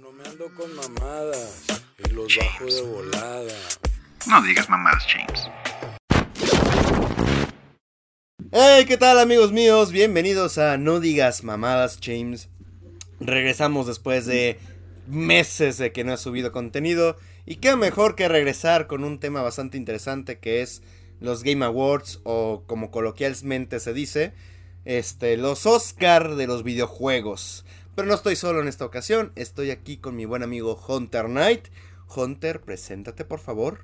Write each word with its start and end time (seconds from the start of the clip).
no 0.00 0.12
me 0.12 0.22
ando 0.28 0.48
con 0.54 0.72
mamadas 0.76 1.66
y 1.98 2.10
los 2.10 2.36
bajo 2.36 2.66
de 2.66 2.82
volada. 2.82 3.54
No 4.28 4.42
digas 4.42 4.68
mamadas, 4.68 5.04
James. 5.08 5.50
Hey, 8.52 8.84
¿qué 8.86 8.96
tal 8.96 9.18
amigos 9.18 9.50
míos? 9.50 9.90
Bienvenidos 9.90 10.58
a 10.58 10.76
No 10.76 11.00
digas 11.00 11.42
mamadas, 11.42 11.98
James. 12.00 12.48
Regresamos 13.18 13.88
después 13.88 14.26
de 14.26 14.60
meses 15.08 15.78
de 15.78 15.90
que 15.90 16.04
no 16.04 16.12
he 16.12 16.16
subido 16.16 16.52
contenido. 16.52 17.16
Y 17.44 17.56
qué 17.56 17.74
mejor 17.74 18.14
que 18.14 18.28
regresar 18.28 18.86
con 18.86 19.02
un 19.02 19.18
tema 19.18 19.42
bastante 19.42 19.78
interesante 19.78 20.38
que 20.38 20.62
es 20.62 20.82
los 21.18 21.42
Game 21.42 21.64
Awards 21.64 22.20
o 22.22 22.62
como 22.66 22.92
coloquialmente 22.92 23.80
se 23.80 23.94
dice, 23.94 24.32
este, 24.84 25.36
los 25.36 25.66
Oscar 25.66 26.36
de 26.36 26.46
los 26.46 26.62
videojuegos. 26.62 27.64
Pero 27.98 28.06
no 28.06 28.14
estoy 28.14 28.36
solo 28.36 28.62
en 28.62 28.68
esta 28.68 28.84
ocasión, 28.84 29.32
estoy 29.34 29.72
aquí 29.72 29.96
con 29.96 30.14
mi 30.14 30.24
buen 30.24 30.44
amigo 30.44 30.80
Hunter 30.86 31.24
Knight. 31.24 31.66
Hunter, 32.14 32.60
preséntate 32.60 33.24
por 33.24 33.40
favor. 33.40 33.80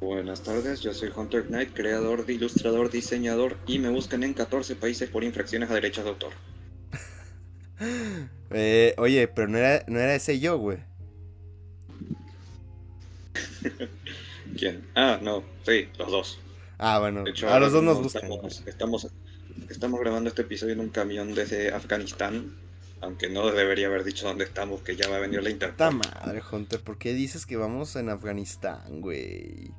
Buenas 0.00 0.42
tardes, 0.42 0.80
yo 0.80 0.92
soy 0.92 1.12
Hunter 1.14 1.46
Knight, 1.46 1.72
creador, 1.72 2.24
ilustrador, 2.26 2.90
diseñador 2.90 3.56
y 3.68 3.78
me 3.78 3.90
buscan 3.90 4.24
en 4.24 4.34
14 4.34 4.74
países 4.74 5.08
por 5.08 5.22
infracciones 5.22 5.70
a 5.70 5.74
derechos 5.74 6.02
de 6.02 6.10
autor. 6.10 6.32
Eh, 8.50 8.96
oye, 8.98 9.28
pero 9.28 9.46
no 9.46 9.58
era, 9.58 9.84
no 9.86 10.00
era 10.00 10.16
ese 10.16 10.40
yo, 10.40 10.58
güey. 10.58 10.78
¿Quién? 14.58 14.84
Ah, 14.96 15.20
no, 15.22 15.44
sí, 15.64 15.88
los 15.96 16.10
dos. 16.10 16.40
Ah, 16.78 16.98
bueno, 16.98 17.24
hecho, 17.24 17.48
a 17.48 17.60
los 17.60 17.70
dos 17.70 17.84
nos 17.84 18.02
buscan. 18.02 18.24
Estamos, 18.24 18.64
estamos, 18.66 19.08
estamos 19.68 20.00
grabando 20.00 20.28
este 20.28 20.42
episodio 20.42 20.72
en 20.72 20.80
un 20.80 20.88
camión 20.88 21.36
desde 21.36 21.72
Afganistán, 21.72 22.56
aunque 23.00 23.28
no 23.28 23.50
debería 23.50 23.86
haber 23.86 24.04
dicho 24.04 24.26
dónde 24.26 24.44
estamos, 24.44 24.82
que 24.82 24.96
ya 24.96 25.08
va 25.08 25.16
a 25.16 25.20
venir 25.20 25.42
la 25.42 25.50
Puta 25.50 25.90
Interpol. 25.90 25.94
madre, 25.94 26.42
Hunter, 26.50 26.80
¿por 26.80 26.98
qué 26.98 27.14
dices 27.14 27.46
que 27.46 27.56
vamos 27.56 27.96
en 27.96 28.08
Afganistán, 28.08 29.00
güey? 29.00 29.72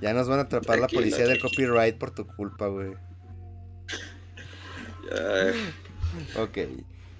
Ya 0.00 0.12
nos 0.12 0.28
van 0.28 0.40
a 0.40 0.42
atrapar 0.42 0.78
la 0.78 0.88
policía 0.88 1.26
del 1.26 1.40
copyright 1.40 1.96
por 1.98 2.12
tu 2.12 2.26
culpa, 2.26 2.66
güey. 2.66 2.94
Ok. 6.36 6.58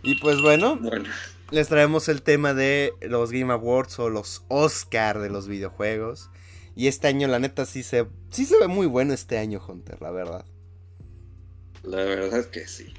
Y 0.02 0.20
pues 0.20 0.40
bueno, 0.40 0.76
bueno, 0.76 1.08
les 1.50 1.68
traemos 1.68 2.08
el 2.08 2.22
tema 2.22 2.54
de 2.54 2.92
los 3.00 3.32
Game 3.32 3.52
Awards 3.52 3.98
o 3.98 4.10
los 4.10 4.44
Oscar 4.48 5.18
de 5.20 5.30
los 5.30 5.48
videojuegos. 5.48 6.30
Y 6.76 6.88
este 6.88 7.06
año, 7.08 7.28
la 7.28 7.38
neta, 7.38 7.66
sí 7.66 7.82
se, 7.82 8.06
sí 8.30 8.44
se 8.44 8.58
ve 8.58 8.66
muy 8.66 8.86
bueno 8.86 9.14
este 9.14 9.38
año, 9.38 9.64
Hunter, 9.66 10.02
la 10.02 10.10
verdad. 10.10 10.44
la 11.84 11.98
verdad 11.98 12.40
es 12.40 12.46
que 12.46 12.66
sí. 12.66 12.92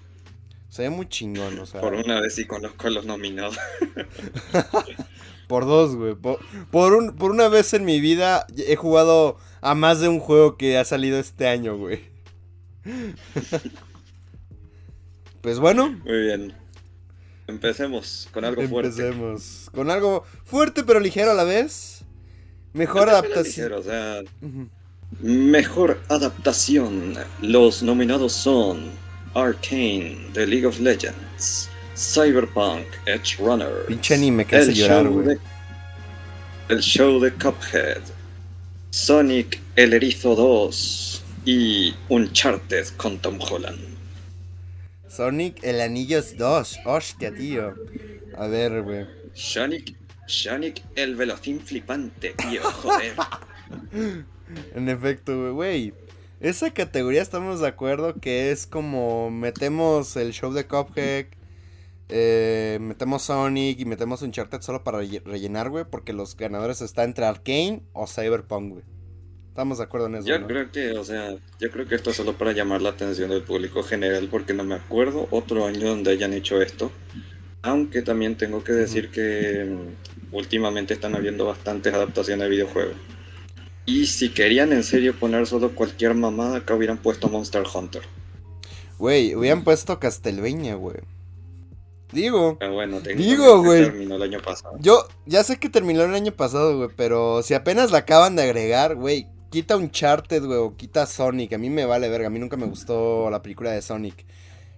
Se 0.76 0.82
ve 0.82 0.90
muy 0.90 1.08
chingón, 1.08 1.58
o 1.58 1.66
sea. 1.66 1.80
Por 1.80 1.94
una 1.94 2.20
vez 2.20 2.36
sí 2.36 2.44
conozco 2.46 2.88
a 2.88 2.90
los 2.90 3.06
nominados. 3.06 3.58
Por 5.48 5.64
dos, 5.66 5.96
güey. 5.96 6.16
Por, 6.16 6.40
por, 6.70 6.94
un, 6.94 7.16
por 7.16 7.32
una 7.32 7.48
vez 7.48 7.74
en 7.74 7.86
mi 7.86 8.02
vida 8.02 8.46
he 8.58 8.76
jugado 8.76 9.38
a 9.62 9.74
más 9.74 10.02
de 10.02 10.10
un 10.10 10.20
juego 10.20 10.58
que 10.58 10.78
ha 10.78 10.84
salido 10.84 11.18
este 11.18 11.48
año, 11.48 11.78
güey. 11.78 12.02
pues 15.42 15.60
bueno, 15.60 15.92
Muy 16.04 16.22
bien. 16.24 16.54
Empecemos 17.48 18.28
con 18.34 18.44
algo 18.44 18.62
fuerte. 18.64 18.90
empecemos. 18.90 19.70
Con 19.74 19.90
algo 19.90 20.26
fuerte 20.44 20.84
pero 20.84 21.00
ligero 21.00 21.32
a 21.32 21.36
la 21.36 21.46
vez. 21.46 22.04
Mejor 22.74 23.08
adaptación. 23.08 23.46
Ligero, 23.46 23.80
o 23.80 23.84
sea, 23.84 24.22
Ujú. 24.42 24.68
Mejor 25.22 26.02
adaptación. 26.10 27.14
Los 27.42 27.82
nominados 27.82 28.34
son 28.34 29.05
Arcane, 29.36 30.30
The 30.34 30.48
League 30.48 30.66
of 30.66 30.80
Legends, 30.80 31.70
Cyberpunk, 31.96 32.86
Edge 33.06 33.38
Runner, 33.38 33.86
Pinche 33.88 34.14
anime 34.16 34.46
que 34.46 34.56
hace 34.56 34.74
llorar, 34.74 35.08
güey. 35.08 35.26
de, 35.28 35.40
el 36.70 36.80
show 36.82 37.20
de 37.20 37.32
Cuphead, 37.32 38.02
Sonic 38.92 39.60
el 39.76 39.94
Erizo 39.94 40.36
2 40.36 41.24
y 41.46 41.94
Uncharted 42.10 42.88
con 42.98 43.20
Tom 43.20 43.38
Holland. 43.42 43.80
Sonic 45.10 45.64
el 45.64 45.82
Anillos 45.82 46.36
2. 46.38 46.80
Hostia, 46.86 47.34
tío. 47.34 47.76
A 48.38 48.48
ver, 48.48 48.82
güey. 48.82 49.06
Sonic, 49.34 49.96
Sonic 50.28 50.82
el 50.96 51.16
velocín 51.16 51.60
flipante, 51.60 52.34
tío, 52.38 52.62
joder. 52.64 53.14
En 54.76 54.90
efecto, 54.90 55.54
güey. 55.56 55.92
Esa 56.40 56.72
categoría 56.74 57.22
estamos 57.22 57.62
de 57.62 57.68
acuerdo 57.68 58.16
que 58.20 58.52
es 58.52 58.68
como 58.68 59.32
metemos 59.32 60.16
el 60.18 60.32
show 60.34 60.54
de 60.54 60.66
Cuphead, 60.68 61.28
eh, 62.10 62.78
metemos 62.82 63.24
Sonic 63.24 63.80
y 63.80 63.86
metemos 63.86 64.22
Uncharted 64.22 64.62
solo 64.62 64.84
para 64.84 65.02
relle- 65.02 65.24
rellenar, 65.24 65.70
güey, 65.70 65.86
porque 65.90 66.14
los 66.14 66.36
ganadores 66.36 66.82
están 66.82 67.06
entre 67.06 67.26
Arkane 67.26 67.82
o 67.94 68.06
Cyberpunk, 68.06 68.74
güey. 68.74 68.84
Estamos 69.48 69.78
de 69.78 69.86
acuerdo 69.86 70.08
en 70.08 70.16
eso, 70.16 70.28
Yo 70.28 70.38
¿no? 70.40 70.48
creo 70.48 70.70
que, 70.72 70.92
o 70.92 71.04
sea, 71.06 71.34
yo 71.60 71.72
creo 71.72 71.88
que 71.88 71.96
esto 71.96 72.10
es 72.10 72.18
solo 72.18 72.34
para 72.38 72.52
llamar 72.52 72.82
la 72.82 72.90
atención 72.90 73.30
del 73.30 73.42
público 73.44 73.82
general, 73.84 74.28
porque 74.30 74.54
no 74.54 74.66
me 74.66 74.76
acuerdo 74.76 75.28
otro 75.32 75.66
año 75.66 75.88
donde 75.88 76.12
hayan 76.12 76.34
hecho 76.34 76.62
esto. 76.62 76.92
Aunque 77.62 78.02
también 78.02 78.36
tengo 78.36 78.64
que 78.64 78.74
decir 78.74 79.10
que 79.10 79.66
mm, 79.66 80.36
últimamente 80.36 80.94
están 80.94 81.16
habiendo 81.16 81.46
bastantes 81.46 81.94
adaptaciones 81.94 82.44
de 82.44 82.50
videojuegos. 82.50 82.96
Y 83.86 84.08
si 84.08 84.30
querían 84.34 84.74
en 84.74 84.84
serio 84.84 85.18
poner 85.20 85.46
solo 85.48 85.76
cualquier 85.76 86.14
mamada, 86.16 86.58
acá 86.58 86.74
hubieran 86.76 86.98
puesto 86.98 87.30
Monster 87.30 87.64
Hunter. 87.74 88.02
Güey, 88.98 89.36
hubieran 89.36 89.64
puesto 89.64 90.00
Castlevania, 90.00 90.76
güey. 90.76 90.98
Digo, 92.12 92.58
Pero 92.60 92.74
bueno, 92.74 93.02
Digo, 93.02 93.62
güey. 93.64 93.84
terminó 93.84 94.16
el 94.16 94.22
año 94.24 94.42
pasado. 94.42 94.78
yo 94.80 95.06
ya 95.26 95.44
sé 95.44 95.58
que 95.60 95.70
terminó 95.70 96.04
el 96.04 96.14
año 96.16 96.32
pasado, 96.32 96.78
güey, 96.78 96.90
pero 96.96 97.44
si 97.44 97.54
apenas 97.54 97.92
la 97.92 98.00
acaban 98.00 98.36
de 98.36 98.44
agregar, 98.44 98.96
güey, 98.96 99.28
quita 99.50 99.76
Uncharted, 99.76 100.44
güey, 100.46 100.58
o 100.60 100.76
quita 100.78 101.06
Sonic. 101.08 101.54
A 101.54 101.58
mí 101.58 101.70
me 101.70 101.86
vale 101.86 102.08
verga, 102.10 102.28
a 102.28 102.30
mí 102.30 102.40
nunca 102.40 102.58
me 102.58 102.68
gustó 102.68 103.30
la 103.30 103.42
película 103.42 103.72
de 103.72 103.82
Sonic. 103.82 104.26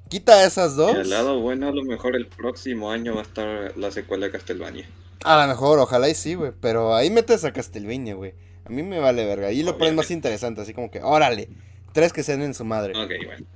Quita 0.09 0.45
esas 0.45 0.73
Y 0.73 0.75
dos. 0.77 0.95
al 0.95 1.09
lado 1.09 1.39
bueno, 1.41 1.67
a 1.67 1.71
lo 1.71 1.83
mejor 1.83 2.15
el 2.15 2.27
próximo 2.27 2.91
año 2.91 3.13
va 3.15 3.21
a 3.21 3.25
estar 3.25 3.77
la 3.77 3.91
secuela 3.91 4.27
de 4.27 4.31
Castlevania. 4.31 4.89
A 5.23 5.41
lo 5.41 5.47
mejor, 5.47 5.79
ojalá 5.79 6.09
y 6.09 6.15
sí, 6.15 6.35
güey. 6.35 6.53
Pero 6.61 6.95
ahí 6.95 7.09
metes 7.09 7.43
a 7.43 7.51
Castlevania, 7.53 8.15
güey. 8.15 8.33
A 8.67 8.69
mí 8.69 8.83
me 8.83 8.99
vale 8.99 9.25
verga. 9.25 9.47
Ahí 9.47 9.63
lo 9.63 9.77
pones 9.77 9.93
más 9.95 10.11
interesante, 10.11 10.61
así 10.61 10.73
como 10.73 10.91
que, 10.91 11.01
órale. 11.01 11.49
Tres 11.93 12.13
que 12.13 12.23
sean 12.23 12.41
en 12.41 12.53
su 12.53 12.65
madre. 12.65 12.97
Ok, 12.97 13.11
bueno. 13.25 13.47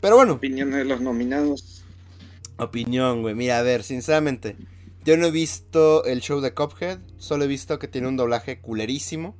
Pero 0.00 0.16
bueno, 0.16 0.34
Opiniones 0.34 0.76
de 0.76 0.84
los 0.84 1.00
nominados. 1.00 1.84
opinión, 2.56 3.22
güey. 3.22 3.34
Mira, 3.34 3.58
a 3.58 3.62
ver, 3.62 3.82
sinceramente. 3.82 4.56
Yo 5.04 5.16
no 5.16 5.26
he 5.26 5.30
visto 5.30 6.04
el 6.04 6.20
show 6.20 6.40
de 6.40 6.54
Cuphead. 6.54 6.98
Solo 7.18 7.44
he 7.44 7.48
visto 7.48 7.78
que 7.78 7.88
tiene 7.88 8.08
un 8.08 8.16
doblaje 8.16 8.60
culerísimo. 8.60 9.36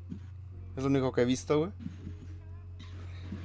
Es 0.76 0.84
lo 0.84 0.90
único 0.90 1.12
que 1.12 1.22
he 1.22 1.26
visto, 1.26 1.58
güey. 1.58 1.72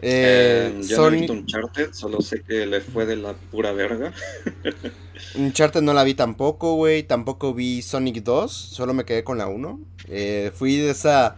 Eh, 0.02 0.74
Eh, 0.80 0.84
yo 0.88 1.00
no 1.00 1.08
he 1.08 1.12
Sonic, 1.12 1.12
visto 1.12 1.34
Uncharted, 1.34 1.94
solo 1.94 2.22
sé 2.22 2.44
que 2.44 2.66
le 2.66 2.82
fue 2.82 3.06
de 3.06 3.16
la 3.16 3.34
pura 3.36 3.72
verga. 3.72 4.14
Uncharted 5.36 5.82
no 5.82 5.94
la 5.94 6.04
vi 6.04 6.14
tampoco, 6.16 6.76
güey. 6.76 7.04
Tampoco 7.04 7.54
vi 7.54 7.82
Sonic 7.82 8.24
2. 8.24 8.52
Solo 8.52 8.94
me 8.94 9.06
quedé 9.06 9.24
con 9.24 9.38
la 9.38 9.48
1. 9.48 9.80
Eh, 10.08 10.52
fui 10.56 10.78
de 10.78 10.92
esa 10.92 11.38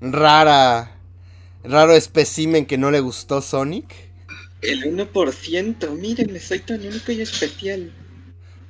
rara. 0.00 0.92
Raro 1.64 1.92
espécimen 1.92 2.66
que 2.66 2.78
no 2.78 2.90
le 2.90 3.00
gustó 3.00 3.42
Sonic. 3.42 3.92
El 4.62 4.84
1%, 4.84 5.90
mírenme, 5.90 6.40
soy 6.40 6.60
tan 6.60 6.80
único 6.86 7.12
y 7.12 7.20
especial. 7.20 7.92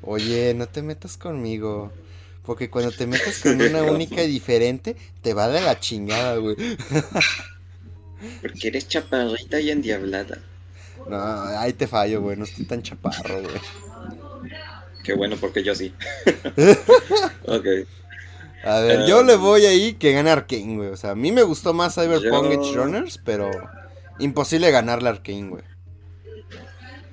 Oye, 0.02 0.54
no 0.54 0.66
te 0.66 0.82
metas 0.82 1.16
conmigo. 1.16 1.92
Porque 2.44 2.70
cuando 2.70 2.92
te 2.92 3.06
metas 3.06 3.40
con 3.40 3.60
una 3.60 3.82
única 3.90 4.22
y 4.22 4.28
diferente, 4.28 4.96
te 5.20 5.34
va 5.34 5.48
de 5.48 5.60
la 5.60 5.80
chingada, 5.80 6.36
güey. 6.36 6.56
Porque 8.40 8.68
eres 8.68 8.88
chaparrita 8.88 9.60
y 9.60 9.70
endiablada. 9.70 10.38
No, 11.08 11.18
ahí 11.58 11.72
te 11.72 11.86
fallo, 11.86 12.22
güey. 12.22 12.36
No 12.36 12.44
estoy 12.44 12.64
tan 12.64 12.82
chaparro, 12.82 13.42
güey. 13.42 13.60
Qué 15.04 15.14
bueno, 15.14 15.36
porque 15.36 15.62
yo 15.62 15.72
sí. 15.72 15.94
ok. 17.46 17.66
A 18.66 18.80
ver, 18.80 19.06
yo 19.06 19.22
le 19.22 19.36
voy 19.36 19.64
ahí 19.66 19.94
que 19.94 20.12
gane 20.12 20.30
Arkane, 20.30 20.76
güey. 20.76 20.88
O 20.90 20.96
sea, 20.96 21.10
a 21.10 21.14
mí 21.14 21.32
me 21.32 21.42
gustó 21.42 21.72
más 21.72 21.94
Cyberpunk 21.94 22.50
Yo- 22.50 22.52
Edge 22.52 22.74
Runners, 22.74 23.20
pero 23.24 23.50
imposible 24.18 24.70
ganarle 24.70 25.08
Arkane, 25.08 25.48
güey. 25.48 25.62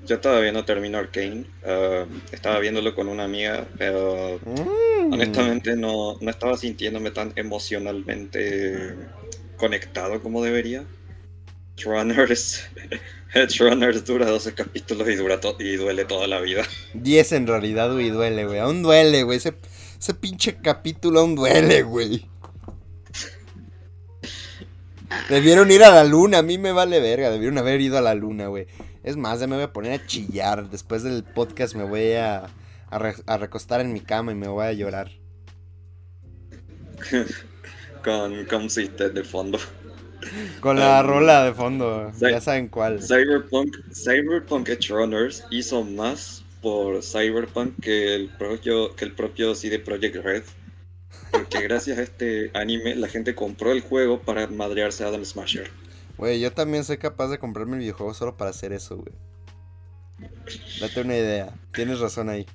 Yo 0.06 0.20
todavía 0.20 0.52
no 0.52 0.66
termino 0.66 0.98
Arcane. 0.98 1.46
ah, 1.66 2.06
estaba 2.34 2.60
viéndolo 2.60 2.94
con 2.94 3.08
una 3.08 3.24
amiga, 3.24 3.66
pero 3.78 4.38
Mm. 4.44 5.14
honestamente 5.14 5.78
no, 5.78 6.18
no 6.20 6.30
estaba 6.30 6.58
sintiéndome 6.58 7.12
tan 7.12 7.32
emocionalmente 7.38 8.96
conectado 9.58 10.22
como 10.22 10.44
debería. 10.44 10.84
Runners. 11.86 12.66
Runners 13.60 14.06
dura 14.06 14.26
12 14.30 14.54
capítulos 14.54 15.08
y, 15.10 15.16
dura 15.16 15.40
y 15.60 15.76
duele 15.78 16.06
toda 16.06 16.28
la 16.28 16.40
vida. 16.42 16.64
10 16.94 17.32
en 17.32 17.48
realidad, 17.48 17.92
güey, 17.92 18.10
duele, 18.10 18.46
güey. 18.46 18.60
Aún 18.60 18.84
duele, 18.84 19.24
güey. 19.24 19.38
Ese, 19.38 19.54
ese 20.04 20.14
pinche 20.14 20.58
capítulo 20.62 21.22
aún 21.22 21.34
duele, 21.36 21.82
güey. 21.84 22.30
Debieron 25.30 25.72
ir 25.72 25.82
a 25.84 25.92
la 25.92 26.04
luna, 26.04 26.40
a 26.40 26.42
mí 26.42 26.58
me 26.58 26.74
vale 26.74 27.00
verga. 27.00 27.30
Debieron 27.30 27.58
haber 27.58 27.80
ido 27.80 27.98
a 27.98 28.02
la 28.02 28.14
luna, 28.14 28.48
güey. 28.48 28.68
Es 29.04 29.16
más, 29.16 29.40
ya 29.40 29.48
me 29.48 29.56
voy 29.56 29.64
a 29.64 29.72
poner 29.72 29.94
a 29.94 30.06
chillar. 30.06 30.70
Después 30.70 31.04
del 31.04 31.24
podcast 31.24 31.76
me 31.76 31.86
voy 31.86 32.14
a, 32.14 32.50
a, 32.90 33.00
re- 33.00 33.16
a 33.28 33.38
recostar 33.38 33.80
en 33.80 33.94
mi 33.94 34.02
cama 34.02 34.34
y 34.34 34.36
me 34.36 34.50
voy 34.50 34.66
a 34.66 34.74
llorar. 34.74 35.10
Con 38.04 38.46
Consistent 38.46 39.14
de 39.14 39.24
fondo. 39.24 39.58
Con 40.60 40.80
la 40.80 41.00
Um, 41.02 41.08
rola 41.08 41.46
de 41.46 41.54
fondo, 41.54 42.12
ya 42.20 42.42
saben 42.42 42.68
cuál. 42.68 43.02
Cyberpunk, 43.02 43.74
Cyberpunk 43.94 44.68
Edge 44.68 44.90
Runners 44.90 45.44
hizo 45.52 45.84
más 45.84 46.43
por 46.64 47.04
Cyberpunk 47.04 47.80
que 47.80 48.16
el 48.16 48.30
propio, 48.30 48.96
que 48.96 49.06
el 49.06 49.14
propio 49.14 49.54
CD 49.54 49.78
Projekt 49.78 50.16
Red. 50.16 50.44
Porque 51.32 51.62
gracias 51.62 52.00
a 52.00 52.02
este 52.02 52.50
anime 52.56 52.96
la 52.96 53.08
gente 53.08 53.36
compró 53.36 53.72
el 53.72 53.82
juego 53.82 54.22
para 54.22 54.48
madrearse 54.48 55.04
a 55.04 55.08
Adam 55.08 55.24
Smasher. 55.24 55.70
Güey, 56.18 56.40
yo 56.40 56.52
también 56.54 56.84
soy 56.84 56.98
capaz 56.98 57.28
de 57.28 57.38
comprarme 57.38 57.74
el 57.74 57.80
videojuego 57.82 58.14
solo 58.14 58.38
para 58.38 58.52
hacer 58.52 58.72
eso, 58.74 58.98
güey. 58.98 59.14
Date 60.80 61.02
una 61.02 61.18
idea, 61.18 61.54
tienes 61.74 62.00
razón 62.00 62.30
ahí. 62.30 62.46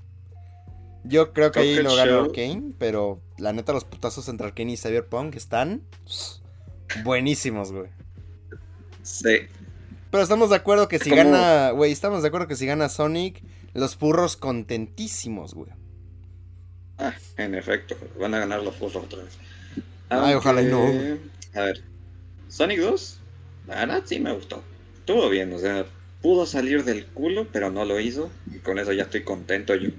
Yo 1.04 1.32
creo 1.32 1.52
que 1.52 1.60
ahí 1.60 1.76
gana 1.76 1.90
Show. 1.90 2.24
Arkane, 2.24 2.72
pero 2.78 3.20
la 3.36 3.52
neta 3.52 3.72
los 3.72 3.84
putazos 3.84 4.28
entre 4.28 4.46
Arkane 4.46 4.72
y 4.72 4.76
Cyberpunk 4.76 5.36
están 5.36 5.82
buenísimos, 7.04 7.72
güey. 7.72 7.88
Sí, 9.02 9.38
Pero 10.10 10.22
estamos 10.22 10.50
de 10.50 10.56
acuerdo 10.56 10.88
que 10.88 10.98
si 10.98 11.10
¿Cómo? 11.10 11.22
gana, 11.22 11.70
güey, 11.70 11.92
estamos 11.92 12.22
de 12.22 12.28
acuerdo 12.28 12.46
que 12.46 12.56
si 12.56 12.66
gana 12.66 12.88
Sonic, 12.88 13.42
los 13.78 13.96
purros 13.96 14.36
contentísimos, 14.36 15.54
güey. 15.54 15.70
Ah, 16.98 17.14
en 17.36 17.54
efecto, 17.54 17.96
van 18.18 18.34
a 18.34 18.40
ganar 18.40 18.62
los 18.62 18.74
furros 18.76 19.04
otra 19.04 19.22
vez. 19.22 19.38
Ay, 20.08 20.34
ojalá 20.34 20.62
y 20.62 20.66
no. 20.66 20.84
A 21.54 21.64
ver, 21.64 21.82
Sonic 22.48 22.80
2, 22.80 23.20
la 23.68 23.74
verdad 23.76 24.02
sí 24.04 24.20
me 24.20 24.32
gustó. 24.32 24.62
Estuvo 24.96 25.28
bien, 25.28 25.52
o 25.52 25.58
sea, 25.58 25.86
pudo 26.22 26.46
salir 26.46 26.84
del 26.84 27.06
culo, 27.06 27.46
pero 27.52 27.70
no 27.70 27.84
lo 27.84 28.00
hizo. 28.00 28.30
Y 28.52 28.58
con 28.58 28.78
eso 28.78 28.92
ya 28.92 29.04
estoy 29.04 29.22
contento 29.22 29.74
yo. 29.74 29.90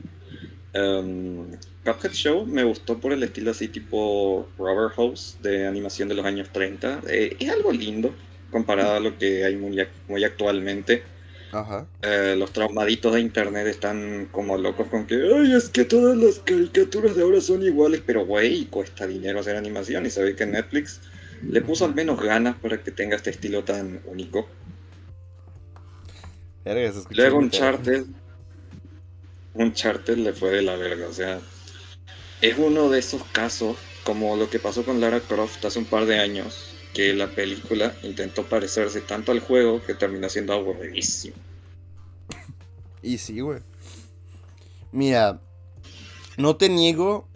Um, 0.74 1.48
Cuphead 1.84 2.12
Show 2.12 2.46
me 2.46 2.64
gustó 2.64 3.00
por 3.00 3.12
el 3.12 3.24
estilo 3.24 3.52
así 3.52 3.70
tipo 3.70 4.48
Rubber 4.58 4.92
Hose 4.96 5.38
de 5.42 5.66
animación 5.66 6.10
de 6.10 6.16
los 6.16 6.26
años 6.26 6.50
30. 6.52 7.02
Eh, 7.08 7.38
es 7.40 7.50
algo 7.50 7.72
lindo 7.72 8.14
comparado 8.52 8.96
a 8.96 9.00
lo 9.00 9.18
que 9.18 9.46
hay 9.46 9.56
muy 9.56 10.24
actualmente. 10.24 11.04
Ajá. 11.52 11.88
Eh, 12.02 12.36
los 12.38 12.54
traumaditos 12.54 13.14
de 13.14 13.22
internet 13.22 13.68
están 13.68 14.28
como 14.32 14.58
locos 14.58 14.88
con 14.88 15.08
que, 15.08 15.16
ay, 15.16 15.54
es 15.56 15.70
que 15.70 15.84
todas 15.84 16.16
las 16.18 16.40
caricaturas 16.40 17.16
de 17.16 17.24
ahora 17.24 17.42
son 17.42 17.64
iguales, 17.64 18.02
pero 18.06 18.26
güey, 18.26 18.66
cuesta 18.66 19.08
dinero 19.08 19.40
hacer 19.40 19.56
animación 19.56 20.06
y 20.06 20.10
ve 20.10 20.36
que 20.36 20.46
Netflix 20.46 21.02
le 21.48 21.62
puso 21.62 21.86
al 21.86 21.96
menos 21.96 22.22
ganas 22.22 22.56
para 22.58 22.82
que 22.84 22.92
tenga 22.92 23.16
este 23.16 23.32
estilo 23.32 23.64
tan 23.64 24.02
único. 24.06 24.48
Luego 27.10 27.38
muy 27.38 27.46
Uncharted, 27.46 28.06
Uncharted 29.56 30.18
le 30.18 30.34
fue 30.34 30.52
de 30.52 30.62
la 30.62 30.76
verga, 30.76 31.08
o 31.08 31.14
sea, 31.14 31.40
es 32.42 32.58
uno 32.58 32.90
de 32.90 33.00
esos 33.00 33.24
casos, 33.32 33.78
como 34.04 34.36
lo 34.36 34.50
que 34.50 34.60
pasó 34.60 34.84
con 34.84 35.02
Lara 35.02 35.20
Croft 35.20 35.66
hace 35.66 35.80
un 35.80 35.86
par 35.86 36.06
de 36.06 36.20
años, 36.20 36.69
que 36.94 37.14
la 37.14 37.28
película 37.28 37.94
intentó 38.04 38.44
parecerse 38.44 39.02
tanto 39.02 39.32
al 39.32 39.40
juego 39.40 39.82
que 39.84 39.94
terminó 39.94 40.30
siendo 40.30 40.54
aburridísimo. 40.54 41.36
Y 43.02 43.18
sí, 43.18 43.40
güey. 43.40 43.62
Mira, 44.92 45.40
no 46.38 46.56
te 46.58 46.70
niego. 46.70 47.28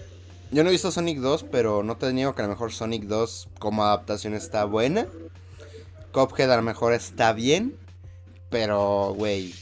Yo 0.51 0.63
no 0.63 0.69
he 0.69 0.71
visto 0.71 0.91
Sonic 0.91 1.19
2, 1.19 1.45
pero 1.51 1.83
no 1.83 1.97
te 1.97 2.11
niego 2.13 2.35
que 2.35 2.41
a 2.41 2.45
lo 2.45 2.51
mejor 2.51 2.71
Sonic 2.71 3.03
2 3.03 3.49
como 3.59 3.83
adaptación 3.83 4.33
está 4.33 4.65
buena. 4.65 5.07
Cuphead 6.11 6.51
a 6.51 6.57
lo 6.57 6.63
mejor 6.63 6.93
está 6.93 7.33
bien. 7.33 7.75
Pero, 8.49 9.13
güey, 9.15 9.53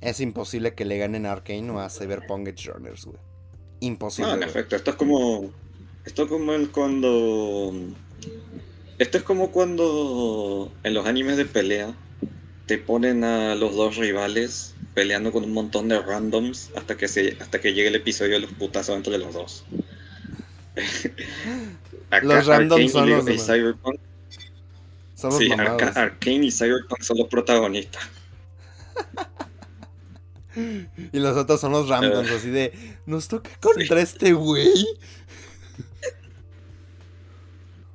es 0.00 0.20
imposible 0.20 0.74
que 0.74 0.84
le 0.84 0.98
ganen 0.98 1.26
a 1.26 1.32
Arkane 1.32 1.70
o 1.70 1.78
a 1.78 1.88
Cyberpunk 1.88 2.48
Edge 2.48 2.72
Runners, 2.72 3.04
güey. 3.04 3.18
Imposible. 3.80 4.32
No, 4.32 4.36
en 4.38 4.42
efecto, 4.42 4.76
esto 4.76 4.90
es 4.90 4.96
como. 4.96 5.52
Esto 6.04 6.24
es 6.24 6.28
como 6.28 6.52
el 6.52 6.70
cuando. 6.70 7.72
Esto 9.00 9.16
es 9.18 9.24
como 9.24 9.50
cuando 9.50 10.70
en 10.84 10.92
los 10.94 11.06
animes 11.06 11.36
de 11.38 11.46
pelea 11.46 11.94
te 12.66 12.76
ponen 12.78 13.24
a 13.24 13.54
los 13.54 13.74
dos 13.74 13.96
rivales 13.96 14.74
peleando 14.94 15.32
con 15.32 15.42
un 15.42 15.52
montón 15.52 15.88
de 15.88 15.98
randoms 16.00 16.70
hasta 16.76 16.96
que 16.96 17.08
se 17.08 17.36
hasta 17.40 17.60
que 17.60 17.72
llegue 17.72 17.88
el 17.88 17.94
episodio 17.94 18.34
de 18.34 18.40
los 18.40 18.52
putazos 18.52 18.94
entre 18.96 19.16
los 19.18 19.32
dos. 19.32 19.64
Acá, 22.10 22.26
Los 22.26 22.46
randoms 22.46 22.92
son 22.92 23.08
los 23.08 23.28
y. 23.28 23.38
Cyberpunk. 23.38 23.98
Sí. 25.14 25.50
Arca- 25.52 25.92
Arcane 25.96 26.46
y 26.46 26.50
Cyberpunk 26.50 27.00
son 27.02 27.18
los 27.18 27.28
protagonistas. 27.28 28.02
Y 31.12 31.20
los 31.20 31.36
otros 31.36 31.60
son 31.60 31.70
los 31.72 31.88
randoms, 31.88 32.28
Eh. 32.28 32.34
así 32.36 32.50
de. 32.50 32.72
Nos 33.06 33.28
toca 33.28 33.50
contra 33.60 34.00
este 34.00 34.32
güey. 34.32 34.68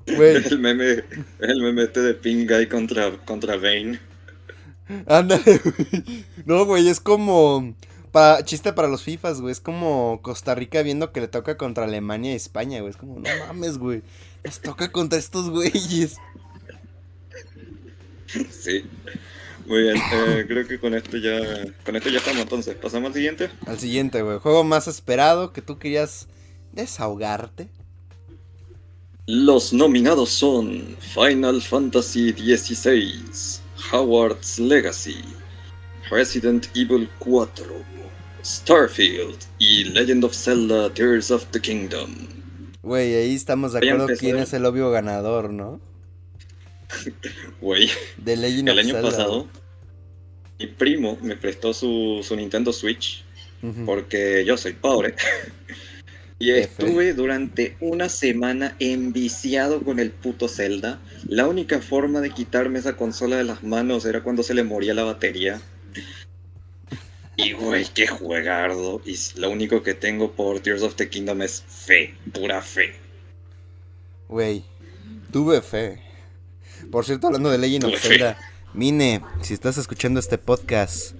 Es 0.06 0.46
el 0.52 0.60
meme, 0.60 1.04
el 1.40 1.62
meme 1.62 1.84
este 1.84 2.02
de 2.02 2.14
Pink 2.14 2.50
Guy 2.50 2.68
contra, 2.68 3.12
contra 3.26 3.58
Vayne. 3.58 4.00
ándale, 5.08 5.60
güey. 5.64 6.26
No, 6.46 6.66
güey, 6.66 6.88
es 6.90 7.00
como. 7.00 7.76
pa- 8.12 8.44
chiste 8.44 8.72
para 8.74 8.88
los 8.88 9.04
FIFAs, 9.04 9.42
güey. 9.42 9.52
Es 9.52 9.60
como 9.60 10.20
Costa 10.22 10.54
Rica 10.56 10.82
viendo 10.84 11.12
que 11.12 11.22
le 11.22 11.28
toca 11.28 11.58
contra 11.58 11.86
Alemania 11.86 12.34
y 12.34 12.36
España, 12.36 12.80
güey. 12.80 12.92
Es 12.92 12.98
como, 12.98 13.20
no 13.20 13.30
mames, 13.48 13.78
güey. 13.80 14.04
Nos 14.44 14.62
toca 14.62 14.92
contra 14.92 15.18
estos 15.18 15.50
güeyes. 15.50 16.18
Sí. 18.52 18.86
Muy 19.66 19.82
bien, 19.84 19.98
eh, 19.98 20.46
creo 20.48 20.68
que 20.68 20.80
con 20.80 20.94
esto 20.94 21.18
ya 21.18 21.40
con 21.84 21.96
esto 21.96 22.10
ya 22.10 22.20
estamos 22.20 22.42
entonces. 22.44 22.76
Pasamos 22.76 23.08
al 23.08 23.14
siguiente. 23.16 23.50
Al 23.66 23.80
siguiente, 23.80 24.22
güey. 24.22 24.38
Juego 24.38 24.64
más 24.64 24.88
esperado 24.88 25.54
que 25.54 25.62
tú 25.64 25.80
querías 25.80 26.28
desahogarte. 26.74 27.70
Los 29.28 29.74
nominados 29.74 30.30
son 30.30 30.96
Final 31.00 31.62
Fantasy 31.62 32.32
XVI, 32.32 33.60
Howard's 33.92 34.60
Legacy, 34.60 35.24
Resident 36.12 36.68
Evil 36.76 37.10
4, 37.20 37.66
Starfield 38.44 39.38
y 39.58 39.86
Legend 39.86 40.24
of 40.26 40.34
Zelda 40.36 40.94
Tears 40.94 41.32
of 41.32 41.46
the 41.52 41.60
Kingdom. 41.60 42.16
Güey, 42.84 43.16
ahí 43.16 43.34
estamos 43.34 43.74
de 43.74 43.80
acuerdo 43.80 44.08
quién 44.20 44.38
es 44.38 44.54
el 44.54 44.64
obvio 44.66 44.92
ganador, 44.92 45.50
¿no? 45.52 45.82
Güey, 47.62 47.90
De 48.18 48.38
Legend 48.38 48.70
el 48.70 48.80
of 48.80 48.86
año 48.86 48.94
Zelda, 48.94 49.10
pasado 49.10 49.48
mi 50.60 50.68
primo 50.68 51.18
me 51.22 51.36
prestó 51.36 51.74
su, 51.74 52.22
su 52.24 52.36
Nintendo 52.36 52.72
Switch 52.72 53.24
porque 53.86 54.46
yo 54.46 54.58
soy 54.58 54.74
pobre. 54.74 55.16
Y 56.38 56.52
estuve 56.52 57.14
durante 57.14 57.78
una 57.80 58.10
semana 58.10 58.76
enviciado 58.80 59.82
con 59.82 60.00
el 60.00 60.12
puto 60.12 60.50
Zelda. 60.50 61.00
La 61.28 61.48
única 61.48 61.80
forma 61.80 62.20
de 62.20 62.32
quitarme 62.32 62.80
esa 62.80 62.98
consola 62.98 63.38
de 63.38 63.46
las 63.46 63.64
manos 63.64 64.06
era 64.06 64.22
cuando 64.22 64.44
se 64.44 64.54
le 64.54 64.64
moría 64.64 64.94
la 64.94 65.04
batería. 65.04 65.62
Y 67.38 67.54
güey, 67.54 67.86
qué 67.94 68.08
juegardo. 68.08 69.02
Y 69.06 69.18
lo 69.40 69.50
único 69.50 69.82
que 69.82 69.94
tengo 69.94 70.34
por 70.34 70.60
Tears 70.60 70.82
of 70.82 70.96
the 70.96 71.08
Kingdom 71.08 71.42
es 71.42 71.64
fe, 71.68 72.14
pura 72.34 72.62
fe. 72.62 72.96
Güey, 74.28 74.66
tuve 75.32 75.62
fe. 75.62 76.02
Por 76.92 77.06
cierto, 77.06 77.28
hablando 77.28 77.50
de 77.50 77.58
Legend 77.58 77.86
of 77.86 77.94
fe. 77.94 78.10
Zelda, 78.10 78.38
Mine, 78.74 79.22
si 79.42 79.54
estás 79.54 79.78
escuchando 79.78 80.20
este 80.20 80.38
podcast, 80.38 81.14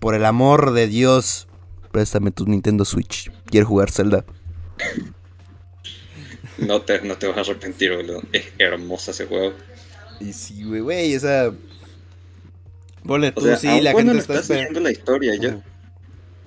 por 0.00 0.16
el 0.16 0.24
amor 0.24 0.72
de 0.72 0.88
Dios, 0.88 1.46
préstame 1.92 2.32
tu 2.32 2.46
Nintendo 2.46 2.84
Switch. 2.84 3.30
Quiero 3.46 3.66
jugar 3.66 3.92
Zelda. 3.92 4.24
No 6.58 6.82
te, 6.82 7.00
no 7.02 7.16
te 7.16 7.26
vas 7.26 7.36
a 7.36 7.40
arrepentir, 7.42 7.94
boludo. 7.94 8.22
Es 8.32 8.46
hermoso 8.58 9.10
ese 9.10 9.26
juego. 9.26 9.54
Y 10.20 10.32
sí, 10.32 10.64
güey, 10.64 10.80
güey, 10.80 11.16
o 11.16 11.20
sea. 11.20 11.52
Ponle 13.04 13.28
O 13.28 13.32
tú, 13.32 13.42
sea, 13.42 13.56
sí, 13.56 13.68
aun 13.68 13.84
la 13.84 13.92
cuando 13.92 14.12
gente 14.12 14.28
no 14.28 14.34
está 14.34 14.54
siguiendo 14.54 14.80
la 14.80 14.90
historia, 14.90 15.34
ya, 15.40 15.62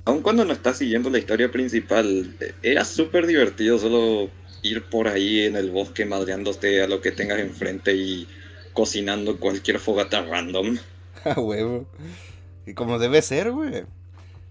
aun 0.05 0.21
cuando 0.21 0.43
no 0.43 0.53
estás 0.53 0.77
siguiendo 0.77 1.09
la 1.09 1.19
historia 1.19 1.51
principal, 1.51 2.35
era 2.63 2.83
súper 2.83 3.27
divertido 3.27 3.77
solo 3.79 4.29
ir 4.63 4.83
por 4.83 5.07
ahí 5.07 5.45
en 5.45 5.55
el 5.55 5.71
bosque 5.71 6.05
madreándote 6.05 6.81
a 6.81 6.87
lo 6.87 6.99
que 6.99 7.11
tengas 7.11 7.39
enfrente 7.39 7.93
y 7.95 8.27
cocinando 8.73 9.39
cualquier 9.39 9.79
fogata 9.79 10.21
random. 10.23 10.77
A 11.23 11.39
huevo. 11.39 11.87
Y 12.65 12.73
como 12.73 12.99
debe 12.99 13.21
ser, 13.21 13.51
güey. 13.51 13.85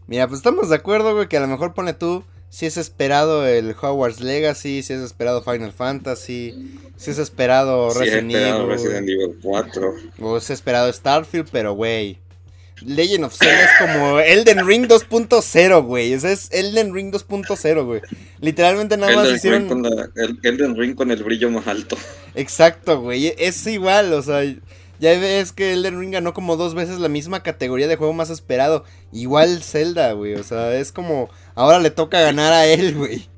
Mira, 0.06 0.26
pues 0.28 0.38
estamos 0.38 0.68
de 0.70 0.76
acuerdo, 0.76 1.14
güey, 1.14 1.28
que 1.28 1.36
a 1.36 1.40
lo 1.40 1.48
mejor 1.48 1.74
pone 1.74 1.92
tú. 1.92 2.24
Si 2.50 2.64
es 2.66 2.76
esperado 2.78 3.46
el 3.46 3.74
Hogwarts 3.80 4.20
Legacy, 4.20 4.82
si 4.82 4.92
es 4.94 5.00
esperado 5.00 5.42
Final 5.42 5.72
Fantasy, 5.72 6.54
si 6.96 7.10
es 7.10 7.18
esperado 7.18 7.90
Si 7.90 7.98
es 7.98 8.04
Resident 8.06 8.30
esperado 8.32 8.58
Evil, 8.64 8.70
Resident 8.72 9.08
Evil 9.08 9.38
4. 9.42 9.94
o 10.20 10.36
es 10.38 10.50
esperado 10.50 10.92
Starfield, 10.92 11.48
pero 11.52 11.74
güey. 11.74 12.18
Legend 12.80 13.24
of 13.24 13.34
Zelda 13.36 13.64
es 13.64 13.70
como 13.80 14.20
Elden 14.20 14.64
Ring 14.64 14.86
2.0, 14.86 15.82
güey. 15.84 16.14
O 16.14 16.20
sea, 16.20 16.30
es 16.30 16.48
Elden 16.52 16.94
Ring 16.94 17.10
2.0, 17.12 17.84
güey. 17.84 18.00
Literalmente 18.40 18.96
nada 18.96 19.16
más 19.16 19.32
hicieron. 19.32 19.62
Ring 19.62 19.68
con 19.68 19.82
la- 19.82 20.08
el- 20.14 20.38
Elden 20.44 20.76
Ring 20.76 20.94
con 20.94 21.10
el 21.10 21.22
brillo 21.24 21.50
más 21.50 21.66
alto. 21.66 21.96
Exacto, 22.36 23.00
güey. 23.00 23.34
Es 23.36 23.66
igual, 23.66 24.12
o 24.12 24.22
sea, 24.22 24.42
ya 24.98 25.18
ves 25.18 25.52
que 25.52 25.72
Elden 25.72 26.00
Ring 26.00 26.12
ganó 26.12 26.34
como 26.34 26.56
dos 26.56 26.74
veces 26.74 26.98
la 26.98 27.08
misma 27.08 27.42
categoría 27.42 27.88
de 27.88 27.96
juego 27.96 28.12
más 28.12 28.30
esperado. 28.30 28.84
Igual 29.12 29.62
Zelda, 29.62 30.12
güey. 30.12 30.34
O 30.34 30.42
sea, 30.42 30.74
es 30.74 30.92
como 30.92 31.30
Ahora 31.54 31.80
le 31.80 31.90
toca 31.90 32.20
ganar 32.20 32.52
a 32.52 32.66
él, 32.66 32.94
güey. 32.94 33.28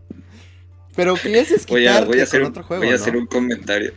Pero 0.94 1.14
querías 1.14 1.66
Voy 1.66 1.86
a, 1.86 2.04
voy 2.04 2.20
a 2.20 2.24
hacer, 2.24 2.42
con 2.42 2.50
otro 2.50 2.64
juego, 2.64 2.82
voy 2.82 2.88
a 2.88 2.96
¿no? 2.96 3.02
hacer 3.02 3.16
un 3.16 3.26
comentario. 3.26 3.94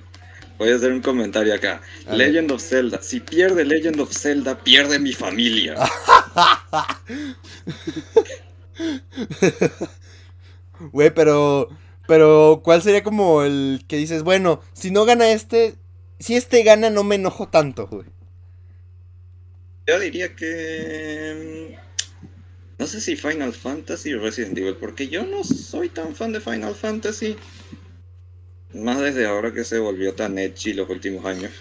Voy 0.57 0.71
a 0.71 0.75
hacer 0.75 0.93
un 0.93 1.01
comentario 1.01 1.53
acá. 1.53 1.81
A 2.07 2.11
ver. 2.11 2.29
Legend 2.29 2.51
of 2.51 2.61
Zelda. 2.61 3.01
Si 3.01 3.19
pierde 3.19 3.65
Legend 3.65 3.99
of 3.99 4.13
Zelda, 4.13 4.57
pierde 4.57 4.99
mi 4.99 5.11
familia. 5.11 5.75
Güey, 10.91 11.13
pero. 11.13 11.69
Pero, 12.07 12.61
¿cuál 12.63 12.81
sería 12.81 13.03
como 13.03 13.43
el 13.43 13.85
que 13.87 13.97
dices, 13.97 14.23
bueno, 14.23 14.61
si 14.73 14.91
no 14.91 15.05
gana 15.05 15.31
este. 15.31 15.75
Si 16.23 16.37
este 16.37 16.63
gana, 16.63 16.89
no 16.89 17.03
me 17.03 17.15
enojo 17.15 17.49
tanto, 17.49 17.85
güey. 17.87 18.05
Yo 19.87 19.99
diría 19.99 20.33
que. 20.35 21.75
mm, 21.75 22.77
No 22.79 22.87
sé 22.87 23.01
si 23.01 23.17
Final 23.17 23.53
Fantasy 23.53 24.13
o 24.13 24.21
Resident 24.21 24.57
Evil, 24.57 24.77
porque 24.77 25.09
yo 25.09 25.25
no 25.25 25.43
soy 25.43 25.89
tan 25.89 26.15
fan 26.15 26.31
de 26.31 26.39
Final 26.39 26.75
Fantasy. 26.75 27.35
Más 28.73 28.99
desde 29.01 29.25
ahora 29.25 29.53
que 29.53 29.63
se 29.63 29.79
volvió 29.79 30.15
tan 30.15 30.37
edgy 30.37 30.73
los 30.73 30.89
últimos 30.89 31.25
años. 31.25 31.51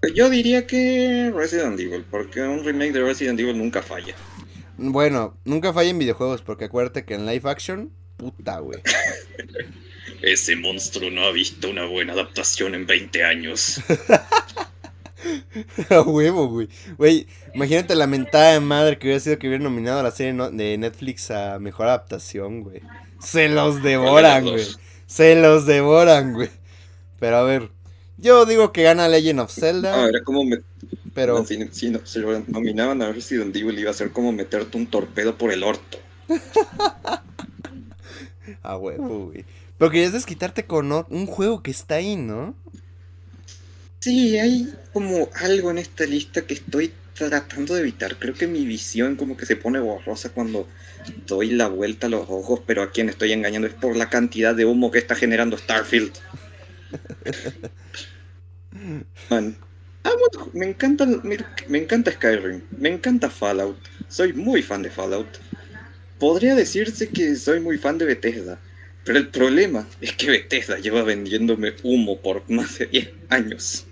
Pero 0.00 0.14
yo 0.14 0.28
diría 0.30 0.66
que 0.66 1.32
Resident 1.34 1.80
Evil, 1.80 2.04
porque 2.10 2.42
un 2.42 2.62
remake 2.64 2.92
de 2.92 3.04
Resident 3.04 3.40
Evil 3.40 3.56
nunca 3.58 3.82
falla. 3.82 4.14
Bueno, 4.76 5.38
nunca 5.44 5.72
falla 5.72 5.90
en 5.90 5.98
videojuegos, 5.98 6.42
porque 6.42 6.64
acuérdate 6.66 7.04
que 7.04 7.14
en 7.14 7.26
live 7.26 7.48
action, 7.48 7.90
puta, 8.16 8.58
güey. 8.58 8.80
Ese 10.22 10.56
monstruo 10.56 11.10
no 11.10 11.24
ha 11.24 11.32
visto 11.32 11.70
una 11.70 11.84
buena 11.84 12.12
adaptación 12.12 12.74
en 12.74 12.86
20 12.86 13.24
años. 13.24 13.80
A 15.90 16.00
huevo, 16.02 16.48
güey. 16.48 16.68
Güey, 16.98 17.26
imagínate 17.54 17.94
la 17.94 18.08
mentada 18.08 18.54
de 18.54 18.60
madre 18.60 18.98
que 18.98 19.06
hubiera 19.06 19.20
sido 19.20 19.38
que 19.38 19.46
hubiera 19.46 19.62
nominado 19.62 20.00
a 20.00 20.02
la 20.02 20.10
serie 20.10 20.32
de 20.50 20.78
Netflix 20.78 21.30
a 21.30 21.60
mejor 21.60 21.86
adaptación, 21.86 22.62
güey. 22.62 22.80
Se 23.20 23.48
los 23.48 23.82
devoran, 23.82 24.42
¿Cuál 24.42 24.56
de 24.56 24.64
güey. 24.64 24.74
Se 25.06 25.36
los 25.40 25.64
devoran, 25.66 26.32
güey. 26.32 26.50
Pero 27.20 27.36
a 27.36 27.42
ver, 27.44 27.70
yo 28.16 28.46
digo 28.46 28.72
que 28.72 28.82
gana 28.82 29.06
Legend 29.08 29.40
of 29.40 29.52
Zelda, 29.52 29.94
Ah, 30.04 30.08
era 30.08 30.24
como 30.24 30.44
me, 30.44 30.58
pero 31.14 31.44
si, 31.46 31.68
si 31.70 31.90
no- 31.90 32.04
si 32.04 32.18
lo 32.18 32.40
nominaban 32.48 33.00
a 33.02 33.12
Resident 33.12 33.54
Evil 33.54 33.78
iba 33.78 33.92
a 33.92 33.94
ser 33.94 34.10
como 34.10 34.32
meterte 34.32 34.76
un 34.76 34.88
torpedo 34.88 35.38
por 35.38 35.52
el 35.52 35.62
orto. 35.62 35.98
a 38.62 38.76
huevo, 38.76 39.26
güey. 39.26 39.44
Pero 39.78 39.90
querías 39.90 40.12
desquitarte 40.12 40.66
con 40.66 40.92
un 40.92 41.26
juego 41.26 41.62
que 41.62 41.70
está 41.70 41.96
ahí, 41.96 42.16
¿no? 42.16 42.54
Sí, 44.00 44.36
hay 44.38 44.74
como 44.92 45.28
algo 45.34 45.70
en 45.70 45.78
esta 45.78 46.04
lista 46.04 46.42
que 46.42 46.54
estoy 46.54 46.92
tratando 47.14 47.74
de 47.74 47.82
evitar. 47.82 48.18
Creo 48.18 48.34
que 48.34 48.46
mi 48.46 48.64
visión 48.66 49.16
como 49.16 49.36
que 49.36 49.46
se 49.46 49.56
pone 49.56 49.78
borrosa 49.80 50.30
cuando 50.30 50.66
doy 51.26 51.50
la 51.50 51.68
vuelta 51.68 52.06
a 52.08 52.10
los 52.10 52.28
ojos, 52.28 52.60
pero 52.66 52.82
a 52.82 52.90
quien 52.90 53.08
estoy 53.08 53.32
engañando 53.32 53.68
es 53.68 53.74
por 53.74 53.96
la 53.96 54.10
cantidad 54.10 54.54
de 54.54 54.64
humo 54.64 54.90
que 54.90 54.98
está 54.98 55.14
generando 55.14 55.56
Starfield. 55.56 56.12
Man. 59.30 59.56
Ah, 60.04 60.10
bueno, 60.18 60.50
me 60.52 60.66
encanta, 60.66 61.06
me, 61.06 61.38
me 61.68 61.78
encanta 61.78 62.10
Skyrim, 62.10 62.62
me 62.76 62.88
encanta 62.88 63.30
Fallout, 63.30 63.78
soy 64.08 64.32
muy 64.32 64.62
fan 64.62 64.82
de 64.82 64.90
Fallout. 64.90 65.28
Podría 66.18 66.54
decirse 66.54 67.08
que 67.10 67.36
soy 67.36 67.60
muy 67.60 67.78
fan 67.78 67.98
de 67.98 68.06
Bethesda, 68.06 68.58
pero 69.04 69.18
el 69.18 69.28
problema 69.28 69.88
es 70.00 70.12
que 70.12 70.30
Bethesda 70.30 70.78
lleva 70.78 71.02
vendiéndome 71.02 71.74
humo 71.82 72.20
por 72.20 72.48
más 72.48 72.78
de 72.78 72.86
10 72.86 73.10
años. 73.30 73.86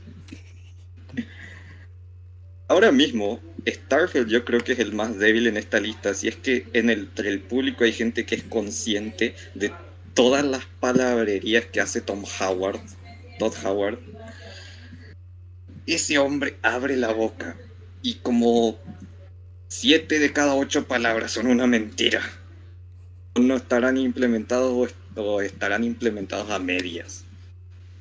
Ahora 2.68 2.92
mismo, 2.92 3.40
Starfield 3.66 4.28
yo 4.28 4.44
creo 4.44 4.60
que 4.60 4.72
es 4.72 4.78
el 4.78 4.92
más 4.92 5.18
débil 5.18 5.48
en 5.48 5.56
esta 5.56 5.80
lista, 5.80 6.14
si 6.14 6.28
es 6.28 6.36
que 6.36 6.66
en 6.72 6.88
el, 6.88 7.00
entre 7.00 7.28
el 7.28 7.40
público 7.40 7.82
hay 7.82 7.92
gente 7.92 8.24
que 8.24 8.36
es 8.36 8.44
consciente 8.44 9.34
de 9.54 9.72
todas 10.14 10.44
las 10.44 10.66
palabrerías 10.78 11.66
que 11.66 11.80
hace 11.80 12.00
Tom 12.00 12.24
Howard, 12.40 12.80
Todd 13.38 13.54
Howard. 13.64 13.98
Ese 15.86 16.18
hombre 16.18 16.56
abre 16.62 16.96
la 16.96 17.12
boca 17.12 17.56
y 18.02 18.14
como 18.16 18.78
siete 19.66 20.18
de 20.18 20.32
cada 20.32 20.54
ocho 20.54 20.86
palabras 20.86 21.32
son 21.32 21.48
una 21.48 21.66
mentira. 21.66 22.22
No 23.34 23.56
estarán 23.56 23.96
implementados 23.96 24.94
o, 25.16 25.40
est- 25.40 25.62
o 25.62 25.80
estarán 25.80 25.84
implementados 25.84 26.50
a 26.50 26.58
medias. 26.58 27.24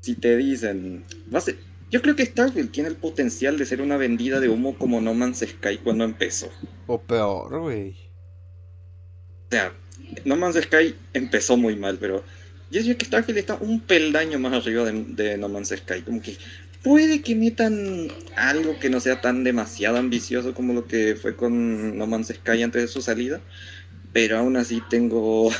Si 0.01 0.15
te 0.15 0.37
dicen, 0.37 1.05
va 1.33 1.39
a 1.39 1.41
ser- 1.41 1.57
yo 1.91 2.01
creo 2.01 2.15
que 2.15 2.25
Starfield 2.25 2.71
tiene 2.71 2.89
el 2.89 2.95
potencial 2.95 3.57
de 3.57 3.65
ser 3.65 3.81
una 3.81 3.97
vendida 3.97 4.39
de 4.39 4.49
humo 4.49 4.77
como 4.77 5.01
No 5.01 5.13
Man's 5.13 5.39
Sky 5.39 5.77
cuando 5.83 6.03
empezó. 6.03 6.49
O 6.87 7.01
peor, 7.01 7.59
güey. 7.59 7.95
O 9.47 9.51
sea, 9.51 9.73
No 10.25 10.35
Man's 10.35 10.55
Sky 10.61 10.95
empezó 11.13 11.57
muy 11.57 11.75
mal, 11.75 11.97
pero 11.99 12.23
yo 12.71 12.79
diría 12.79 12.97
que 12.97 13.05
Starfield 13.05 13.39
está 13.39 13.55
un 13.55 13.81
peldaño 13.81 14.39
más 14.39 14.53
arriba 14.53 14.85
de, 14.85 15.03
de 15.03 15.37
No 15.37 15.49
Man's 15.49 15.69
Sky. 15.69 16.01
Como 16.03 16.21
que 16.21 16.37
puede 16.83 17.21
que 17.21 17.35
metan 17.35 18.09
algo 18.35 18.79
que 18.79 18.89
no 18.89 18.99
sea 18.99 19.21
tan 19.21 19.43
demasiado 19.43 19.97
ambicioso 19.97 20.53
como 20.53 20.73
lo 20.73 20.85
que 20.87 21.15
fue 21.15 21.35
con 21.35 21.97
No 21.97 22.07
Man's 22.07 22.27
Sky 22.29 22.61
antes 22.63 22.81
de 22.83 22.87
su 22.87 23.01
salida, 23.01 23.41
pero 24.13 24.37
aún 24.37 24.55
así 24.57 24.81
tengo, 24.89 25.51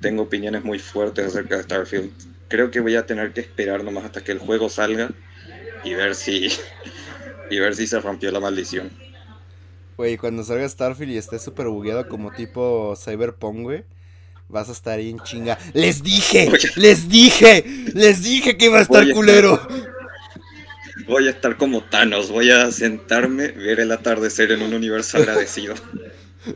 tengo 0.00 0.22
opiniones 0.22 0.64
muy 0.64 0.78
fuertes 0.78 1.26
acerca 1.26 1.56
de 1.56 1.62
Starfield. 1.62 2.10
Creo 2.48 2.70
que 2.70 2.80
voy 2.80 2.96
a 2.96 3.06
tener 3.06 3.32
que 3.32 3.40
esperar 3.40 3.84
nomás 3.84 4.04
hasta 4.04 4.22
que 4.22 4.32
el 4.32 4.38
juego 4.38 4.68
salga 4.68 5.10
y 5.84 5.94
ver 5.94 6.14
si, 6.14 6.48
y 7.50 7.58
ver 7.58 7.74
si 7.74 7.86
se 7.86 8.00
rompió 8.00 8.30
la 8.30 8.40
maldición. 8.40 8.90
Güey, 9.96 10.16
cuando 10.16 10.44
salga 10.44 10.68
Starfield 10.68 11.12
y 11.12 11.16
esté 11.16 11.38
súper 11.38 11.66
bugueado 11.66 12.08
como 12.08 12.30
tipo 12.32 12.94
Cyberpunk, 12.96 13.62
güey. 13.62 13.84
Vas 14.48 14.68
a 14.70 14.72
estar 14.72 14.98
ahí 14.98 15.10
en 15.10 15.20
chinga. 15.20 15.58
¡Les 15.74 16.02
dije! 16.02 16.48
Oye. 16.50 16.70
¡Les 16.76 17.08
dije! 17.08 17.64
¡Les 17.94 18.22
dije 18.22 18.56
que 18.56 18.66
iba 18.66 18.78
a 18.78 18.82
estar 18.82 19.02
Voy 19.02 19.10
a 19.10 19.14
culero! 19.14 19.68
Voy 21.06 21.26
a 21.26 21.30
estar 21.30 21.56
como 21.56 21.82
Thanos, 21.82 22.30
voy 22.30 22.50
a 22.50 22.70
sentarme, 22.70 23.48
ver 23.48 23.80
el 23.80 23.92
atardecer 23.92 24.52
en 24.52 24.62
un 24.62 24.74
universo 24.74 25.18
agradecido. 25.18 25.74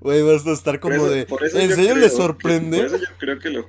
Güey, 0.00 0.22
vas 0.22 0.46
a 0.46 0.52
estar 0.52 0.80
como 0.80 0.94
eso- 0.94 1.10
de. 1.10 1.26
por 1.26 1.44
eso 1.44 1.58
¿En 1.58 1.74
serio 1.74 1.94
que- 2.04 2.10
sorprende? 2.10 2.76
Por 2.78 2.86
eso 2.86 2.96
yo 2.98 3.08
creo 3.18 3.38
que 3.38 3.50
lo- 3.50 3.68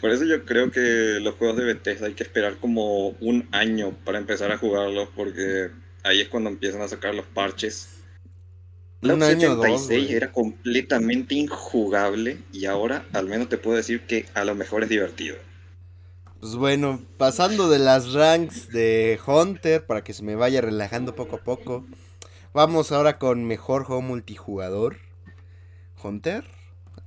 Por 0.00 0.10
eso 0.10 0.24
yo 0.24 0.44
creo 0.44 0.70
que 0.70 1.18
los 1.20 1.34
juegos 1.34 1.56
de 1.56 1.64
Bethesda 1.64 2.06
hay 2.06 2.14
que 2.14 2.22
esperar 2.22 2.56
como 2.56 3.08
un 3.20 3.48
año 3.50 3.96
para 4.04 4.18
empezar 4.18 4.52
a 4.52 4.58
jugarlos, 4.58 5.08
porque 5.16 5.70
ahí 6.04 6.20
es 6.20 6.28
cuando 6.28 6.50
empiezan 6.50 6.82
a 6.82 6.88
sacar 6.88 7.14
los 7.14 7.26
parches. 7.26 7.88
Un 9.02 9.22
año 9.22 9.52
o 9.52 9.56
dos, 9.56 9.64
76 9.64 10.04
güey. 10.04 10.14
era 10.14 10.30
completamente 10.30 11.34
injugable 11.34 12.38
y 12.52 12.66
ahora 12.66 13.06
al 13.12 13.26
menos 13.26 13.48
te 13.48 13.56
puedo 13.58 13.76
decir 13.76 14.02
que 14.02 14.26
a 14.34 14.44
lo 14.44 14.54
mejor 14.54 14.82
es 14.84 14.88
divertido. 14.90 15.36
Pues 16.38 16.54
bueno, 16.54 17.02
pasando 17.16 17.68
de 17.68 17.78
las 17.78 18.12
ranks 18.12 18.68
de 18.68 19.18
Hunter 19.26 19.84
para 19.84 20.04
que 20.04 20.12
se 20.12 20.22
me 20.22 20.36
vaya 20.36 20.60
relajando 20.60 21.14
poco 21.14 21.36
a 21.36 21.40
poco. 21.40 21.86
Vamos 22.52 22.90
ahora 22.90 23.18
con 23.18 23.44
mejor 23.44 23.84
juego 23.84 24.02
multijugador. 24.02 24.96
¿Hunter? 26.02 26.44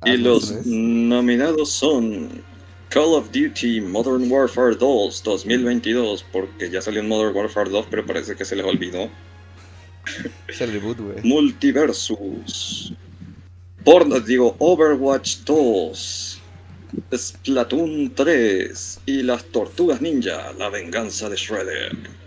Y 0.05 0.17
los 0.17 0.65
nominados 0.65 1.69
son 1.69 2.29
Call 2.89 3.13
of 3.13 3.31
Duty 3.31 3.81
Modern 3.81 4.31
Warfare 4.31 4.75
2 4.75 5.21
2022, 5.23 6.25
porque 6.31 6.69
ya 6.69 6.81
salió 6.81 7.01
en 7.01 7.09
Modern 7.09 7.35
Warfare 7.35 7.69
2, 7.69 7.87
pero 7.89 8.05
parece 8.05 8.35
que 8.35 8.45
se 8.45 8.55
les 8.55 8.65
olvidó. 8.65 9.09
Es 10.47 10.61
el 10.61 10.71
reboot, 10.71 10.99
güey. 10.99 11.17
Multiversus. 11.23 12.93
Por, 13.83 14.23
digo, 14.23 14.55
Overwatch 14.59 15.39
2. 15.39 16.39
Splatoon 17.17 18.13
3 18.15 18.99
y 19.07 19.23
las 19.23 19.43
Tortugas 19.45 19.99
Ninja, 19.99 20.53
la 20.53 20.69
venganza 20.69 21.27
de 21.27 21.35
Shredder. 21.35 22.22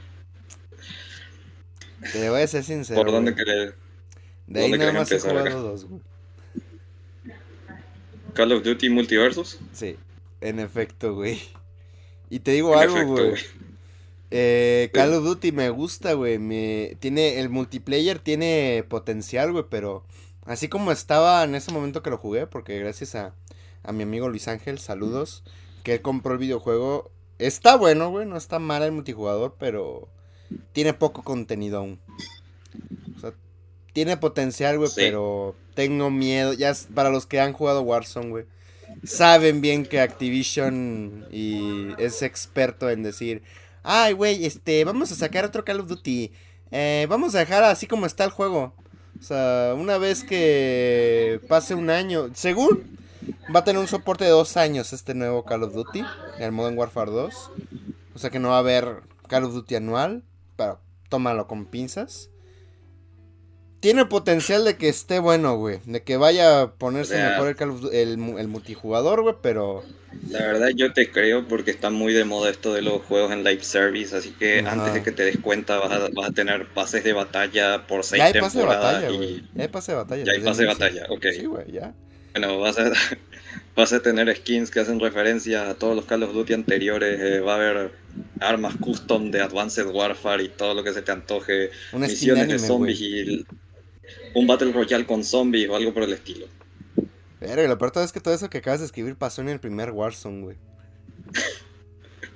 Te 2.12 2.28
voy 2.30 2.42
a 2.42 2.46
ser 2.46 2.64
sincero. 2.64 3.00
¿Por 3.00 3.10
dónde 3.10 3.34
querés? 3.34 3.74
De 4.46 4.64
ahí 4.64 4.72
nada 4.72 4.92
más 4.92 5.10
he 5.10 5.18
jugado 5.18 5.62
dos, 5.62 5.84
güey. 5.84 6.00
Call 8.34 8.52
of 8.52 8.62
Duty 8.62 8.90
Multiversus. 8.90 9.58
Sí, 9.72 9.96
en 10.40 10.60
efecto, 10.60 11.14
güey. 11.14 11.40
Y 12.28 12.40
te 12.40 12.52
digo 12.52 12.74
En 12.74 12.80
algo, 12.80 12.96
efecto, 12.96 13.30
güey. 13.30 13.66
Eh, 14.30 14.90
Call 14.92 15.14
of 15.14 15.24
Duty 15.24 15.52
me 15.52 15.70
gusta, 15.70 16.12
güey. 16.12 16.38
Me... 16.38 16.96
Tiene... 17.00 17.40
El 17.40 17.48
multiplayer 17.48 18.18
tiene 18.18 18.84
potencial, 18.88 19.52
güey, 19.52 19.64
pero... 19.70 20.04
Así 20.44 20.68
como 20.68 20.92
estaba 20.92 21.42
en 21.42 21.54
ese 21.54 21.72
momento 21.72 22.02
que 22.02 22.10
lo 22.10 22.18
jugué, 22.18 22.46
porque 22.46 22.78
gracias 22.78 23.16
a, 23.16 23.34
a 23.82 23.92
mi 23.92 24.04
amigo 24.04 24.28
Luis 24.28 24.46
Ángel, 24.46 24.78
saludos, 24.78 25.42
que 25.82 25.94
él 25.94 26.02
compró 26.02 26.34
el 26.34 26.38
videojuego. 26.38 27.10
Está 27.38 27.76
bueno, 27.76 28.10
güey, 28.10 28.26
no 28.26 28.36
está 28.36 28.60
mal 28.60 28.82
el 28.82 28.92
multijugador, 28.92 29.56
pero 29.58 30.08
tiene 30.72 30.92
poco 30.94 31.22
contenido 31.22 31.78
aún. 31.78 31.98
O 33.16 33.20
sea, 33.20 33.32
tiene 33.92 34.16
potencial, 34.16 34.78
güey, 34.78 34.88
Sí. 34.90 34.94
pero 34.96 35.54
tengo 35.74 36.10
miedo. 36.10 36.52
Ya 36.52 36.72
para 36.94 37.10
los 37.10 37.26
que 37.26 37.40
han 37.40 37.52
jugado 37.52 37.82
Warzone, 37.82 38.28
güey, 38.30 38.44
saben 39.04 39.60
bien 39.60 39.84
que 39.86 40.00
Activision 40.00 41.26
y 41.30 41.88
es 41.98 42.22
experto 42.22 42.88
en 42.90 43.02
decir, 43.02 43.42
ay, 43.82 44.12
güey, 44.12 44.44
este, 44.46 44.84
vamos 44.84 45.12
a 45.12 45.14
sacar 45.16 45.44
otro 45.44 45.64
Call 45.64 45.80
of 45.80 45.88
Duty. 45.88 46.32
eh, 46.72 47.06
vamos 47.08 47.34
a 47.34 47.38
dejar 47.38 47.62
así 47.64 47.86
como 47.86 48.06
está 48.06 48.24
el 48.24 48.30
juego. 48.30 48.74
O 49.18 49.22
sea, 49.22 49.72
una 49.78 49.96
vez 49.98 50.24
que 50.24 51.40
pase 51.48 51.74
un 51.74 51.88
año, 51.90 52.28
según 52.34 52.82
va 53.54 53.60
a 53.60 53.64
tener 53.64 53.80
un 53.80 53.86
soporte 53.88 54.24
de 54.24 54.30
dos 54.30 54.56
años 54.56 54.92
este 54.92 55.14
nuevo 55.14 55.44
Call 55.44 55.62
of 55.62 55.72
Duty, 55.74 56.04
el 56.38 56.52
Modern 56.52 56.76
Warfare 56.76 57.10
2. 57.10 57.50
O 58.14 58.18
sea 58.18 58.30
que 58.30 58.38
no 58.40 58.48
va 58.50 58.56
a 58.56 58.60
haber 58.60 59.02
Call 59.28 59.44
of 59.44 59.54
Duty 59.54 59.76
anual, 59.76 60.22
pero 60.56 60.80
tómalo 61.08 61.46
con 61.46 61.66
pinzas. 61.66 62.30
Tiene 63.80 64.06
potencial 64.06 64.64
de 64.64 64.76
que 64.76 64.88
esté 64.88 65.18
bueno, 65.18 65.56
güey. 65.58 65.78
De 65.84 66.02
que 66.02 66.16
vaya 66.16 66.62
a 66.62 66.74
ponerse 66.74 67.14
O 67.14 67.18
sea- 67.18 67.30
mejor 67.42 67.92
el, 67.92 68.18
multijugador, 68.48 69.22
güey, 69.22 69.36
pero... 69.42 69.84
La 70.30 70.38
verdad 70.38 70.68
yo 70.74 70.94
te 70.94 71.10
creo 71.12 71.46
porque 71.46 71.70
está 71.70 71.90
muy 71.90 72.14
de 72.14 72.24
moda 72.24 72.48
esto 72.50 72.72
de 72.72 72.80
los 72.80 73.02
juegos 73.02 73.32
en 73.32 73.44
live 73.44 73.62
service, 73.62 74.16
así 74.16 74.30
que 74.30 74.60
Ajá. 74.60 74.72
antes 74.72 74.94
de 74.94 75.02
que 75.02 75.12
te 75.12 75.24
des 75.24 75.36
cuenta 75.38 75.78
vas 75.78 75.92
a, 75.92 76.08
vas 76.14 76.30
a 76.30 76.32
tener 76.32 76.72
pases 76.72 77.04
de 77.04 77.12
batalla 77.12 77.86
por 77.86 78.02
seis 78.02 78.20
Ya 78.20 78.26
hay 78.28 78.32
pase 78.40 78.58
de 78.58 78.64
temporadas 78.64 78.94
batalla, 78.94 79.10
y 79.12 79.16
güey. 79.18 79.42
Ya 79.54 79.62
hay 79.62 79.68
pase 79.68 79.92
de 79.92 79.98
batalla. 79.98 80.24
ya 80.24 80.32
hay 80.32 80.40
pase 80.40 80.62
de 80.62 80.68
batalla, 80.68 81.06
ok. 81.10 81.26
Sí, 81.32 81.44
güey, 81.44 81.70
ya. 81.70 81.94
Bueno, 82.32 82.58
vas 82.58 82.78
a, 82.78 82.90
vas 83.76 83.92
a 83.92 84.00
tener 84.00 84.34
skins 84.34 84.70
que 84.70 84.80
hacen 84.80 84.98
referencia 84.98 85.68
a 85.70 85.74
todos 85.74 85.94
los 85.94 86.06
Call 86.06 86.22
of 86.22 86.32
Duty 86.32 86.54
anteriores, 86.54 87.20
eh, 87.20 87.40
va 87.40 87.52
a 87.52 87.56
haber 87.56 87.92
armas 88.40 88.74
custom 88.76 89.30
de 89.30 89.42
Advanced 89.42 89.86
Warfare 89.86 90.42
y 90.42 90.48
todo 90.48 90.74
lo 90.74 90.82
que 90.82 90.94
se 90.94 91.02
te 91.02 91.12
antoje, 91.12 91.70
Una 91.92 92.06
misiones 92.06 92.48
de 92.48 92.58
zombies 92.58 93.00
y 93.00 93.46
un 94.34 94.46
Battle 94.46 94.72
Royale 94.72 95.06
con 95.06 95.22
zombies 95.22 95.68
o 95.68 95.76
algo 95.76 95.92
por 95.92 96.04
el 96.04 96.14
estilo. 96.14 96.46
Pero 97.38 97.68
lo 97.68 97.76
peor 97.78 97.92
es 97.96 98.12
que 98.12 98.20
todo 98.20 98.32
eso 98.32 98.48
que 98.48 98.58
acabas 98.58 98.80
de 98.80 98.86
escribir 98.86 99.14
pasó 99.16 99.42
en 99.42 99.50
el 99.50 99.60
primer 99.60 99.90
Warzone, 99.90 100.42
güey. 100.42 100.56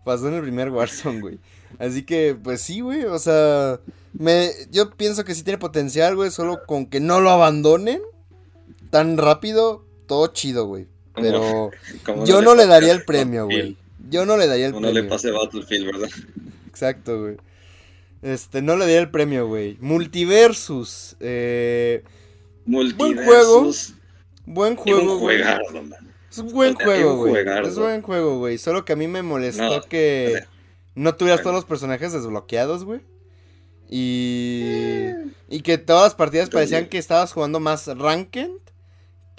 Pasó 0.04 0.28
en 0.28 0.34
el 0.34 0.42
primer 0.42 0.70
Warzone, 0.70 1.20
güey. 1.20 1.38
Así 1.78 2.02
que, 2.04 2.36
pues 2.42 2.60
sí, 2.62 2.80
güey. 2.80 3.04
O 3.04 3.18
sea, 3.18 3.80
me, 4.12 4.50
yo 4.70 4.90
pienso 4.90 5.24
que 5.24 5.34
sí 5.34 5.42
tiene 5.42 5.58
potencial, 5.58 6.16
güey. 6.16 6.30
Solo 6.30 6.64
con 6.66 6.86
que 6.86 7.00
no 7.00 7.20
lo 7.20 7.30
abandonen 7.30 8.00
tan 8.90 9.16
rápido, 9.16 9.84
todo 10.06 10.26
chido, 10.28 10.66
güey. 10.66 10.86
Pero 11.14 11.70
yo 12.26 12.42
no 12.42 12.54
le 12.54 12.66
daría 12.66 12.92
el 12.92 13.04
premio, 13.04 13.46
güey. 13.46 13.76
Yo 14.08 14.26
no 14.26 14.36
le 14.36 14.46
daría 14.46 14.66
el 14.66 14.72
como 14.72 14.86
No 14.86 14.92
le 14.92 15.00
premio. 15.00 15.10
pase 15.10 15.30
Battlefield, 15.30 15.86
¿verdad? 15.86 16.08
Exacto, 16.68 17.20
güey. 17.20 17.36
Este, 18.22 18.60
no 18.62 18.74
le 18.76 18.84
daría 18.84 19.00
el 19.00 19.10
premio, 19.10 19.46
güey. 19.48 19.76
Multiversus. 19.80 21.16
Eh, 21.20 22.02
Multiversus. 22.66 23.94
buen 24.46 24.76
juego, 24.76 25.00
un 25.14 25.20
güey. 25.20 25.38
juegardo, 25.38 25.82
man. 25.82 26.10
Es 26.30 26.38
un 26.38 26.52
buen 26.52 26.74
juego, 26.74 27.10
es 27.10 27.14
un 27.14 27.18
güey. 27.18 27.66
Es 27.66 27.76
buen 27.76 28.02
juego, 28.02 28.38
güey. 28.38 28.58
Solo 28.58 28.84
que 28.84 28.92
a 28.92 28.96
mí 28.96 29.08
me 29.08 29.22
molestó 29.22 29.64
No, 29.78 29.82
que 29.82 30.44
no 30.94 31.14
tuvieras 31.16 31.42
todos 31.42 31.54
los 31.56 31.64
personajes 31.64 32.12
desbloqueados, 32.12 32.84
güey. 32.84 33.00
Y. 33.88 35.10
Y 35.48 35.62
que 35.62 35.78
todas 35.78 36.04
las 36.04 36.14
partidas 36.14 36.50
parecían 36.50 36.86
que 36.86 36.98
estabas 36.98 37.32
jugando 37.32 37.58
más 37.58 37.86
ranked. 37.88 38.50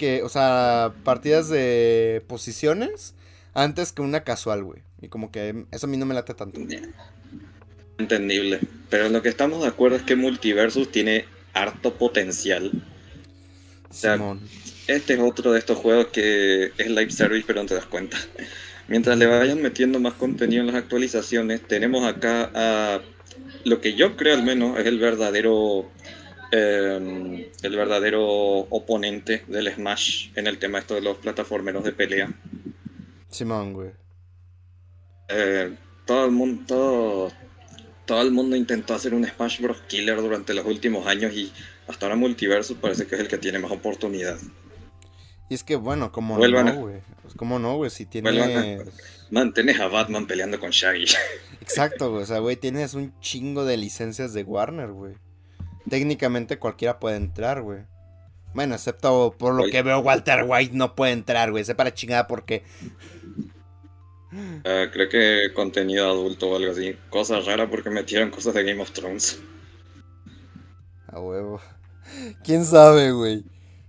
Que, 0.02 0.24
o 0.24 0.28
sea, 0.28 0.94
partidas 1.04 1.48
de 1.48 2.24
posiciones. 2.26 3.14
Antes 3.54 3.92
que 3.92 4.02
una 4.02 4.24
casual, 4.24 4.64
güey. 4.64 4.82
Y 5.00 5.06
como 5.06 5.30
que 5.30 5.64
eso 5.70 5.86
a 5.86 5.88
mí 5.88 5.96
no 5.96 6.06
me 6.06 6.14
late 6.14 6.34
tanto. 6.34 6.60
Entendible. 7.98 8.58
Pero 8.90 9.06
en 9.06 9.12
lo 9.12 9.22
que 9.22 9.28
estamos 9.28 9.62
de 9.62 9.68
acuerdo 9.68 9.98
es 9.98 10.02
que 10.02 10.16
Multiversus 10.16 10.90
tiene 10.90 11.26
harto 11.54 11.94
potencial. 11.94 12.72
sea, 13.90 14.14
Simón. 14.14 14.40
Este 14.88 15.14
es 15.14 15.20
otro 15.20 15.52
de 15.52 15.60
estos 15.60 15.78
juegos 15.78 16.08
que 16.08 16.72
es 16.76 16.88
live 16.88 17.12
service, 17.12 17.44
pero 17.46 17.62
no 17.62 17.68
te 17.68 17.76
das 17.76 17.86
cuenta. 17.86 18.18
Mientras 18.88 19.16
le 19.16 19.26
vayan 19.26 19.62
metiendo 19.62 20.00
más 20.00 20.14
contenido 20.14 20.62
en 20.62 20.66
las 20.66 20.74
actualizaciones, 20.74 21.62
tenemos 21.62 22.04
acá 22.04 22.50
a 22.52 23.02
lo 23.62 23.80
que 23.80 23.94
yo 23.94 24.16
creo 24.16 24.34
al 24.34 24.42
menos 24.42 24.80
es 24.80 24.86
el 24.86 24.98
verdadero 24.98 25.88
eh, 26.52 27.50
el 27.62 27.76
verdadero 27.76 28.22
oponente 28.22 29.44
del 29.48 29.72
Smash 29.74 30.30
en 30.36 30.46
el 30.46 30.58
tema 30.58 30.78
esto 30.78 30.94
de 30.94 31.00
los 31.00 31.16
plataformeros 31.18 31.82
de 31.82 31.92
pelea. 31.92 32.32
Simón, 33.28 33.72
güey. 33.72 33.90
Eh, 35.28 35.74
todo 36.04 36.26
el 36.26 36.30
mundo 36.32 36.62
todo, 36.66 37.32
todo 38.04 38.22
el 38.22 38.30
mundo 38.30 38.54
intentó 38.54 38.94
hacer 38.94 39.14
un 39.14 39.24
Smash 39.26 39.60
Bros 39.60 39.80
Killer 39.88 40.20
durante 40.20 40.54
los 40.54 40.66
últimos 40.66 41.06
años 41.06 41.32
y 41.34 41.52
hasta 41.88 42.06
ahora 42.06 42.16
Multiversus 42.16 42.76
parece 42.76 43.06
que 43.06 43.14
es 43.16 43.20
el 43.22 43.28
que 43.28 43.38
tiene 43.38 43.58
más 43.58 43.72
oportunidad. 43.72 44.38
Y 45.48 45.54
es 45.54 45.64
que, 45.64 45.76
bueno, 45.76 46.12
como 46.12 46.36
a- 46.42 46.48
no, 46.48 46.74
güey. 46.76 47.00
Pues, 47.22 47.34
como 47.34 47.58
no, 47.58 47.76
güey. 47.76 47.90
Si 47.90 48.04
a- 48.04 48.08
tienes. 48.10 48.88
Man, 49.30 49.52
tenés 49.54 49.80
a 49.80 49.88
Batman 49.88 50.26
peleando 50.26 50.60
con 50.60 50.70
Shaggy. 50.70 51.06
Exacto, 51.60 52.10
güey. 52.10 52.22
O 52.22 52.26
sea, 52.26 52.38
güey, 52.38 52.56
tienes 52.56 52.94
un 52.94 53.18
chingo 53.20 53.64
de 53.64 53.76
licencias 53.76 54.32
de 54.34 54.42
Warner, 54.44 54.88
güey. 54.92 55.14
Técnicamente 55.88 56.58
cualquiera 56.58 56.98
puede 56.98 57.16
entrar, 57.16 57.62
güey. 57.62 57.80
Bueno, 58.54 58.74
excepto 58.74 59.34
por 59.38 59.54
lo 59.54 59.64
Oye. 59.64 59.72
que 59.72 59.82
veo, 59.82 60.00
Walter 60.00 60.44
White 60.46 60.76
no 60.76 60.94
puede 60.94 61.12
entrar, 61.12 61.50
güey. 61.50 61.64
Sepa 61.64 61.84
la 61.84 61.94
chingada 61.94 62.26
porque. 62.26 62.64
Ah, 64.64 64.86
creo 64.92 65.08
que 65.08 65.52
contenido 65.54 66.08
adulto 66.08 66.50
o 66.50 66.56
algo 66.56 66.72
así. 66.72 66.96
Cosa 67.10 67.40
rara 67.40 67.68
porque 67.68 67.90
metieron 67.90 68.30
cosas 68.30 68.54
de 68.54 68.64
Game 68.64 68.80
of 68.80 68.92
Thrones. 68.92 69.40
A 71.08 71.20
huevo. 71.20 71.60
¿Quién 72.42 72.64
sabe, 72.64 73.12
güey? 73.12 73.44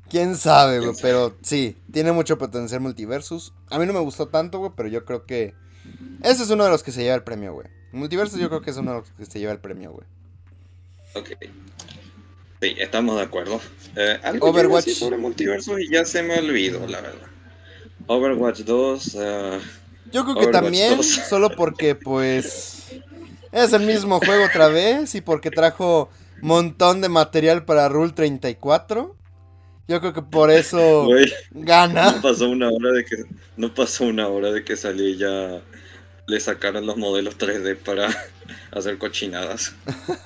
¿Quién 0.10 0.36
sabe, 0.36 0.79
güey? 0.79 0.95
Pero 1.01 1.36
sí, 1.41 1.77
tiene 1.91 2.12
mucho 2.12 2.38
potencial 2.38 2.82
multiversus. 2.82 3.53
A 3.69 3.79
mí 3.79 3.86
no 3.86 3.93
me 3.93 3.99
gustó 3.99 4.27
tanto, 4.27 4.60
güey, 4.60 4.71
pero 4.75 4.89
yo 4.89 5.06
creo 5.06 5.25
que. 5.25 5.56
Ese 6.21 6.43
es 6.43 6.49
uno 6.49 6.63
de 6.63 6.69
los 6.69 6.84
que 6.84 6.91
se 6.91 7.03
lleva 7.03 7.15
el 7.15 7.23
premio, 7.23 7.53
güey. 7.53 7.67
Multiversus 7.91 8.39
yo 8.39 8.49
creo 8.49 8.62
que 8.62 8.71
es 8.71 8.77
uno 8.77 8.91
de 8.91 8.99
los 8.99 9.12
que 9.12 9.25
se 9.25 9.39
lleva 9.39 9.51
el 9.51 9.60
premio, 9.60 9.91
güey. 9.91 10.08
Ok. 11.15 11.29
Sí, 12.63 12.76
estamos 12.78 13.17
de 13.17 13.23
acuerdo. 13.23 13.60
Eh, 13.97 14.17
algo 14.23 14.47
Overwatch. 14.47 14.88
Sobre 14.91 15.17
multiversos 15.17 15.82
y 15.82 15.91
ya 15.91 16.06
se 16.06 16.23
me 16.23 16.39
olvidó, 16.39 16.88
la 16.88 17.02
verdad. 17.02 17.28
Overwatch 18.08 18.62
2. 18.62 19.17
ah, 19.19 19.60
Yo 20.13 20.23
creo 20.23 20.38
que 20.38 20.47
también, 20.47 20.95
2. 20.95 21.06
solo 21.30 21.49
porque, 21.58 21.93
pues. 21.95 23.02
Es 23.52 23.73
el 23.73 23.82
mismo 23.82 24.21
juego 24.21 24.45
otra 24.45 24.69
vez 24.69 25.13
y 25.13 25.19
porque 25.19 25.52
trajo 25.52 26.10
montón 26.41 27.02
de 27.02 27.10
material 27.10 27.65
para 27.65 27.89
Rule 27.89 28.13
34. 28.13 29.13
Yo 29.89 29.99
creo 29.99 30.13
que 30.13 30.21
por 30.21 30.49
eso 30.49 31.10
gana. 31.52 32.13
no 32.13 32.21
pasó 32.21 32.49
una 32.49 32.69
hora 32.69 32.93
de 32.93 33.04
que 33.04 33.26
no 33.58 33.73
pasó 33.73 34.06
una 34.06 34.30
hora 34.30 34.54
de 34.54 34.63
que 34.63 34.78
salió 34.78 35.06
y 35.06 35.17
ya 35.17 35.62
le 36.28 36.39
sacaron 36.39 36.86
los 36.86 36.95
modelos 36.95 37.38
3D 37.38 37.76
para 37.76 38.08
hacer 38.71 38.97
cochinadas. 38.97 39.76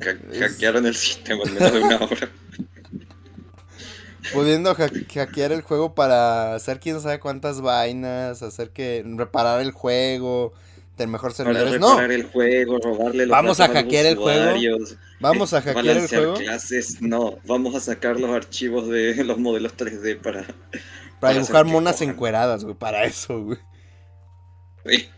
Hackearon 0.00 0.86
el 0.86 0.94
sistema 0.94 1.42
en 1.44 1.54
menos 1.54 1.72
de 1.72 1.80
una 1.80 1.96
hora. 1.98 2.28
Pudiendo 4.32 4.70
ha- 4.70 4.74
hackear 5.14 5.52
el 5.52 5.62
juego 5.62 5.94
para 5.94 6.54
hacer 6.54 6.78
quién 6.78 7.00
sabe 7.00 7.18
cuántas 7.20 7.60
vainas, 7.60 8.42
hacer 8.42 8.70
que. 8.70 9.02
reparar 9.16 9.60
el 9.60 9.72
juego, 9.72 10.52
tener 10.96 11.08
mejor 11.10 11.32
servidores. 11.32 11.80
No, 11.80 11.90
reparar 11.90 12.12
el 12.12 12.24
juego, 12.24 12.78
robarle 12.78 13.26
los 13.26 13.30
Vamos 13.30 13.60
a 13.60 13.68
hackear 13.68 14.06
el 14.06 14.16
juego. 14.16 14.52
vamos 15.20 15.52
a 15.54 15.58
eh, 15.58 15.62
hackear 15.62 15.96
el 15.96 16.08
juego 16.08 16.34
clases, 16.34 17.00
no, 17.02 17.38
vamos 17.46 17.74
a 17.74 17.80
sacar 17.80 18.20
los 18.20 18.30
archivos 18.30 18.88
de 18.88 19.14
los 19.24 19.38
modelos 19.38 19.76
3D 19.76 20.20
para... 20.20 20.42
para 21.18 21.34
para 21.34 21.34
dibujar 21.34 21.64
monas 21.64 21.94
cojan. 21.96 22.10
encueradas, 22.10 22.64
güey. 22.64 22.76
Para 22.76 23.04
eso, 23.04 23.42
güey. 23.42 23.58
Sí. 24.86 25.08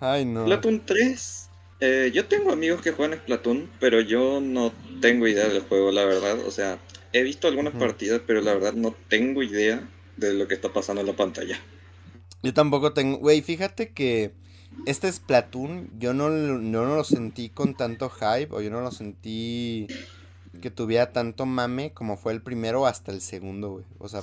Ay, 0.00 0.24
no. 0.24 0.44
Splatoon 0.44 0.84
3, 0.84 1.45
eh, 1.80 2.10
yo 2.14 2.26
tengo 2.26 2.52
amigos 2.52 2.80
que 2.80 2.92
juegan 2.92 3.18
Splatoon, 3.18 3.70
pero 3.80 4.00
yo 4.00 4.40
no 4.40 4.72
tengo 5.00 5.26
idea 5.26 5.48
del 5.48 5.62
juego, 5.62 5.92
la 5.92 6.04
verdad. 6.04 6.38
O 6.46 6.50
sea, 6.50 6.78
he 7.12 7.22
visto 7.22 7.48
algunas 7.48 7.74
partidas, 7.74 8.20
pero 8.26 8.40
la 8.40 8.54
verdad 8.54 8.74
no 8.74 8.94
tengo 9.08 9.42
idea 9.42 9.88
de 10.16 10.34
lo 10.34 10.48
que 10.48 10.54
está 10.54 10.72
pasando 10.72 11.00
en 11.00 11.06
la 11.08 11.16
pantalla. 11.16 11.58
Yo 12.42 12.54
tampoco 12.54 12.92
tengo. 12.92 13.18
Güey, 13.18 13.42
fíjate 13.42 13.92
que 13.92 14.32
este 14.86 15.10
Splatoon 15.10 15.90
yo 15.98 16.14
no, 16.14 16.28
no 16.30 16.84
lo 16.84 17.04
sentí 17.04 17.48
con 17.48 17.74
tanto 17.74 18.10
hype 18.10 18.54
o 18.54 18.60
yo 18.60 18.70
no 18.70 18.80
lo 18.80 18.90
sentí 18.90 19.86
que 20.60 20.70
tuviera 20.70 21.12
tanto 21.12 21.46
mame 21.46 21.92
como 21.92 22.16
fue 22.16 22.32
el 22.32 22.42
primero 22.42 22.86
hasta 22.86 23.12
el 23.12 23.20
segundo, 23.20 23.70
güey. 23.70 23.84
O 23.98 24.08
sea, 24.08 24.20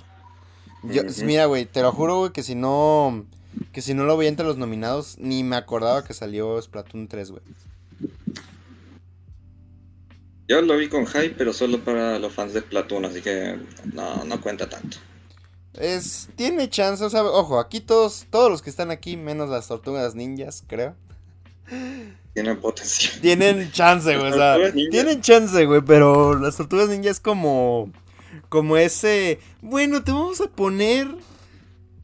yo, 0.84 1.04
mira, 1.24 1.46
güey, 1.46 1.66
te 1.66 1.82
lo 1.82 1.92
juro, 1.92 2.20
güey, 2.20 2.32
que 2.32 2.44
si 2.44 2.56
no. 2.56 3.26
Que 3.72 3.82
si 3.82 3.94
no 3.94 4.06
lo 4.06 4.18
veía 4.18 4.30
entre 4.30 4.46
los 4.46 4.58
nominados, 4.58 5.18
ni 5.20 5.44
me 5.44 5.56
acordaba 5.56 6.04
que 6.04 6.13
salió 6.13 6.62
Splatoon 6.62 7.08
3, 7.08 7.32
güey. 7.32 7.44
Yo 10.48 10.62
lo 10.62 10.78
vi 10.78 10.89
con 10.89 11.08
hype, 11.08 11.36
pero 11.38 11.54
solo 11.54 11.80
para 11.84 12.20
los 12.20 12.34
fans 12.34 12.54
de 12.54 12.62
Splatoon, 12.62 13.06
así 13.06 13.22
que 13.22 13.58
no, 13.94 14.24
no 14.26 14.42
cuenta 14.42 14.70
tanto. 14.70 14.98
Es, 15.74 16.30
tiene 16.36 16.70
chance, 16.70 17.04
o 17.04 17.10
sea, 17.10 17.24
ojo, 17.24 17.60
aquí 17.60 17.80
todos, 17.80 18.28
todos 18.30 18.52
los 18.52 18.62
que 18.62 18.70
están 18.70 18.92
aquí, 18.92 19.18
menos 19.18 19.50
las 19.50 19.68
tortugas 19.68 20.13
ninjas, 20.13 20.63
creo. 20.68 20.96
Tiene 22.34 22.56
potencial. 22.56 23.22
Tienen 23.22 23.72
chance, 23.72 24.18
güey. 24.18 24.32
O 24.32 24.36
sea, 24.36 24.58
tienen 24.74 25.22
chance, 25.22 25.66
güey. 25.66 25.82
Pero 25.82 26.38
las 26.39 26.58
tortugas 26.58 26.89
ninja 26.89 27.10
es 27.10 27.20
como. 27.20 27.92
Como 28.50 28.78
ese. 28.78 29.39
Bueno, 29.62 30.04
te 30.04 30.12
vamos 30.12 30.42
a 30.42 30.48
poner. 30.48 31.08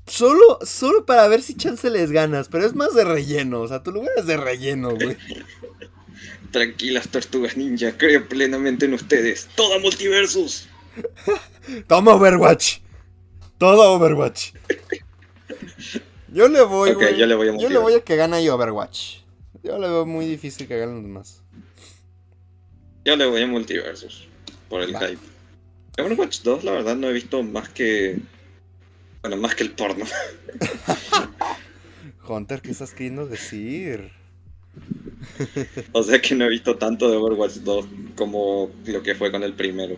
Solo, 0.10 0.60
solo 0.63 1.06
para 1.06 1.28
ver 1.28 1.41
si 1.41 1.56
chance 1.56 1.89
les 1.89 2.12
ganas, 2.12 2.50
pero 2.50 2.65
es 2.65 2.74
más 2.76 2.93
de 2.95 3.04
relleno. 3.06 3.62
O 3.62 3.67
sea, 3.67 3.84
tu 3.84 3.91
lugar 3.91 4.12
es 4.17 4.26
de 4.26 4.38
relleno, 4.38 4.95
güey. 4.95 5.15
Tranquilas, 6.52 7.08
tortugas 7.10 7.56
ninja, 7.56 7.95
creo 7.98 8.28
plenamente 8.28 8.86
en 8.86 8.95
ustedes. 8.95 9.48
¡Toda 9.56 9.78
multiversus! 9.80 10.67
Toma 11.88 12.15
Overwatch. 12.15 12.80
Todo 13.60 13.93
Overwatch. 13.93 14.54
Yo 16.34 16.48
le 16.48 16.62
voy, 16.63 16.91
Ok, 16.91 16.95
güey. 16.98 17.17
yo 17.17 17.26
le 17.28 17.36
voy 17.36 17.50
a 17.50 17.58
Yo 17.58 17.69
le 17.69 17.78
voy 17.78 17.93
a 17.93 18.02
que 18.02 18.15
gane 18.15 18.38
ahí 18.38 18.50
Overwatch. 18.50 19.17
Yo 19.63 19.78
le 19.78 19.88
veo 19.88 20.06
muy 20.06 20.26
difícil 20.26 20.67
que 20.67 20.78
ganen 20.80 20.95
los 20.95 21.04
demás. 21.04 21.43
Yo 23.06 23.15
le 23.15 23.26
voy 23.28 23.41
a 23.43 23.48
multiversus. 23.48 24.28
Por 24.69 24.82
el 24.82 24.95
Va. 24.95 25.08
hype. 25.08 25.19
Overwatch 26.02 26.41
2, 26.41 26.63
la 26.63 26.72
verdad, 26.72 26.95
no 26.95 27.10
he 27.10 27.13
visto 27.13 27.43
más 27.43 27.69
que. 27.69 28.17
Bueno, 29.21 29.38
más 29.38 29.55
que 29.55 29.63
el 29.63 29.71
porno. 29.71 30.05
Hunter, 32.27 32.62
¿qué 32.62 32.71
estás 32.71 32.93
queriendo 32.93 33.25
decir? 33.25 34.12
o 35.91 36.03
sea 36.03 36.21
que 36.21 36.36
no 36.36 36.45
he 36.45 36.49
visto 36.49 36.77
tanto 36.77 37.10
de 37.10 37.17
Overwatch 37.17 37.58
2 37.58 37.86
como 38.15 38.71
lo 38.86 39.03
que 39.03 39.15
fue 39.15 39.32
con 39.32 39.43
el 39.43 39.53
primero. 39.53 39.97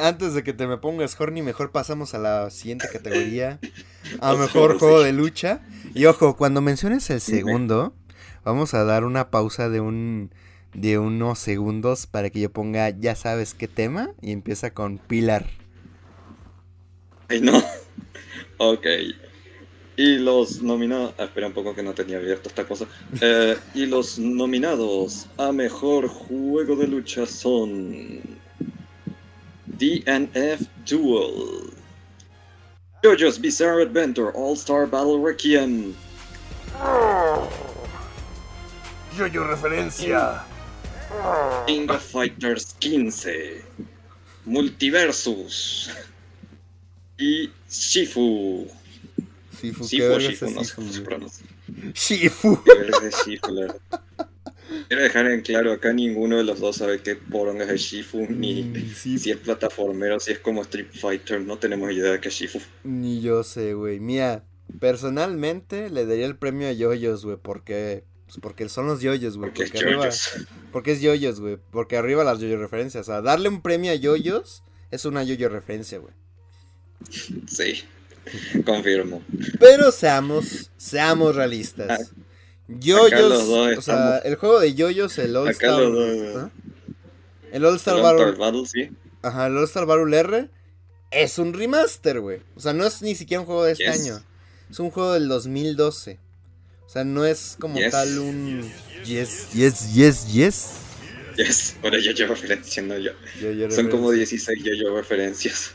Antes 0.00 0.34
de 0.34 0.44
que 0.44 0.52
te 0.52 0.66
me 0.66 0.78
pongas 0.78 1.20
horny, 1.20 1.42
mejor 1.42 1.72
pasamos 1.72 2.14
a 2.14 2.18
la 2.18 2.50
siguiente 2.50 2.86
categoría. 2.92 3.58
A 4.20 4.34
mejor 4.34 4.78
juego 4.78 5.00
de 5.00 5.12
lucha. 5.12 5.60
Y 5.94 6.04
ojo, 6.04 6.36
cuando 6.36 6.60
menciones 6.60 7.10
el 7.10 7.20
segundo, 7.20 7.92
vamos 8.44 8.72
a 8.74 8.84
dar 8.84 9.04
una 9.04 9.30
pausa 9.30 9.68
de 9.68 9.80
un 9.80 10.30
de 10.74 10.98
unos 10.98 11.40
segundos 11.40 12.06
para 12.06 12.30
que 12.30 12.38
yo 12.38 12.52
ponga 12.52 12.90
ya 12.90 13.16
sabes 13.16 13.54
qué 13.54 13.66
tema 13.66 14.10
y 14.22 14.30
empieza 14.30 14.70
con 14.70 14.98
Pilar. 14.98 15.46
Ay, 17.28 17.40
no. 17.40 17.62
ok. 18.58 18.86
Y 19.96 20.18
los 20.18 20.62
nominados. 20.62 21.14
ah, 21.18 21.24
espera 21.24 21.46
un 21.46 21.54
poco 21.54 21.74
que 21.74 21.82
no 21.82 21.94
tenía 21.94 22.18
abierto 22.18 22.48
esta 22.48 22.64
cosa. 22.64 22.86
Eh, 23.20 23.56
y 23.74 23.86
los 23.86 24.18
nominados 24.18 25.26
a 25.38 25.52
mejor 25.52 26.08
juego 26.08 26.76
de 26.76 26.86
lucha 26.86 27.26
son. 27.26 28.20
DNF 29.66 30.66
Duel. 30.88 31.70
JoJo's 33.02 33.38
Bizarre 33.38 33.82
Adventure 33.82 34.32
All 34.34 34.54
Star 34.54 34.86
Battle 34.86 35.18
Requiem. 35.22 35.94
Yo 39.16 39.44
referencia. 39.44 40.44
King 41.66 41.88
of 41.88 42.02
Fighters 42.02 42.74
15. 42.80 43.62
Multiversus. 44.44 45.90
Y 47.18 47.50
Shifu. 47.70 48.66
Shifu, 49.60 49.88
¿qué 49.88 49.96
Shifu 49.96 50.20
Shifu, 50.20 50.50
no 50.50 50.62
Shifu. 50.62 50.82
Shifu. 51.94 52.58
Shifu, 53.24 53.52
la 53.52 53.60
verdad. 53.62 53.80
Quiero 54.88 55.02
dejar 55.02 55.26
en 55.30 55.40
claro, 55.42 55.72
acá 55.72 55.92
ninguno 55.92 56.36
de 56.36 56.44
los 56.44 56.60
dos 56.60 56.76
sabe 56.76 57.00
qué 57.00 57.16
poronga 57.16 57.64
es 57.72 57.80
Shifu, 57.80 58.26
ni 58.28 58.62
Mm, 58.62 58.94
sí, 58.94 59.18
si 59.18 59.30
es 59.30 59.38
plataformero, 59.38 60.20
si 60.20 60.32
es 60.32 60.38
como 60.38 60.62
Street 60.62 60.88
Fighter, 60.92 61.40
no 61.40 61.58
tenemos 61.58 61.90
idea 61.92 62.12
de 62.12 62.20
qué 62.20 62.28
es 62.28 62.34
Shifu. 62.34 62.60
Ni 62.84 63.20
yo 63.20 63.42
sé, 63.42 63.74
güey. 63.74 64.00
Mira, 64.00 64.44
personalmente 64.80 65.90
le 65.90 66.06
daría 66.06 66.26
el 66.26 66.36
premio 66.36 66.68
a 66.68 66.72
Yoyos, 66.72 67.24
güey, 67.24 67.38
porque 67.40 68.04
pues 68.26 68.38
porque 68.40 68.68
son 68.68 68.86
los 68.86 69.00
Yoyos, 69.00 69.36
güey, 69.36 69.50
Porque 69.50 69.70
porque 69.70 69.78
arriba 69.78 70.08
porque 70.72 70.92
es 70.92 71.00
Yoyos, 71.00 71.40
güey, 71.40 71.58
porque 71.70 71.96
arriba 71.96 72.24
las 72.24 72.40
Yoyo 72.40 72.58
referencias, 72.58 73.08
o 73.08 73.12
sea, 73.12 73.22
darle 73.22 73.48
un 73.48 73.62
premio 73.62 73.92
a 73.92 73.94
Yoyos 73.94 74.64
es 74.90 75.04
una 75.04 75.22
Yoyo 75.22 75.48
referencia, 75.48 75.98
güey. 75.98 76.12
Sí, 77.48 77.82
confirmo. 78.64 79.22
Pero 79.60 79.90
seamos 79.92 80.70
seamos 80.76 81.34
realistas. 81.36 82.10
Ah, 82.10 82.22
Yoyos, 82.68 83.42
o 83.78 83.80
sea, 83.82 84.18
el 84.18 84.34
juego 84.36 84.58
de 84.60 84.74
Yoyos, 84.74 85.16
el 85.18 85.36
All 85.36 85.48
Acá 85.48 85.68
Star, 85.68 85.82
¿ah? 86.36 86.50
El 87.52 87.64
All 87.64 87.76
Star 87.76 87.96
El 87.96 88.02
Battle, 88.02 88.22
All-Star 88.24 88.36
Battle, 88.38 88.66
sí. 88.66 88.90
ajá, 89.22 89.46
el 89.46 89.56
All 89.56 89.64
Star 89.64 89.86
Battle 89.86 90.18
R 90.18 90.48
es 91.12 91.38
un 91.38 91.54
remaster, 91.54 92.20
güey. 92.20 92.40
O 92.56 92.60
sea, 92.60 92.72
no 92.72 92.84
es 92.84 93.02
ni 93.02 93.14
siquiera 93.14 93.40
un 93.40 93.46
juego 93.46 93.64
de 93.64 93.72
este 93.72 93.84
Yes. 93.84 94.00
año. 94.00 94.22
Es 94.68 94.80
un 94.80 94.90
juego 94.90 95.12
del 95.12 95.28
2012. 95.28 96.18
O 96.84 96.88
sea, 96.88 97.04
no 97.04 97.24
es 97.24 97.56
como 97.60 97.78
Yes. 97.78 97.92
tal 97.92 98.18
un 98.18 98.68
yes, 99.04 99.48
yes, 99.54 99.92
yes, 99.94 100.32
yes. 100.32 100.66
Yes, 101.36 101.76
ahora 101.84 101.98
yo 102.00 102.10
llevo 102.12 102.34
referencia, 102.34 102.82
no 102.82 102.98
yo. 102.98 103.12
Yo- 103.40 103.52
yo 103.52 103.70
Son 103.70 103.88
como 103.88 104.10
referencia. 104.10 104.36
16 104.38 104.64
yo 104.64 104.72
llevo 104.72 104.96
referencias. 104.96 105.70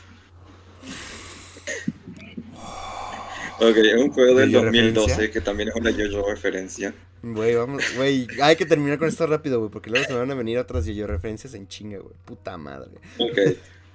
Ok, 3.60 3.76
un 3.98 4.10
juego 4.10 4.38
del 4.40 4.50
¿Yo-yo 4.50 4.64
2012 4.66 5.06
referencia? 5.08 5.30
que 5.32 5.40
también 5.40 5.68
es 5.68 5.74
una 5.76 5.90
yo-yo 5.90 6.24
referencia. 6.28 6.94
Güey, 7.22 7.54
vamos, 7.54 7.82
güey, 7.96 8.26
hay 8.42 8.56
que 8.56 8.66
terminar 8.66 8.98
con 8.98 9.06
esto 9.08 9.24
rápido, 9.26 9.60
güey, 9.60 9.70
porque 9.70 9.90
luego 9.90 10.04
se 10.06 10.14
van 10.14 10.30
a 10.30 10.34
venir 10.34 10.58
otras 10.58 10.84
yo-yo 10.86 11.06
referencias 11.06 11.54
en 11.54 11.68
chinga, 11.68 11.98
güey. 11.98 12.14
Puta 12.24 12.56
madre. 12.58 12.90
Ok, 13.18 13.38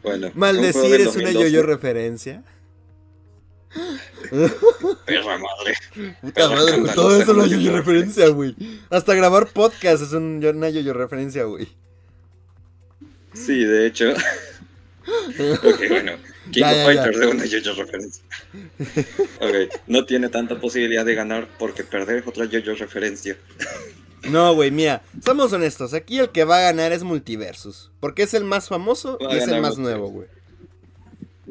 bueno. 0.04 0.32
Maldecir 0.36 1.02
es 1.02 1.16
una 1.16 1.32
2012. 1.32 1.34
yo-yo 1.42 1.64
referencia. 1.64 2.44
Perra 5.06 5.38
madre. 5.38 5.74
Puta 6.22 6.50
madre, 6.50 6.78
güey, 6.80 6.94
todo 6.96 7.12
eso 7.22 7.32
es 7.32 7.38
una 7.38 7.48
yo-yo 7.48 7.76
referencia, 7.76 8.28
güey. 8.30 8.56
Hasta 8.90 9.14
grabar 9.16 9.48
podcast 9.48 10.02
es 10.04 10.14
un- 10.14 10.42
una 10.46 10.70
yo-yo 10.70 10.94
referencia, 10.94 11.44
güey. 11.44 11.68
Sí, 13.34 13.66
de 13.66 13.88
hecho. 13.88 14.12
ok, 15.04 15.82
bueno. 15.90 16.14
King 16.52 16.62
Ya, 16.62 16.72
of 16.72 16.78
ya, 16.78 16.86
Fighters 16.86 17.18
es 17.18 17.26
una 17.26 17.46
yo-yo 17.46 17.74
referencia. 17.74 18.24
Ok, 19.42 19.74
no 19.88 20.06
tiene 20.06 20.30
tanta 20.30 20.60
posibilidad 20.60 21.06
de 21.06 21.16
ganar 21.16 21.48
porque 21.60 21.84
perder 21.84 22.18
es 22.18 22.28
otra 22.28 22.46
yo-yo 22.46 22.76
referencia. 22.76 23.38
No, 24.30 24.54
güey, 24.56 24.72
mira, 24.72 25.04
somos 25.24 25.54
honestos. 25.54 25.94
Aquí 25.94 26.20
el 26.20 26.30
que 26.30 26.44
va 26.44 26.58
a 26.58 26.62
ganar 26.62 26.92
es 26.92 27.04
Multiversus. 27.04 27.92
Porque 28.00 28.24
es 28.24 28.34
el 28.34 28.44
más 28.44 28.68
famoso 28.68 29.18
Va 29.20 29.34
y 29.34 29.38
es 29.38 29.48
el 29.48 29.62
más 29.62 29.78
nuevo, 29.78 30.10
güey. 30.10 30.28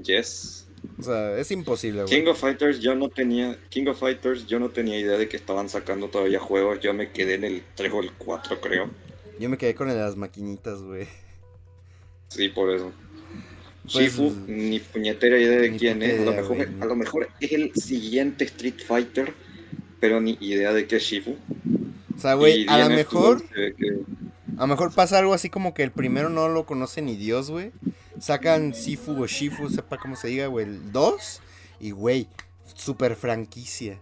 Yes. 0.03 0.67
O 0.99 1.03
sea, 1.03 1.37
es 1.39 1.51
imposible, 1.51 2.03
güey. 2.03 2.15
King 2.15 2.29
of 2.29 2.39
Fighters 2.39 2.81
yo 2.81 2.95
no 2.95 3.09
tenía. 3.09 3.57
King 3.71 3.87
of 3.87 3.99
Fighters 3.99 4.47
yo 4.47 4.59
no 4.59 4.69
tenía 4.71 4.99
idea 4.99 5.17
de 5.17 5.29
que 5.29 5.37
estaban 5.37 5.69
sacando 5.69 6.09
todavía 6.09 6.39
juegos. 6.41 6.81
Yo 6.81 6.93
me 6.93 7.11
quedé 7.13 7.35
en 7.35 7.45
el 7.45 7.63
3 7.75 7.93
o 7.95 8.01
el 8.01 8.13
4, 8.13 8.61
creo. 8.61 8.91
Yo 9.39 9.49
me 9.49 9.59
quedé 9.59 9.75
con 9.75 9.89
el 9.89 9.95
de 9.95 10.01
las 10.01 10.17
maquinitas, 10.17 10.81
güey. 10.83 11.07
Sí, 12.29 12.49
por 12.49 12.75
eso. 12.75 12.93
Pues, 13.93 14.05
Shifu, 14.13 14.35
ni 14.49 14.81
puñetera 14.81 15.39
idea 15.39 15.59
de 15.61 15.77
quién 15.77 16.03
es. 16.03 16.21
A 16.21 16.25
lo, 16.25 16.33
mejor, 16.33 16.57
güey. 16.57 16.69
a 16.81 16.85
lo 16.87 16.97
mejor 16.97 17.29
es 17.41 17.53
el 17.53 17.73
siguiente 17.75 18.45
Street 18.45 18.81
Fighter, 18.87 19.33
pero 20.01 20.21
ni 20.21 20.37
idea 20.41 20.73
de 20.73 20.87
qué 20.87 20.97
es 20.97 21.03
Shifu. 21.05 21.37
O 22.17 22.19
sea, 22.21 22.35
güey, 22.35 22.67
a 22.69 22.79
lo 22.79 22.89
mejor, 22.91 23.43
que- 23.49 23.75
a 24.57 24.61
lo 24.63 24.67
mejor 24.67 24.95
pasa 24.95 25.19
algo 25.19 25.35
así 25.35 25.51
como 25.51 25.73
que 25.75 25.83
el 25.83 25.93
primero 25.93 26.29
no 26.31 26.49
lo 26.49 26.67
conoce 26.67 27.03
ni 27.03 27.15
Dios, 27.17 27.51
güey. 27.51 27.73
Sacan 28.19 28.75
Sifu 28.75 29.23
o 29.23 29.27
Shifu, 29.27 29.69
sepa 29.69 29.99
cómo 29.99 30.17
se 30.17 30.29
diga, 30.29 30.47
güey, 30.47 30.65
el 30.67 30.91
2. 30.93 31.41
Y, 31.81 31.91
güey, 31.91 32.29
super 32.75 33.15
franquicia. 33.17 33.99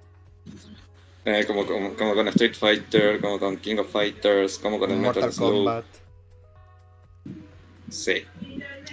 eh, 1.24 1.44
como, 1.46 1.66
como, 1.66 1.94
como 1.94 2.14
con 2.14 2.28
Street 2.28 2.54
Fighter, 2.54 3.20
como 3.20 3.38
con 3.40 3.56
King 3.56 3.76
of 3.78 3.90
Fighters, 3.90 4.58
como 4.58 4.78
con 4.78 4.90
el 4.92 4.98
Mortal 4.98 5.24
Metal. 5.30 5.38
Kombat. 5.38 5.84
Sí. 7.90 8.24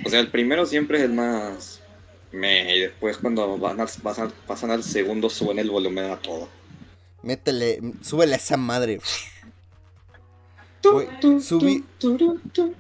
O 0.06 0.10
sea, 0.10 0.20
el 0.20 0.30
primero 0.30 0.66
siempre 0.66 0.98
es 1.00 1.04
el 1.04 1.14
más. 1.14 1.80
Meh, 2.32 2.78
y 2.78 2.80
después 2.80 3.18
cuando 3.18 3.58
van 3.58 3.80
al- 3.82 3.90
pasan, 4.02 4.32
pasan 4.48 4.72
al 4.72 4.84
segundo 4.84 5.30
suben 5.30 5.60
el 5.60 5.70
volumen 5.70 6.06
a 6.12 6.18
todo. 6.18 6.48
Métele, 7.24 7.80
súbele 8.02 8.34
a 8.34 8.38
esa 8.38 8.58
madre. 8.58 9.00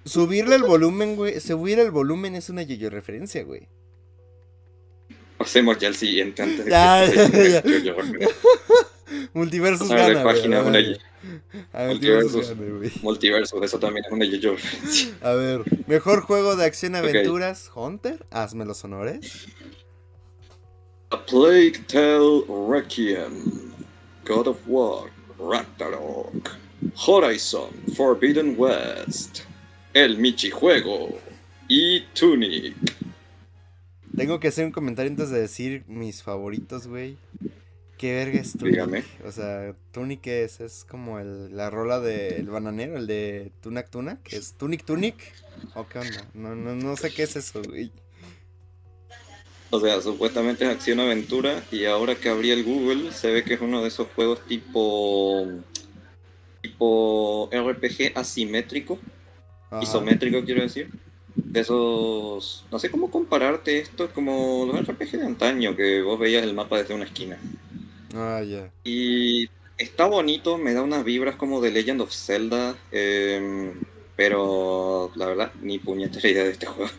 Subirle 0.05 0.55
el 0.55 0.63
volumen, 0.63 1.15
güey. 1.15 1.39
Subir 1.39 1.79
el 1.79 1.91
volumen 1.91 2.35
es 2.35 2.49
una 2.49 2.63
yo 2.63 2.89
referencia, 2.89 3.43
güey. 3.43 3.67
Hacemos 5.39 5.77
ya 5.79 5.87
el 5.87 5.95
siguiente 5.95 6.43
antes 6.43 6.65
de 6.65 6.71
Ya, 6.71 7.05
que 7.09 7.15
ya, 7.15 7.23
ya. 7.29 7.61
se- 7.61 7.83
yo- 7.83 7.95
yo- 7.95 7.95
Multiversus 9.33 9.89
Pasar 9.89 10.07
de 10.07 10.13
gana, 10.13 10.23
página, 10.23 10.59
a 10.59 10.63
una. 10.63 10.79
A. 11.73 11.87
Multiverso, 13.01 13.63
eso 13.63 13.79
también 13.79 14.05
es 14.05 14.11
una 14.11 14.25
yo 14.25 14.55
A 15.21 15.33
ver, 15.33 15.63
mejor 15.87 16.21
juego 16.21 16.55
de 16.55 16.65
acción 16.65 16.95
aventuras, 16.95 17.71
Hunter, 17.73 18.25
hazme 18.31 18.65
los 18.65 18.83
honores. 18.83 19.47
A 21.11 21.25
Plague 21.25 21.79
Tale 21.87 22.43
Requiem, 22.69 23.71
God 24.25 24.47
of 24.47 24.57
War, 24.65 25.09
Ragnarok, 25.37 26.51
Horizon, 26.95 27.69
Forbidden 27.95 28.55
West, 28.57 29.41
El 29.93 30.17
Michi 30.17 30.49
Juego 30.49 31.19
y 31.67 32.01
Tunic. 32.13 32.75
Tengo 34.15 34.39
que 34.39 34.49
hacer 34.49 34.65
un 34.65 34.71
comentario 34.71 35.11
antes 35.11 35.29
de 35.29 35.41
decir 35.41 35.83
mis 35.87 36.21
favoritos, 36.21 36.87
güey. 36.87 37.17
¿Qué 38.01 38.15
verga 38.15 38.39
es 38.39 38.53
Tunic? 38.53 38.73
Dígame. 38.73 39.03
O 39.27 39.31
sea, 39.31 39.75
Tunic 39.91 40.25
es, 40.25 40.59
es 40.59 40.87
como 40.89 41.19
el, 41.19 41.55
la 41.55 41.69
rola 41.69 41.99
del 41.99 42.47
bananero, 42.47 42.97
el 42.97 43.05
de 43.05 43.51
Tunac 43.61 43.91
Tunac, 43.91 44.23
que 44.23 44.37
es 44.37 44.53
Tunic 44.53 44.83
Tunic. 44.83 45.17
¿O 45.75 45.87
qué 45.87 45.99
onda? 45.99 46.25
No, 46.33 46.55
no, 46.55 46.73
no 46.73 46.97
sé 46.97 47.13
qué 47.13 47.21
es 47.21 47.35
eso, 47.35 47.61
güey. 47.61 47.91
O 49.69 49.79
sea, 49.79 50.01
supuestamente 50.01 50.63
es 50.63 50.71
acción 50.71 50.99
aventura 50.99 51.63
y 51.71 51.85
ahora 51.85 52.15
que 52.15 52.29
abrí 52.29 52.49
el 52.49 52.63
Google 52.63 53.11
se 53.11 53.31
ve 53.31 53.43
que 53.43 53.53
es 53.53 53.61
uno 53.61 53.83
de 53.83 53.89
esos 53.89 54.07
juegos 54.15 54.43
tipo 54.47 55.47
tipo 56.63 57.51
RPG 57.53 58.13
asimétrico, 58.15 58.97
Ajá. 59.69 59.83
isométrico 59.83 60.43
quiero 60.43 60.63
decir. 60.63 60.89
De 61.35 61.59
esos, 61.59 62.65
no 62.71 62.79
sé 62.79 62.89
cómo 62.89 63.11
compararte 63.11 63.77
esto 63.77 64.11
como 64.11 64.65
los 64.65 64.87
RPG 64.87 65.19
de 65.19 65.25
antaño 65.27 65.75
que 65.75 66.01
vos 66.01 66.19
veías 66.19 66.41
el 66.43 66.55
mapa 66.55 66.79
desde 66.79 66.95
una 66.95 67.05
esquina. 67.05 67.37
Ah, 68.13 68.41
ya. 68.43 68.71
Y 68.83 69.49
está 69.77 70.05
bonito, 70.05 70.57
me 70.57 70.73
da 70.73 70.81
unas 70.83 71.03
vibras 71.03 71.35
como 71.35 71.61
de 71.61 71.71
Legend 71.71 72.01
of 72.01 72.11
Zelda, 72.13 72.75
em, 72.91 73.73
pero 74.15 75.11
la 75.15 75.27
verdad 75.27 75.51
ni 75.61 75.79
puñetera 75.79 76.29
idea 76.29 76.43
de 76.43 76.51
este 76.51 76.65
juego. 76.67 76.91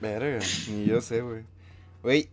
Verga, 0.00 0.38
ni 0.68 0.86
yo 0.86 1.00
sé, 1.00 1.20
güey. 1.20 1.44
Güey, 2.02 2.28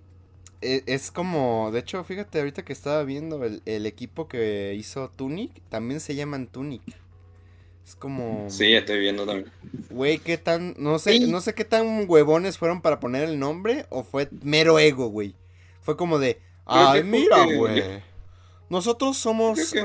e- 0.61 0.83
es 0.87 1.11
como, 1.11 1.71
de 1.71 1.79
hecho, 1.79 2.03
fíjate, 2.03 2.39
ahorita 2.39 2.63
que 2.65 2.73
estaba 2.73 3.03
viendo 3.03 3.43
el, 3.43 3.61
el 3.65 3.85
equipo 3.85 4.27
que 4.27 4.75
hizo 4.77 5.09
Tunic, 5.11 5.61
también 5.69 5.99
se 5.99 6.15
llaman 6.15 6.47
Tunic. 6.47 6.83
Es 7.85 7.95
como, 7.95 8.49
Sí, 8.49 8.73
estoy 8.73 8.99
viendo 8.99 9.25
también. 9.25 9.51
güey, 9.89 10.19
qué 10.19 10.37
tan, 10.37 10.75
no 10.77 10.99
sé, 10.99 11.13
Sí. 11.13 11.31
no 11.31 11.41
sé 11.41 11.53
qué 11.55 11.65
tan 11.65 12.05
huevones 12.09 12.57
fueron 12.57 12.81
para 12.81 12.99
poner 12.99 13.23
el 13.29 13.39
nombre 13.39 13.85
o 13.89 14.03
fue 14.03 14.29
mero 14.43 14.79
ego, 14.79 15.07
güey. 15.07 15.35
Fue 15.81 15.97
como 15.97 16.19
de, 16.19 16.39
ay, 16.67 17.03
mira, 17.03 17.45
güey. 17.45 18.01
Nosotros 18.69 19.17
somos 19.17 19.71
que 19.71 19.81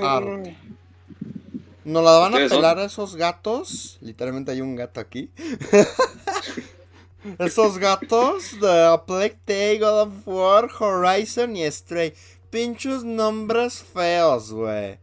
Nos 1.84 2.04
la 2.04 2.12
van 2.18 2.34
a 2.34 2.38
son- 2.38 2.48
pelar 2.48 2.78
a 2.78 2.84
esos 2.84 3.16
gatos. 3.16 3.98
Literalmente 4.00 4.52
hay 4.52 4.60
un 4.60 4.76
gato 4.76 5.00
aquí. 5.00 5.30
esos 7.38 7.78
gatos 7.78 8.60
de 8.60 8.84
A 8.86 9.04
Plague 9.04 9.38
Tale, 9.44 9.78
God 9.78 10.00
of 10.02 10.12
War, 10.26 10.68
Horizon 10.78 11.56
y 11.56 11.70
Stray. 11.70 12.14
Pinchos 12.50 13.04
nombres 13.04 13.82
feos, 13.82 14.52
güey. 14.52 14.98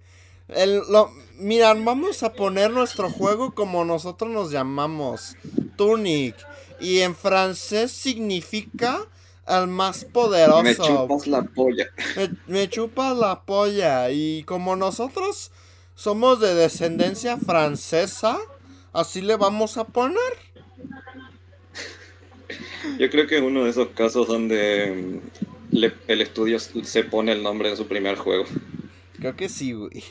El, 0.49 0.81
lo, 0.89 1.11
miran, 1.37 1.85
vamos 1.85 2.23
a 2.23 2.33
poner 2.33 2.71
nuestro 2.71 3.09
juego 3.09 3.55
como 3.55 3.85
nosotros 3.85 4.29
nos 4.29 4.51
llamamos. 4.51 5.35
Tunic. 5.77 6.35
Y 6.79 6.99
en 6.99 7.15
francés 7.15 7.91
significa 7.91 8.99
el 9.49 9.67
más 9.67 10.05
poderoso. 10.05 10.63
me 10.63 10.75
chupas 10.75 11.27
la 11.27 11.41
polla. 11.43 11.85
Me, 12.15 12.29
me 12.47 12.69
chupas 12.69 13.17
la 13.17 13.41
polla. 13.43 14.09
Y 14.11 14.43
como 14.43 14.75
nosotros 14.75 15.51
somos 15.95 16.39
de 16.39 16.53
descendencia 16.55 17.37
francesa, 17.37 18.37
así 18.93 19.21
le 19.21 19.35
vamos 19.35 19.77
a 19.77 19.85
poner. 19.85 20.17
Yo 22.97 23.09
creo 23.09 23.27
que 23.27 23.37
es 23.37 23.41
uno 23.43 23.63
de 23.65 23.69
esos 23.71 23.89
casos 23.89 24.27
donde 24.27 25.21
mm, 25.71 25.75
le- 25.75 25.93
el 26.07 26.21
estudio 26.21 26.59
se 26.59 27.03
pone 27.03 27.31
el 27.31 27.43
nombre 27.43 27.69
de 27.69 27.75
su 27.75 27.87
primer 27.87 28.17
juego. 28.17 28.45
Creo 29.17 29.35
que 29.35 29.49
sí, 29.49 29.73
güey. 29.73 30.03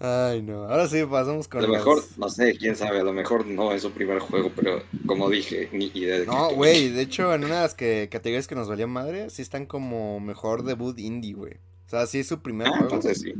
Ay, 0.00 0.42
no. 0.42 0.64
Ahora 0.64 0.86
sí, 0.88 1.02
pasamos 1.08 1.46
A 1.46 1.50
con 1.50 1.62
lo 1.62 1.68
los- 1.68 1.76
mejor, 1.76 2.02
no 2.18 2.28
sé, 2.28 2.56
quién 2.58 2.76
sabe, 2.76 3.00
a 3.00 3.04
lo 3.04 3.12
mejor 3.12 3.46
no 3.46 3.72
es 3.72 3.82
su 3.82 3.92
primer 3.92 4.18
juego, 4.18 4.50
pero 4.54 4.82
como 5.06 5.30
dije, 5.30 5.68
ni 5.72 5.86
idea 5.94 6.18
de 6.18 6.26
No, 6.26 6.50
güey, 6.50 6.90
de 6.90 7.02
hecho, 7.02 7.32
en 7.32 7.44
una 7.44 7.56
de 7.56 7.62
las 7.62 7.74
que, 7.74 8.08
categorías 8.10 8.46
que 8.48 8.54
nos 8.56 8.68
valió 8.68 8.88
madre, 8.88 9.30
sí 9.30 9.40
están 9.40 9.66
como 9.66 10.18
mejor 10.20 10.64
debut 10.64 10.98
indie, 10.98 11.34
güey. 11.34 11.54
O 11.86 11.90
sea, 11.90 12.06
sí 12.06 12.18
es 12.18 12.26
su 12.26 12.40
primer 12.42 12.66
Ah, 12.66 12.70
juego. 12.70 12.84
entonces 12.86 13.20
sí. 13.20 13.34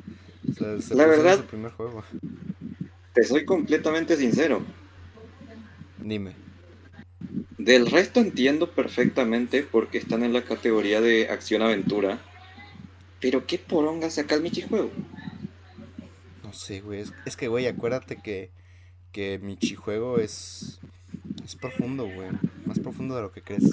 O 0.49 0.53
sea, 0.55 0.81
se 0.81 0.95
La 0.95 1.07
verdad- 1.07 1.39
su 1.39 1.45
primer 1.45 1.73
juego. 1.73 2.05
Te 3.15 3.25
soy 3.25 3.45
completamente 3.45 4.17
sincero. 4.17 4.63
Dime. 5.99 6.33
Del 7.59 7.91
resto 7.91 8.21
entiendo 8.21 8.71
perfectamente 8.71 9.63
porque 9.63 9.99
están 9.99 10.23
en 10.23 10.33
la 10.33 10.43
categoría 10.45 11.01
de 11.01 11.29
acción-aventura. 11.31 12.21
Pero 13.21 13.47
qué 13.47 13.59
poronga 13.59 14.11
saca 14.11 14.35
el 14.35 14.43
Michijuego. 14.43 14.91
Sé, 16.55 16.81
güey. 16.81 17.01
Es, 17.01 17.13
es 17.27 17.37
que, 17.37 17.49
güey, 17.49 17.67
acuérdate 17.67 18.17
que, 18.17 18.51
que 19.13 19.39
mi 19.39 19.57
chijuego 19.57 20.19
es. 20.19 20.79
Es 21.45 21.57
profundo, 21.57 22.05
güey. 22.09 22.31
Más 22.65 22.79
profundo 22.79 23.15
de 23.17 23.23
lo 23.23 23.33
que 23.33 23.43
crees. 23.43 23.65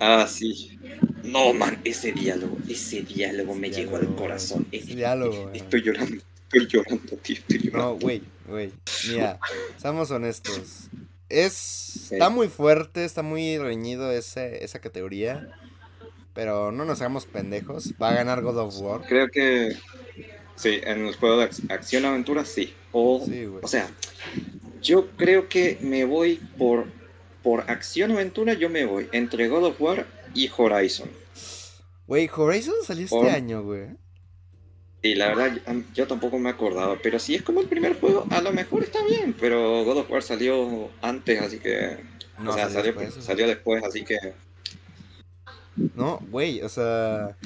Ah, 0.00 0.26
sí. 0.28 0.78
No, 1.24 1.52
man, 1.52 1.80
ese 1.84 2.12
diálogo, 2.12 2.56
ese 2.68 3.02
diálogo 3.02 3.54
me 3.54 3.70
llegó 3.70 3.96
al 3.96 4.14
corazón. 4.14 4.66
Ese 4.70 4.90
Es- 4.90 4.96
diálogo, 4.96 5.44
güey. 5.48 5.56
Estoy 5.58 5.82
llorando, 5.82 6.22
estoy 6.44 6.66
llorando, 6.66 7.16
tío, 7.16 7.36
estoy 7.36 7.58
llorando. 7.58 7.78
No, 7.94 7.98
güey, 7.98 8.22
güey. 8.46 8.72
Mira, 9.08 9.38
seamos 9.76 10.10
honestos. 10.10 10.88
Es. 11.28 12.12
Está 12.12 12.30
muy 12.30 12.48
fuerte, 12.48 13.04
está 13.04 13.22
muy 13.22 13.58
reñido 13.58 14.12
ese, 14.12 14.64
esa 14.64 14.78
categoría. 14.78 15.48
Pero 16.32 16.70
no 16.70 16.84
nos 16.84 17.00
hagamos 17.00 17.26
pendejos. 17.26 17.94
Va 18.00 18.10
a 18.10 18.14
ganar 18.14 18.42
God 18.42 18.58
of 18.58 18.78
War. 18.80 19.02
Creo 19.02 19.28
que 19.28 19.76
sí, 20.58 20.80
en 20.82 21.06
el 21.06 21.14
juego 21.16 21.38
de 21.38 21.48
ac- 21.50 21.70
acción-aventura 21.70 22.44
sí. 22.44 22.74
O, 22.92 23.24
Sí, 23.24 23.46
o 23.62 23.66
sea, 23.68 23.88
yo 24.82 25.08
creo 25.16 25.48
que 25.48 25.78
me 25.80 26.04
voy 26.04 26.36
por, 26.58 26.86
por 27.42 27.70
acción-aventura, 27.70 28.52
yo 28.54 28.68
me 28.68 28.84
voy 28.84 29.08
entre 29.12 29.48
God 29.48 29.64
of 29.64 29.80
War 29.80 30.06
y 30.34 30.50
Horizon. 30.54 31.08
Güey, 32.06 32.28
Horizon 32.34 32.74
salió 32.84 33.04
este 33.04 33.30
año, 33.30 33.62
güey. 33.62 33.86
Y 35.02 35.14
la 35.14 35.28
verdad, 35.28 35.56
yo, 35.66 35.82
yo 35.94 36.06
tampoco 36.06 36.38
me 36.38 36.50
acordaba, 36.50 36.98
pero 37.02 37.18
si 37.18 37.34
es 37.34 37.42
como 37.42 37.60
el 37.60 37.68
primer 37.68 38.00
juego, 38.00 38.26
a 38.30 38.40
lo 38.42 38.52
mejor 38.52 38.82
está 38.82 38.98
bien, 39.04 39.34
pero 39.38 39.84
God 39.84 39.98
of 39.98 40.10
War 40.10 40.22
salió 40.22 40.90
antes, 41.02 41.40
así 41.40 41.58
que... 41.58 41.98
No, 42.38 42.50
o 42.50 42.54
sea, 42.54 42.64
salió 42.68 42.92
salió, 42.92 43.00
después, 43.02 43.24
salió 43.24 43.46
después, 43.46 43.84
así 43.84 44.04
que... 44.04 44.18
No, 45.94 46.18
güey, 46.30 46.60
o 46.62 46.68
sea. 46.68 47.36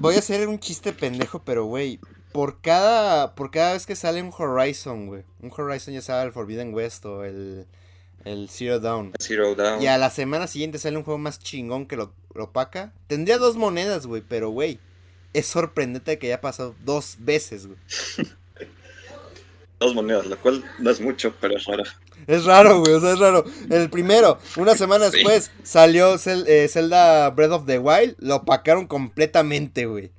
Voy 0.00 0.14
a 0.14 0.20
hacer 0.20 0.46
un 0.46 0.60
chiste 0.60 0.92
pendejo, 0.92 1.42
pero 1.44 1.64
güey. 1.64 1.98
Por 2.30 2.60
cada, 2.60 3.34
por 3.34 3.50
cada 3.50 3.72
vez 3.72 3.84
que 3.84 3.96
sale 3.96 4.22
un 4.22 4.32
Horizon, 4.36 5.08
güey. 5.08 5.24
Un 5.40 5.50
Horizon 5.54 5.92
ya 5.92 6.02
sea 6.02 6.22
el 6.22 6.30
Forbidden 6.30 6.72
West 6.72 7.04
o 7.04 7.24
el, 7.24 7.66
el 8.24 8.48
Zero 8.48 8.78
Dawn. 8.78 9.12
Zero 9.18 9.56
Down. 9.56 9.82
Y 9.82 9.88
a 9.88 9.98
la 9.98 10.10
semana 10.10 10.46
siguiente 10.46 10.78
sale 10.78 10.96
un 10.96 11.02
juego 11.02 11.18
más 11.18 11.40
chingón 11.40 11.86
que 11.86 11.96
lo, 11.96 12.12
lo 12.32 12.44
opaca. 12.44 12.92
Tendría 13.08 13.38
dos 13.38 13.56
monedas, 13.56 14.06
güey, 14.06 14.22
pero 14.22 14.50
güey. 14.50 14.78
Es 15.32 15.46
sorprendente 15.46 16.16
que 16.18 16.28
haya 16.28 16.40
pasado 16.40 16.76
dos 16.84 17.16
veces, 17.18 17.66
güey. 17.66 17.78
Dos 19.80 19.94
monedas, 19.94 20.26
lo 20.26 20.36
cual 20.38 20.64
no 20.80 20.90
es 20.90 21.00
mucho, 21.00 21.34
pero 21.40 21.56
es 21.56 21.64
raro. 21.64 21.84
Es 22.26 22.44
raro, 22.44 22.80
güey, 22.80 22.94
o 22.94 23.00
sea, 23.00 23.12
es 23.12 23.18
raro. 23.18 23.44
El 23.70 23.88
primero, 23.90 24.38
una 24.56 24.76
semana 24.76 25.06
Sí. 25.10 25.18
después, 25.18 25.50
salió 25.62 26.16
eh, 26.26 26.68
Zelda 26.68 27.30
Breath 27.30 27.52
of 27.52 27.66
the 27.66 27.78
Wild, 27.78 28.16
lo 28.18 28.36
opacaron 28.36 28.86
completamente, 28.86 29.86
güey. 29.86 30.10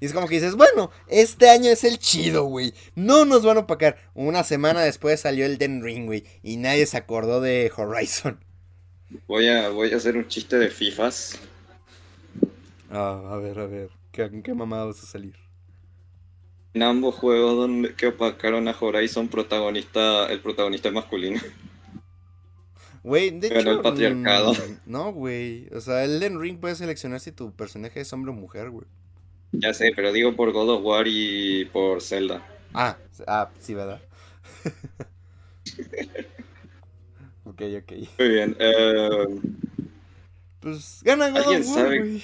Y 0.00 0.06
es 0.06 0.12
como 0.12 0.28
que 0.28 0.36
dices, 0.36 0.54
bueno, 0.54 0.90
este 1.08 1.48
año 1.50 1.70
es 1.70 1.82
el 1.82 1.98
chido, 1.98 2.44
güey. 2.44 2.74
No 2.94 3.24
nos 3.24 3.42
van 3.44 3.56
a 3.56 3.60
opacar. 3.60 3.96
Una 4.14 4.44
semana 4.44 4.82
después 4.82 5.20
salió 5.20 5.46
el 5.46 5.56
Den 5.58 5.82
Ring, 5.82 6.06
güey. 6.06 6.24
Y 6.42 6.56
nadie 6.58 6.84
se 6.86 6.96
acordó 6.98 7.40
de 7.40 7.72
Horizon. 7.74 8.38
Voy 9.26 9.48
a, 9.48 9.70
voy 9.70 9.92
a 9.92 9.96
hacer 9.96 10.16
un 10.16 10.28
chiste 10.28 10.58
de 10.58 10.68
FIFAs. 10.70 11.38
Ah, 12.90 13.22
a 13.32 13.36
ver, 13.36 13.58
a 13.58 13.66
ver. 13.66 13.88
¿Qué, 14.12 14.22
¿En 14.24 14.42
qué 14.42 14.52
mamada 14.54 14.84
vas 14.86 15.02
a 15.02 15.06
salir? 15.06 15.34
En 16.74 16.82
ambos 16.82 17.14
juegos 17.14 17.56
donde 17.56 17.94
que 17.94 18.08
opacaron 18.08 18.66
a 18.68 18.76
Horizon, 18.78 19.28
protagonista, 19.28 20.26
el 20.26 20.40
protagonista 20.40 20.88
es 20.88 20.94
masculino. 20.94 21.40
Güey, 23.04 23.30
de 23.38 23.46
hecho. 23.48 23.70
el 23.70 23.80
patriarcado. 23.80 24.52
mm, 24.54 24.78
no, 24.86 25.12
güey. 25.12 25.68
O 25.74 25.80
sea, 25.80 26.04
el 26.04 26.18
Den 26.20 26.40
Ring 26.40 26.58
puedes 26.58 26.78
seleccionar 26.78 27.20
si 27.20 27.32
tu 27.32 27.52
personaje 27.52 28.00
es 28.00 28.12
hombre 28.12 28.32
o 28.32 28.34
mujer, 28.34 28.70
güey. 28.70 28.86
Ya 29.52 29.72
sé, 29.72 29.92
pero 29.94 30.12
digo 30.12 30.34
por 30.34 30.50
God 30.52 30.70
of 30.70 30.84
War 30.84 31.06
y 31.06 31.66
por 31.66 32.02
Zelda. 32.02 32.44
Ah, 32.72 32.96
ah, 33.28 33.50
sí, 33.60 33.74
¿verdad? 33.74 34.00
ok, 37.44 37.62
ok. 37.82 37.92
Muy 38.18 38.28
bien. 38.28 38.56
eh, 38.58 39.08
Pues 40.60 41.00
gana 41.04 41.28
God 41.30 41.36
¿Alguien 41.38 41.62
of 41.62 41.68
War, 41.68 41.84
sabe? 41.84 42.22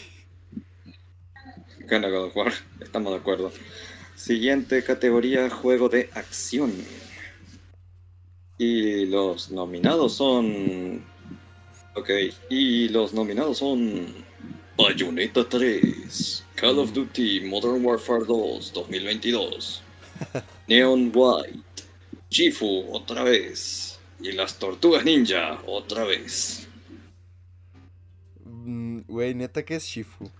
gana 1.87 2.09
God 2.09 2.25
of 2.25 2.37
War, 2.37 2.53
estamos 2.81 3.13
de 3.13 3.19
acuerdo. 3.19 3.53
Siguiente 4.21 4.85
categoría, 4.85 5.49
juego 5.49 5.89
de 5.89 6.11
acción. 6.13 6.75
Y 8.59 9.07
los 9.07 9.51
nominados 9.51 10.13
son... 10.13 11.03
Ok, 11.95 12.11
y 12.51 12.91
los 12.91 13.15
nominados 13.15 13.57
son... 13.59 14.07
Bayonetta 14.77 15.49
3, 15.49 16.45
Call 16.55 16.79
of 16.81 16.93
Duty 16.93 17.41
Modern 17.41 17.83
Warfare 17.83 18.27
2 18.27 18.73
2022, 18.75 19.83
Neon 20.69 21.11
White, 21.15 21.85
Chifu 22.29 22.87
otra 22.93 23.23
vez, 23.23 23.99
y 24.21 24.33
las 24.33 24.59
Tortugas 24.59 25.05
Ninja 25.05 25.63
otra 25.67 26.05
vez. 26.05 26.69
Mm, 28.45 29.01
Güey, 29.09 29.35
neta 29.35 29.65
que 29.65 29.77
es 29.77 29.85
Shifu. 29.85 30.31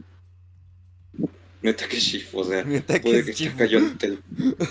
Neta 1.63 1.87
que 1.89 1.99
Chifu, 1.99 2.41
o 2.41 2.45
sea, 2.45 2.65
puede 2.65 3.25
que 3.25 3.33
esté 3.33 3.69
yo 3.69 3.79
el- 3.79 4.23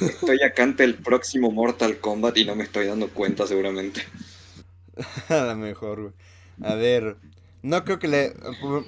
estoy 0.01 0.41
acá 0.41 0.63
ante 0.63 0.83
el 0.83 0.95
próximo 0.95 1.51
Mortal 1.51 1.99
Kombat 1.99 2.37
y 2.37 2.45
no 2.45 2.55
me 2.55 2.63
estoy 2.63 2.87
dando 2.87 3.09
cuenta 3.09 3.45
seguramente. 3.45 4.01
A 5.29 5.43
lo 5.45 5.55
mejor, 5.55 6.01
güey. 6.01 6.13
A 6.61 6.73
ver, 6.75 7.15
no 7.61 7.83
creo 7.85 7.99
que 7.99 8.07
le... 8.07 8.33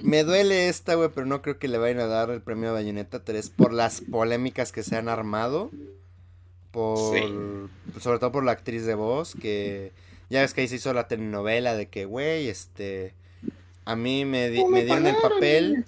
Me 0.02 0.24
duele 0.24 0.68
esta, 0.68 0.94
güey, 0.94 1.10
pero 1.14 1.26
no 1.26 1.42
creo 1.42 1.58
que 1.58 1.68
le 1.68 1.78
vayan 1.78 2.00
a 2.00 2.06
dar 2.06 2.30
el 2.30 2.42
premio 2.42 2.70
a 2.70 2.72
Bayonetta 2.72 3.22
3 3.24 3.50
por 3.50 3.72
las 3.72 4.00
polémicas 4.00 4.72
que 4.72 4.82
se 4.82 4.96
han 4.96 5.08
armado. 5.08 5.70
Por... 6.70 7.70
Sobre 8.00 8.18
todo 8.18 8.32
por 8.32 8.44
la 8.44 8.52
actriz 8.52 8.84
de 8.84 8.94
voz, 8.94 9.34
que... 9.40 9.92
Ya 10.28 10.40
ves 10.40 10.54
que 10.54 10.62
ahí 10.62 10.68
se 10.68 10.76
hizo 10.76 10.92
la 10.94 11.08
telenovela 11.08 11.74
de 11.76 11.88
que, 11.88 12.04
güey, 12.06 12.48
este... 12.48 13.14
A 13.84 13.96
mí 13.96 14.24
me, 14.24 14.50
me 14.68 14.84
dieron 14.84 15.06
el 15.06 15.16
papel. 15.16 15.84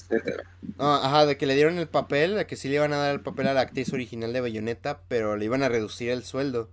ajá, 0.78 1.26
de 1.26 1.37
que 1.37 1.46
le 1.46 1.54
dieron 1.54 1.78
el 1.78 1.87
papel, 1.87 2.35
de 2.35 2.46
que 2.46 2.57
sí 2.57 2.68
le 2.68 2.76
iban 2.76 2.92
a 2.92 2.96
dar 2.96 3.14
el 3.14 3.20
papel 3.20 3.46
a 3.46 3.54
la 3.54 3.61
actriz 3.61 3.92
original 3.92 4.33
de 4.33 4.40
Bayonetta, 4.40 5.00
pero 5.09 5.37
le 5.37 5.44
iban 5.44 5.62
a 5.62 5.68
reducir 5.68 6.11
el 6.11 6.24
sueldo. 6.24 6.68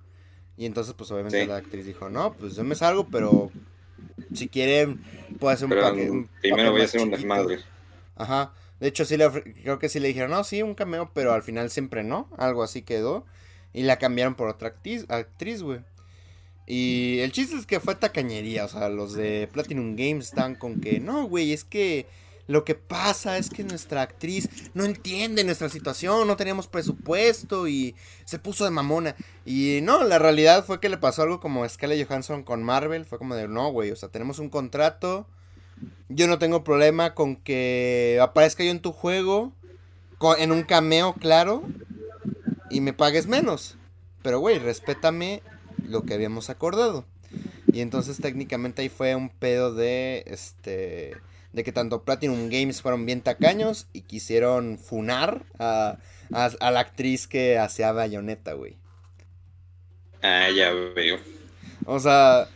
Y 0.57 0.65
entonces, 0.65 0.93
pues 0.95 1.11
obviamente 1.11 1.45
la 1.45 1.57
actriz 1.57 1.85
dijo, 1.85 2.09
no, 2.09 2.33
pues 2.33 2.55
yo 2.55 2.63
me 2.63 2.75
salgo, 2.75 3.07
pero 3.07 3.51
si 4.33 4.47
quieren, 4.47 5.03
puedo 5.39 5.53
hacer 5.53 5.65
un, 5.65 5.79
paquete. 5.79 6.27
Primero 6.41 6.71
voy 6.71 6.81
a 6.81 6.85
hacer 6.85 7.01
un 7.01 7.11
desmadre. 7.11 7.59
Ajá. 8.15 8.53
De 8.79 8.87
hecho, 8.87 9.05
sí 9.05 9.15
le 9.15 9.29
creo 9.29 9.77
que 9.77 9.89
sí 9.89 9.99
le 9.99 10.07
dijeron, 10.07 10.31
no, 10.31 10.43
sí, 10.43 10.63
un 10.63 10.73
cameo, 10.73 11.11
pero 11.13 11.33
al 11.33 11.43
final 11.43 11.69
siempre 11.69 12.03
no. 12.03 12.27
Algo 12.37 12.63
así 12.63 12.81
quedó. 12.81 13.25
Y 13.73 13.83
la 13.83 13.97
cambiaron 13.97 14.35
por 14.35 14.49
otra 14.49 14.69
actriz, 14.69 15.61
güey. 15.61 15.81
Y 16.73 17.19
el 17.19 17.33
chiste 17.33 17.57
es 17.57 17.65
que 17.65 17.81
fue 17.81 17.95
tacañería. 17.95 18.63
O 18.63 18.69
sea, 18.69 18.87
los 18.87 19.11
de 19.11 19.49
Platinum 19.51 19.97
Games 19.97 20.27
están 20.27 20.55
con 20.55 20.79
que, 20.79 21.01
no, 21.01 21.25
güey, 21.25 21.51
es 21.51 21.65
que 21.65 22.07
lo 22.47 22.63
que 22.63 22.75
pasa 22.75 23.37
es 23.37 23.49
que 23.49 23.65
nuestra 23.65 24.03
actriz 24.03 24.47
no 24.73 24.85
entiende 24.85 25.43
nuestra 25.43 25.67
situación, 25.67 26.25
no 26.25 26.37
teníamos 26.37 26.67
presupuesto 26.67 27.67
y 27.67 27.93
se 28.23 28.39
puso 28.39 28.63
de 28.63 28.71
mamona. 28.71 29.17
Y 29.45 29.79
no, 29.83 30.05
la 30.05 30.17
realidad 30.17 30.63
fue 30.63 30.79
que 30.79 30.87
le 30.87 30.97
pasó 30.97 31.23
algo 31.23 31.41
como 31.41 31.67
Scarlett 31.67 32.07
Johansson 32.07 32.41
con 32.43 32.63
Marvel. 32.63 33.03
Fue 33.03 33.17
como 33.17 33.35
de, 33.35 33.49
no, 33.49 33.69
güey, 33.73 33.91
o 33.91 33.97
sea, 33.97 34.07
tenemos 34.07 34.39
un 34.39 34.47
contrato. 34.47 35.27
Yo 36.07 36.29
no 36.29 36.39
tengo 36.39 36.63
problema 36.63 37.15
con 37.15 37.35
que 37.35 38.17
aparezca 38.21 38.63
yo 38.63 38.71
en 38.71 38.79
tu 38.79 38.93
juego, 38.93 39.51
en 40.37 40.53
un 40.53 40.63
cameo, 40.63 41.15
claro, 41.15 41.63
y 42.69 42.79
me 42.79 42.93
pagues 42.93 43.27
menos. 43.27 43.75
Pero, 44.23 44.39
güey, 44.39 44.57
respétame 44.57 45.41
lo 45.87 46.03
que 46.03 46.13
habíamos 46.13 46.49
acordado. 46.49 47.05
Y 47.71 47.81
entonces 47.81 48.17
técnicamente 48.17 48.81
ahí 48.81 48.89
fue 48.89 49.15
un 49.15 49.29
pedo 49.29 49.73
de, 49.73 50.23
este 50.27 51.15
de 51.53 51.63
que 51.63 51.71
tanto 51.71 52.03
Platinum 52.03 52.49
Games 52.49 52.81
fueron 52.81 53.05
bien 53.05 53.21
tacaños 53.21 53.87
y 53.93 54.01
quisieron 54.01 54.77
funar 54.77 55.45
a, 55.59 55.97
la 56.29 56.79
actriz 56.79 57.27
que 57.27 57.57
hacía 57.57 57.91
Bayonetta, 57.91 58.53
güey. 58.53 58.77
Ah, 60.21 60.49
ya 60.49 60.71
veo. 60.71 61.19
O 61.85 61.99
sea, 61.99 62.47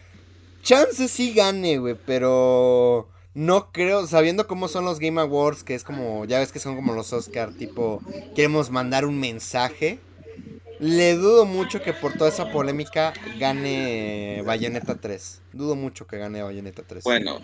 chance 0.61 1.07
sí 1.07 1.33
gane, 1.33 1.77
güey, 1.77 1.95
pero 2.05 3.09
no 3.33 3.71
creo, 3.71 4.07
sabiendo 4.07 4.47
cómo 4.47 4.67
son 4.67 4.85
los 4.85 4.99
Game 4.99 5.19
Awards, 5.19 5.63
que 5.63 5.75
es 5.75 5.83
como, 5.83 6.25
ya 6.25 6.39
ves 6.39 6.51
que 6.51 6.59
son 6.59 6.75
como 6.75 6.93
los 6.93 7.11
Oscar, 7.11 7.53
tipo, 7.53 8.01
queremos 8.35 8.69
mandar 8.69 9.05
un 9.05 9.19
mensaje. 9.19 9.99
Le 10.79 11.15
dudo 11.15 11.45
mucho 11.45 11.81
que 11.81 11.93
por 11.93 12.13
toda 12.13 12.29
esa 12.29 12.51
polémica 12.51 13.13
gane 13.39 14.41
Bayonetta 14.45 14.95
3. 14.95 15.41
Dudo 15.53 15.75
mucho 15.75 16.07
que 16.07 16.17
gane 16.17 16.43
Bayonetta 16.43 16.83
3. 16.83 17.03
Bueno, 17.03 17.41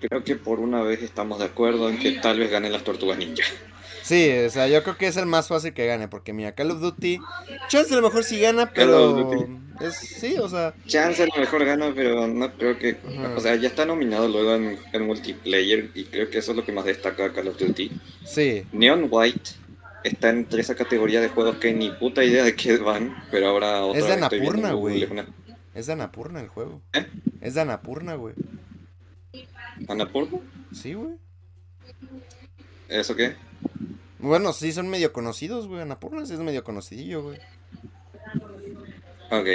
creo 0.00 0.24
que 0.24 0.36
por 0.36 0.60
una 0.60 0.82
vez 0.82 1.02
estamos 1.02 1.38
de 1.38 1.46
acuerdo 1.46 1.88
en 1.88 1.98
que 1.98 2.12
tal 2.12 2.38
vez 2.38 2.50
gane 2.50 2.70
las 2.70 2.84
tortugas 2.84 3.18
ninja. 3.18 3.44
Sí, 4.02 4.30
o 4.46 4.50
sea, 4.50 4.66
yo 4.66 4.82
creo 4.82 4.96
que 4.96 5.06
es 5.06 5.16
el 5.16 5.26
más 5.26 5.46
fácil 5.46 5.74
que 5.74 5.86
gane, 5.86 6.08
porque 6.08 6.32
mira, 6.32 6.52
Call 6.52 6.72
of 6.72 6.80
Duty, 6.80 7.20
Chance 7.68 7.94
a 7.94 7.96
lo 7.96 8.02
mejor 8.02 8.24
sí 8.24 8.40
gana, 8.40 8.72
pero 8.72 9.46
es, 9.80 9.94
sí, 9.94 10.36
o 10.38 10.48
sea. 10.48 10.74
Chance 10.86 11.22
a 11.22 11.26
lo 11.26 11.40
mejor 11.40 11.64
gana, 11.64 11.92
pero 11.94 12.26
no 12.26 12.52
creo 12.54 12.78
que, 12.78 12.96
o 13.36 13.40
sea, 13.40 13.54
ya 13.54 13.68
está 13.68 13.86
nominado 13.86 14.26
luego 14.26 14.56
en, 14.56 14.76
en, 14.92 15.06
multiplayer 15.06 15.90
y 15.94 16.04
creo 16.04 16.28
que 16.28 16.38
eso 16.38 16.50
es 16.50 16.56
lo 16.56 16.64
que 16.64 16.72
más 16.72 16.84
destaca 16.84 17.32
Call 17.32 17.48
of 17.48 17.58
Duty. 17.58 17.92
Sí. 18.24 18.66
Neon 18.72 19.06
White 19.08 19.61
está 20.04 20.30
entre 20.30 20.60
esa 20.60 20.74
categoría 20.74 21.20
de 21.20 21.28
juegos 21.28 21.56
que 21.56 21.72
ni 21.72 21.90
puta 21.90 22.24
idea 22.24 22.44
de 22.44 22.54
qué 22.54 22.76
van, 22.78 23.16
pero 23.30 23.48
ahora 23.48 23.84
otra 23.84 24.00
Es 24.00 24.06
de 24.06 24.12
Anapurna, 24.14 24.72
güey. 24.72 25.06
Es 25.74 25.86
de 25.86 25.92
Anapurna 25.92 26.40
el 26.40 26.48
juego. 26.48 26.82
¿Eh? 26.92 27.06
Es 27.40 27.54
de 27.54 27.60
Anapurna, 27.62 28.14
güey. 28.14 28.34
¿Anapurna? 29.88 30.38
Sí, 30.72 30.94
güey. 30.94 31.14
¿Eso 32.88 33.16
qué? 33.16 33.34
Bueno, 34.18 34.52
sí, 34.52 34.72
son 34.72 34.88
medio 34.88 35.12
conocidos, 35.12 35.66
güey. 35.66 35.80
Anapurna 35.80 36.26
sí 36.26 36.34
es 36.34 36.40
medio 36.40 36.62
conocidillo, 36.62 37.22
güey. 37.22 37.38
Ok. 39.30 39.48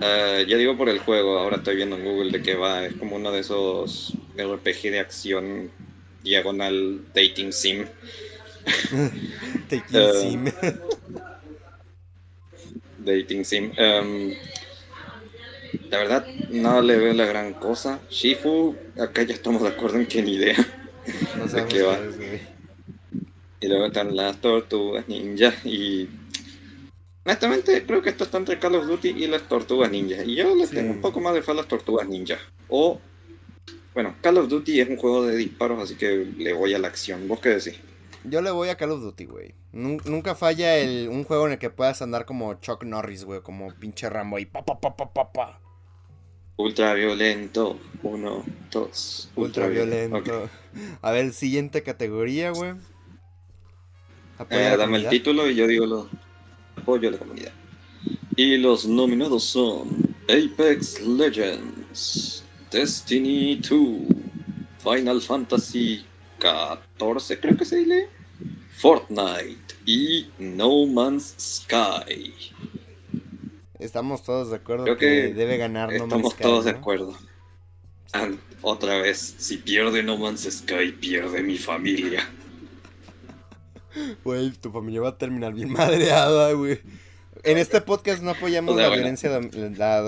Uh, 0.00 0.46
ya 0.48 0.56
digo 0.56 0.78
por 0.78 0.88
el 0.88 0.98
juego, 0.98 1.38
ahora 1.38 1.58
estoy 1.58 1.76
viendo 1.76 1.96
en 1.96 2.04
Google 2.04 2.32
de 2.32 2.42
qué 2.42 2.54
va. 2.54 2.86
Es 2.86 2.94
como 2.94 3.16
uno 3.16 3.30
de 3.30 3.40
esos 3.40 4.14
RPG 4.36 4.90
de 4.90 5.00
acción 5.00 5.70
diagonal 6.22 7.04
dating 7.14 7.52
sim. 7.52 7.84
Dating 9.68 9.96
uh, 9.96 10.12
sim. 10.14 10.44
dating 12.98 13.44
sim. 13.44 13.72
Um, 13.78 14.34
la 15.90 15.98
verdad, 15.98 16.26
no 16.50 16.80
le 16.82 16.96
veo 16.96 17.12
la 17.12 17.26
gran 17.26 17.54
cosa. 17.54 18.00
Shifu, 18.10 18.76
acá 18.98 19.22
ya 19.22 19.34
estamos 19.34 19.62
de 19.62 19.68
acuerdo 19.68 19.98
en 19.98 20.06
que 20.06 20.22
ni 20.22 20.34
idea 20.34 20.56
no 21.38 21.46
de 21.46 21.66
qué 21.66 21.82
va. 21.82 21.98
y 23.60 23.68
luego 23.68 23.86
están 23.86 24.16
las 24.16 24.40
tortugas 24.40 25.08
ninja 25.08 25.54
y... 25.64 26.08
Honestamente, 27.24 27.84
creo 27.86 28.00
que 28.00 28.08
esto 28.08 28.24
está 28.24 28.38
entre 28.38 28.58
Call 28.58 28.76
of 28.76 28.86
Duty 28.86 29.10
y 29.10 29.26
las 29.26 29.42
tortugas 29.42 29.90
ninja. 29.90 30.24
Y 30.24 30.36
yo 30.36 30.54
le 30.56 30.66
tengo 30.66 30.90
un 30.90 31.00
poco 31.00 31.20
más 31.20 31.34
de 31.34 31.42
fe 31.42 31.50
a 31.50 31.54
las 31.54 31.68
tortugas 31.68 32.08
ninja. 32.08 32.38
O... 32.68 32.98
Bueno, 33.92 34.16
Call 34.22 34.38
of 34.38 34.48
Duty 34.48 34.80
es 34.80 34.88
un 34.88 34.96
juego 34.96 35.26
de 35.26 35.36
disparos, 35.36 35.82
así 35.82 35.96
que 35.96 36.26
le 36.38 36.52
voy 36.54 36.72
a 36.72 36.78
la 36.78 36.88
acción. 36.88 37.28
¿Vos 37.28 37.40
qué 37.40 37.50
decís? 37.50 37.74
Yo 38.24 38.42
le 38.42 38.50
voy 38.50 38.68
a 38.68 38.76
Call 38.76 38.90
of 38.92 39.00
Duty, 39.00 39.24
güey. 39.24 39.54
Nunca 39.72 40.34
falla 40.34 40.76
el, 40.76 41.08
un 41.08 41.24
juego 41.24 41.46
en 41.46 41.52
el 41.52 41.58
que 41.58 41.70
puedas 41.70 42.02
andar 42.02 42.26
como 42.26 42.54
Chuck 42.54 42.84
Norris, 42.84 43.24
güey, 43.24 43.40
como 43.40 43.72
pinche 43.74 44.10
Rambo 44.10 44.38
y 44.38 44.46
pa 44.46 44.64
pa 44.64 44.78
pa 44.78 44.96
pa 44.96 45.12
pa 45.12 45.32
pa. 45.32 45.60
Ultra 46.56 46.92
violento. 46.92 47.78
Uno, 48.02 48.44
dos. 48.70 49.30
Ultra, 49.34 49.68
violento. 49.68 50.50
A 51.00 51.10
ver, 51.10 51.32
siguiente 51.32 51.82
categoría, 51.82 52.50
güey. 52.50 52.74
Eh, 54.50 54.74
dame 54.76 54.98
el 54.98 55.08
título 55.08 55.48
y 55.48 55.54
yo 55.54 55.66
digo 55.66 55.86
lo 55.86 56.08
apoyo 56.76 57.08
a 57.08 57.12
la 57.12 57.18
comunidad. 57.18 57.52
Y 58.36 58.58
los 58.58 58.86
nominados 58.86 59.44
son 59.44 60.14
Apex 60.24 61.00
Legends, 61.00 62.44
Destiny 62.70 63.56
2, 63.56 63.80
Final 64.82 65.20
Fantasy 65.20 66.04
14, 66.40 67.38
creo 67.38 67.56
que 67.56 67.64
se 67.64 67.86
lee, 67.86 68.06
Fortnite 68.78 69.74
y 69.86 70.30
No 70.38 70.86
Man's 70.86 71.34
Sky. 71.38 72.34
Estamos 73.78 74.22
todos 74.22 74.50
de 74.50 74.56
acuerdo 74.56 74.84
Creo 74.84 74.96
que, 74.96 75.32
debe 75.32 75.56
ganar 75.58 75.92
No 75.92 76.06
Man's 76.06 76.32
Sky. 76.32 76.34
Estamos 76.34 76.36
todos 76.38 76.64
de 76.64 76.70
acuerdo. 76.72 77.14
Otra 78.62 79.00
vez, 79.00 79.36
si 79.38 79.58
pierde 79.58 80.02
No 80.02 80.16
Man's 80.16 80.48
Sky, 80.50 80.92
pierde 80.98 81.42
mi 81.42 81.58
familia. 81.58 82.28
Güey, 84.24 84.52
tu 84.52 84.70
familia 84.70 85.00
va 85.00 85.08
a 85.08 85.18
terminar 85.18 85.52
bien 85.52 85.72
madreada, 85.72 86.52
güey. 86.52 86.80
En 87.42 87.58
este 87.58 87.80
podcast 87.80 88.22
no 88.22 88.30
apoyamos 88.30 88.76
la, 88.76 88.88
violencia, 88.88 89.28
la, 89.76 90.00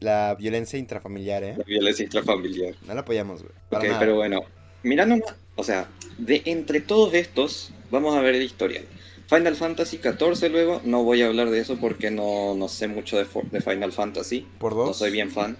la, 0.00 0.34
violencia 0.36 0.78
intrafamiliar, 0.78 1.42
¿eh? 1.42 1.54
La 1.58 1.64
violencia 1.64 2.04
intrafamiliar. 2.04 2.76
No 2.86 2.94
la 2.94 3.00
apoyamos, 3.00 3.42
güey. 3.42 3.52
Ok, 3.70 3.96
pero 3.98 4.14
bueno, 4.14 4.44
mira 4.84 5.06
nomás, 5.06 5.34
o 5.56 5.64
sea, 5.64 5.88
de 6.18 6.42
entre 6.44 6.80
todos 6.80 7.14
estos, 7.14 7.72
vamos 7.90 8.14
a 8.14 8.20
ver 8.20 8.36
el 8.36 8.42
historial. 8.42 8.84
Final 9.26 9.56
Fantasy 9.56 9.98
XIV 9.98 10.50
luego, 10.50 10.80
no 10.84 11.02
voy 11.02 11.22
a 11.22 11.26
hablar 11.26 11.50
de 11.50 11.58
eso 11.58 11.76
porque 11.80 12.10
no, 12.10 12.54
no 12.54 12.68
sé 12.68 12.88
mucho 12.88 13.16
de, 13.16 13.26
de, 13.50 13.60
Final 13.60 13.92
Fantasy. 13.92 14.46
¿Por 14.58 14.74
dos? 14.74 14.88
No 14.88 14.94
soy 14.94 15.10
bien 15.10 15.30
fan. 15.30 15.56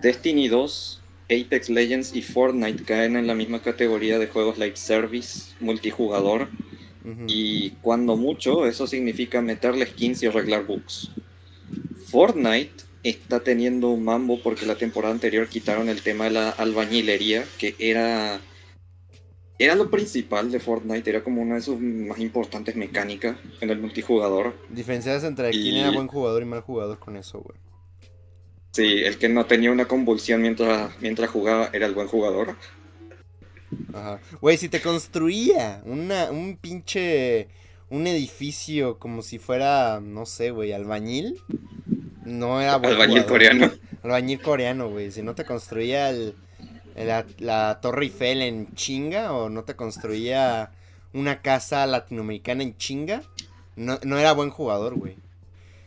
Destiny 0.00 0.48
2, 0.48 1.02
Apex 1.24 1.70
Legends 1.70 2.14
y 2.14 2.22
Fortnite 2.22 2.84
caen 2.84 3.16
en 3.16 3.26
la 3.26 3.34
misma 3.34 3.62
categoría 3.62 4.18
de 4.18 4.28
juegos 4.28 4.58
like 4.58 4.76
service, 4.76 5.54
multijugador. 5.60 6.48
Y 7.26 7.72
cuando 7.82 8.16
mucho, 8.16 8.66
eso 8.66 8.86
significa 8.86 9.42
meterle 9.42 9.84
skins 9.84 10.22
y 10.22 10.26
arreglar 10.26 10.64
bugs. 10.64 11.10
Fortnite 12.06 12.84
está 13.02 13.40
teniendo 13.40 13.90
un 13.90 14.04
mambo 14.04 14.40
porque 14.42 14.64
la 14.64 14.76
temporada 14.76 15.12
anterior 15.12 15.46
quitaron 15.48 15.90
el 15.90 16.00
tema 16.00 16.24
de 16.24 16.30
la 16.30 16.48
albañilería, 16.48 17.44
que 17.58 17.74
era 17.78 18.40
era 19.58 19.74
lo 19.74 19.90
principal 19.90 20.50
de 20.50 20.60
Fortnite, 20.60 21.08
era 21.10 21.22
como 21.22 21.40
una 21.42 21.56
de 21.56 21.60
sus 21.62 21.78
más 21.80 22.18
importantes 22.18 22.74
mecánicas 22.76 23.36
en 23.60 23.70
el 23.70 23.80
multijugador. 23.80 24.54
Diferencias 24.70 25.22
entre 25.24 25.50
quién 25.50 25.76
era 25.76 25.90
buen 25.90 26.08
jugador 26.08 26.42
y 26.42 26.46
mal 26.46 26.60
jugador 26.60 26.98
con 26.98 27.16
eso, 27.16 27.40
güey. 27.40 27.58
Sí, 28.72 29.02
el 29.04 29.18
que 29.18 29.28
no 29.28 29.46
tenía 29.46 29.70
una 29.70 29.86
convulsión 29.86 30.42
mientras, 30.42 31.00
mientras 31.00 31.30
jugaba 31.30 31.70
era 31.72 31.86
el 31.86 31.94
buen 31.94 32.08
jugador. 32.08 32.56
Ajá. 33.92 34.20
Güey, 34.40 34.56
si 34.56 34.68
te 34.68 34.80
construía 34.80 35.82
una, 35.84 36.30
un 36.30 36.56
pinche. 36.56 37.48
un 37.90 38.06
edificio 38.08 38.98
como 38.98 39.22
si 39.22 39.38
fuera, 39.38 40.00
no 40.02 40.26
sé, 40.26 40.50
güey, 40.50 40.72
albañil. 40.72 41.38
no 42.24 42.60
era 42.60 42.76
buen 42.76 42.92
Albañil 42.94 43.22
jugador. 43.22 43.30
coreano. 43.30 43.70
Albañil 44.02 44.40
coreano, 44.42 44.90
güey. 44.90 45.10
Si 45.12 45.22
no 45.22 45.34
te 45.36 45.44
construía 45.44 46.10
el- 46.10 46.34
la, 46.94 47.26
la 47.38 47.80
Torre 47.80 48.04
Eiffel 48.04 48.42
en 48.42 48.74
chinga 48.74 49.32
o 49.32 49.48
no 49.48 49.64
te 49.64 49.74
construía 49.76 50.70
una 51.12 51.42
casa 51.42 51.86
latinoamericana 51.86 52.62
en 52.62 52.76
chinga, 52.76 53.22
no, 53.76 53.98
no 54.02 54.18
era 54.18 54.32
buen 54.32 54.50
jugador, 54.50 54.94
güey. 54.94 55.16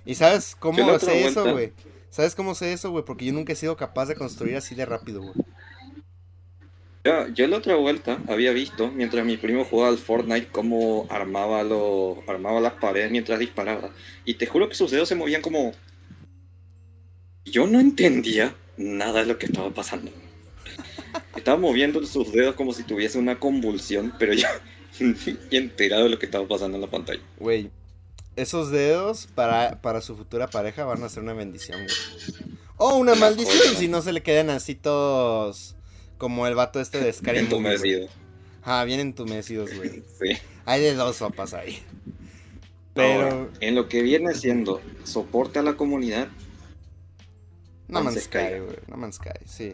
¿Y 0.05 0.15
sabes 0.15 0.55
cómo 0.57 0.97
sé 0.99 1.27
eso, 1.27 1.51
güey? 1.51 1.73
¿Sabes 2.09 2.33
cómo 2.33 2.55
sé 2.55 2.73
eso, 2.73 2.91
güey? 2.91 3.03
Porque 3.03 3.25
yo 3.25 3.33
nunca 3.33 3.53
he 3.53 3.55
sido 3.55 3.75
capaz 3.75 4.07
de 4.07 4.15
construir 4.15 4.55
así 4.55 4.73
de 4.73 4.85
rápido, 4.85 5.21
güey. 5.21 5.33
Yo, 7.03 7.27
yo 7.29 7.47
la 7.47 7.57
otra 7.57 7.75
vuelta 7.75 8.19
había 8.27 8.51
visto, 8.51 8.89
mientras 8.89 9.25
mi 9.25 9.37
primo 9.37 9.65
jugaba 9.65 9.89
al 9.89 9.97
Fortnite, 9.97 10.47
cómo 10.47 11.07
armaba, 11.09 11.63
lo, 11.63 12.23
armaba 12.27 12.59
las 12.59 12.73
paredes 12.73 13.11
mientras 13.11 13.39
disparaba. 13.39 13.91
Y 14.25 14.35
te 14.35 14.45
juro 14.45 14.67
que 14.69 14.75
sus 14.75 14.91
dedos 14.91 15.09
se 15.09 15.15
movían 15.15 15.41
como... 15.41 15.73
Yo 17.45 17.67
no 17.67 17.79
entendía 17.79 18.55
nada 18.77 19.21
de 19.21 19.25
lo 19.25 19.37
que 19.37 19.45
estaba 19.45 19.69
pasando. 19.69 20.11
Estaba 21.37 21.57
moviendo 21.57 22.05
sus 22.05 22.31
dedos 22.31 22.55
como 22.55 22.73
si 22.73 22.83
tuviese 22.83 23.17
una 23.19 23.39
convulsión, 23.39 24.13
pero 24.19 24.33
yo 24.33 24.47
enterado 25.51 26.03
de 26.03 26.09
lo 26.09 26.19
que 26.19 26.25
estaba 26.25 26.47
pasando 26.47 26.77
en 26.77 26.81
la 26.81 26.89
pantalla. 26.89 27.21
Güey, 27.39 27.69
esos 28.35 28.71
dedos 28.71 29.27
para, 29.33 29.81
para 29.81 30.01
su 30.01 30.15
futura 30.15 30.47
pareja 30.47 30.83
van 30.85 31.03
a 31.03 31.09
ser 31.09 31.23
una 31.23 31.33
bendición, 31.33 31.79
güey. 31.83 32.57
O 32.77 32.95
una 32.95 33.15
maldición 33.15 33.75
si 33.75 33.87
no 33.87 34.01
se 34.01 34.13
le 34.13 34.21
quedan 34.21 34.49
así 34.49 34.75
todos 34.75 35.75
como 36.17 36.47
el 36.47 36.55
vato 36.55 36.79
este 36.79 36.99
de 36.99 37.11
Scary 37.11 37.43
Movie, 37.43 37.49
güey. 37.49 37.73
Entumecido. 37.73 38.07
Ah, 38.63 38.83
bien 38.83 38.99
entumecidos, 38.99 39.73
güey. 39.75 40.03
Sí. 40.19 40.37
Hay 40.65 40.81
de 40.81 40.93
dos 40.95 41.15
sopas 41.15 41.53
ahí. 41.53 41.81
Pero 42.93 43.23
Ahora, 43.23 43.47
en 43.61 43.75
lo 43.75 43.87
que 43.87 44.01
viene 44.01 44.33
siendo 44.33 44.81
soporte 45.03 45.59
a 45.59 45.63
la 45.63 45.77
comunidad, 45.77 46.27
No 47.87 48.03
Man's 48.03 48.23
Sky, 48.23 48.59
güey. 48.59 48.77
No 48.87 48.97
Man's 48.97 49.15
Sky, 49.15 49.29
sí. 49.45 49.73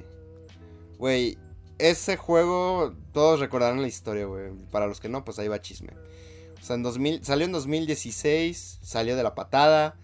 Güey, 0.98 1.38
ese 1.80 2.18
juego, 2.18 2.94
todos 3.14 3.40
recordarán 3.40 3.82
la 3.82 3.88
historia, 3.88 4.26
güey. 4.26 4.52
Para 4.72 4.88
los 4.88 5.00
que 5.00 5.10
no, 5.10 5.24
pues 5.26 5.40
ahí 5.40 5.48
va 5.48 5.62
chisme. 5.62 5.90
O 6.62 6.66
sea, 6.66 6.76
en 6.76 6.84
2000, 6.84 7.24
salió 7.26 7.46
en 7.46 7.52
2016, 7.52 8.80
salió 8.82 9.16
de 9.16 9.24
la 9.24 9.36
patada, 9.36 9.96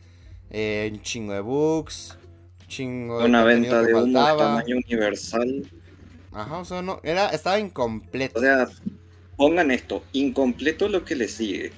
eh, 0.50 0.90
un 0.94 1.02
chingo 1.02 1.34
de 1.34 1.42
bugs, 1.42 2.18
un 2.62 2.68
chingo 2.68 3.20
de 3.20 3.26
una 3.26 3.44
venta 3.44 3.82
de 3.82 3.94
faltaba. 3.94 4.38
tamaño 4.38 4.76
universal, 4.86 5.68
Ajá, 6.32 6.58
o 6.60 6.66
sea, 6.66 6.82
no, 6.82 7.00
era, 7.04 7.30
estaba 7.30 7.60
incompleto. 7.60 8.40
O 8.40 8.42
sea, 8.42 8.68
pongan 9.38 9.72
esto, 9.72 10.04
incompleto 10.14 10.88
lo 10.90 11.06
que 11.06 11.16
le 11.16 11.28
sigue. 11.28 11.72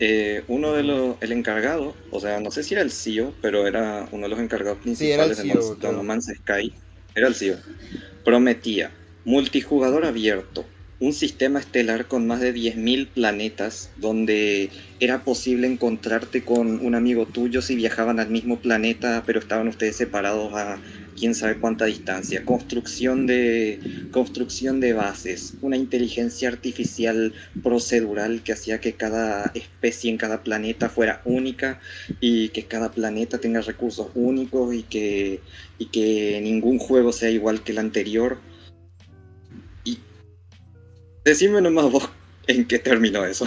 Eh, 0.00 0.44
uno 0.46 0.72
de 0.74 0.84
los, 0.84 1.16
el 1.20 1.32
encargado, 1.32 1.94
o 2.12 2.20
sea, 2.20 2.38
no 2.40 2.50
sé 2.52 2.62
si 2.62 2.74
era 2.74 2.82
el 2.82 2.92
CEO, 2.92 3.34
pero 3.42 3.66
era 3.66 4.08
uno 4.12 4.22
de 4.24 4.28
los 4.28 4.38
encargados 4.38 4.78
Sí, 4.94 5.10
era 5.10 5.24
el 5.24 5.34
principales 5.34 5.36
de 5.36 5.42
CEO, 5.42 5.60
Mons- 5.60 5.78
claro. 5.80 5.96
No 5.96 6.02
Man's 6.04 6.26
Sky, 6.26 6.72
era 7.16 7.26
el 7.28 7.34
CEO. 7.34 7.56
Prometía 8.24 8.92
multijugador 9.28 10.06
abierto, 10.06 10.64
un 11.00 11.12
sistema 11.12 11.60
estelar 11.60 12.06
con 12.06 12.26
más 12.26 12.40
de 12.40 12.54
10.000 12.54 13.08
planetas, 13.08 13.90
donde 13.98 14.70
era 15.00 15.22
posible 15.22 15.66
encontrarte 15.66 16.46
con 16.46 16.80
un 16.84 16.94
amigo 16.94 17.26
tuyo 17.26 17.60
si 17.60 17.76
viajaban 17.76 18.20
al 18.20 18.30
mismo 18.30 18.58
planeta, 18.58 19.22
pero 19.26 19.38
estaban 19.38 19.68
ustedes 19.68 19.96
separados 19.96 20.54
a 20.54 20.78
quién 21.14 21.34
sabe 21.34 21.58
cuánta 21.58 21.84
distancia. 21.84 22.46
Construcción 22.46 23.26
de, 23.26 23.78
construcción 24.12 24.80
de 24.80 24.94
bases, 24.94 25.58
una 25.60 25.76
inteligencia 25.76 26.48
artificial 26.48 27.34
procedural 27.62 28.42
que 28.42 28.54
hacía 28.54 28.80
que 28.80 28.94
cada 28.94 29.50
especie 29.54 30.10
en 30.10 30.16
cada 30.16 30.42
planeta 30.42 30.88
fuera 30.88 31.20
única 31.26 31.80
y 32.18 32.48
que 32.48 32.64
cada 32.64 32.92
planeta 32.92 33.36
tenga 33.36 33.60
recursos 33.60 34.08
únicos 34.14 34.74
y 34.74 34.84
que, 34.84 35.42
y 35.76 35.86
que 35.90 36.40
ningún 36.42 36.78
juego 36.78 37.12
sea 37.12 37.28
igual 37.28 37.62
que 37.62 37.72
el 37.72 37.78
anterior. 37.78 38.47
Decime 41.28 41.60
nomás 41.60 41.92
vos 41.92 42.08
en 42.46 42.66
qué 42.66 42.78
terminó 42.78 43.22
eso. 43.26 43.46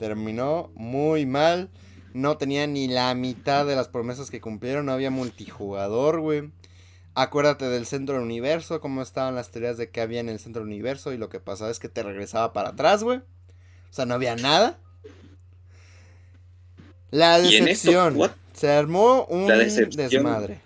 Terminó 0.00 0.72
muy 0.74 1.24
mal. 1.24 1.70
No 2.14 2.36
tenía 2.36 2.66
ni 2.66 2.88
la 2.88 3.14
mitad 3.14 3.64
de 3.64 3.76
las 3.76 3.86
promesas 3.86 4.28
que 4.28 4.40
cumplieron. 4.40 4.86
No 4.86 4.92
había 4.92 5.12
multijugador, 5.12 6.18
güey. 6.18 6.50
Acuérdate 7.14 7.66
del 7.66 7.86
centro 7.86 8.16
del 8.16 8.24
universo, 8.24 8.80
cómo 8.80 9.02
estaban 9.02 9.36
las 9.36 9.52
teorías 9.52 9.76
de 9.76 9.90
que 9.90 10.00
había 10.00 10.18
en 10.18 10.28
el 10.28 10.40
centro 10.40 10.62
del 10.62 10.72
universo 10.72 11.12
y 11.12 11.16
lo 11.16 11.28
que 11.28 11.38
pasaba 11.38 11.70
es 11.70 11.78
que 11.78 11.88
te 11.88 12.02
regresaba 12.02 12.52
para 12.52 12.70
atrás, 12.70 13.04
güey. 13.04 13.18
O 13.18 13.92
sea, 13.92 14.04
no 14.04 14.14
había 14.14 14.34
nada. 14.34 14.80
La 17.12 17.38
esto, 17.38 17.64
decepción. 17.64 18.18
Se 18.52 18.68
armó 18.68 19.26
un 19.26 19.46
desmadre. 19.46 20.60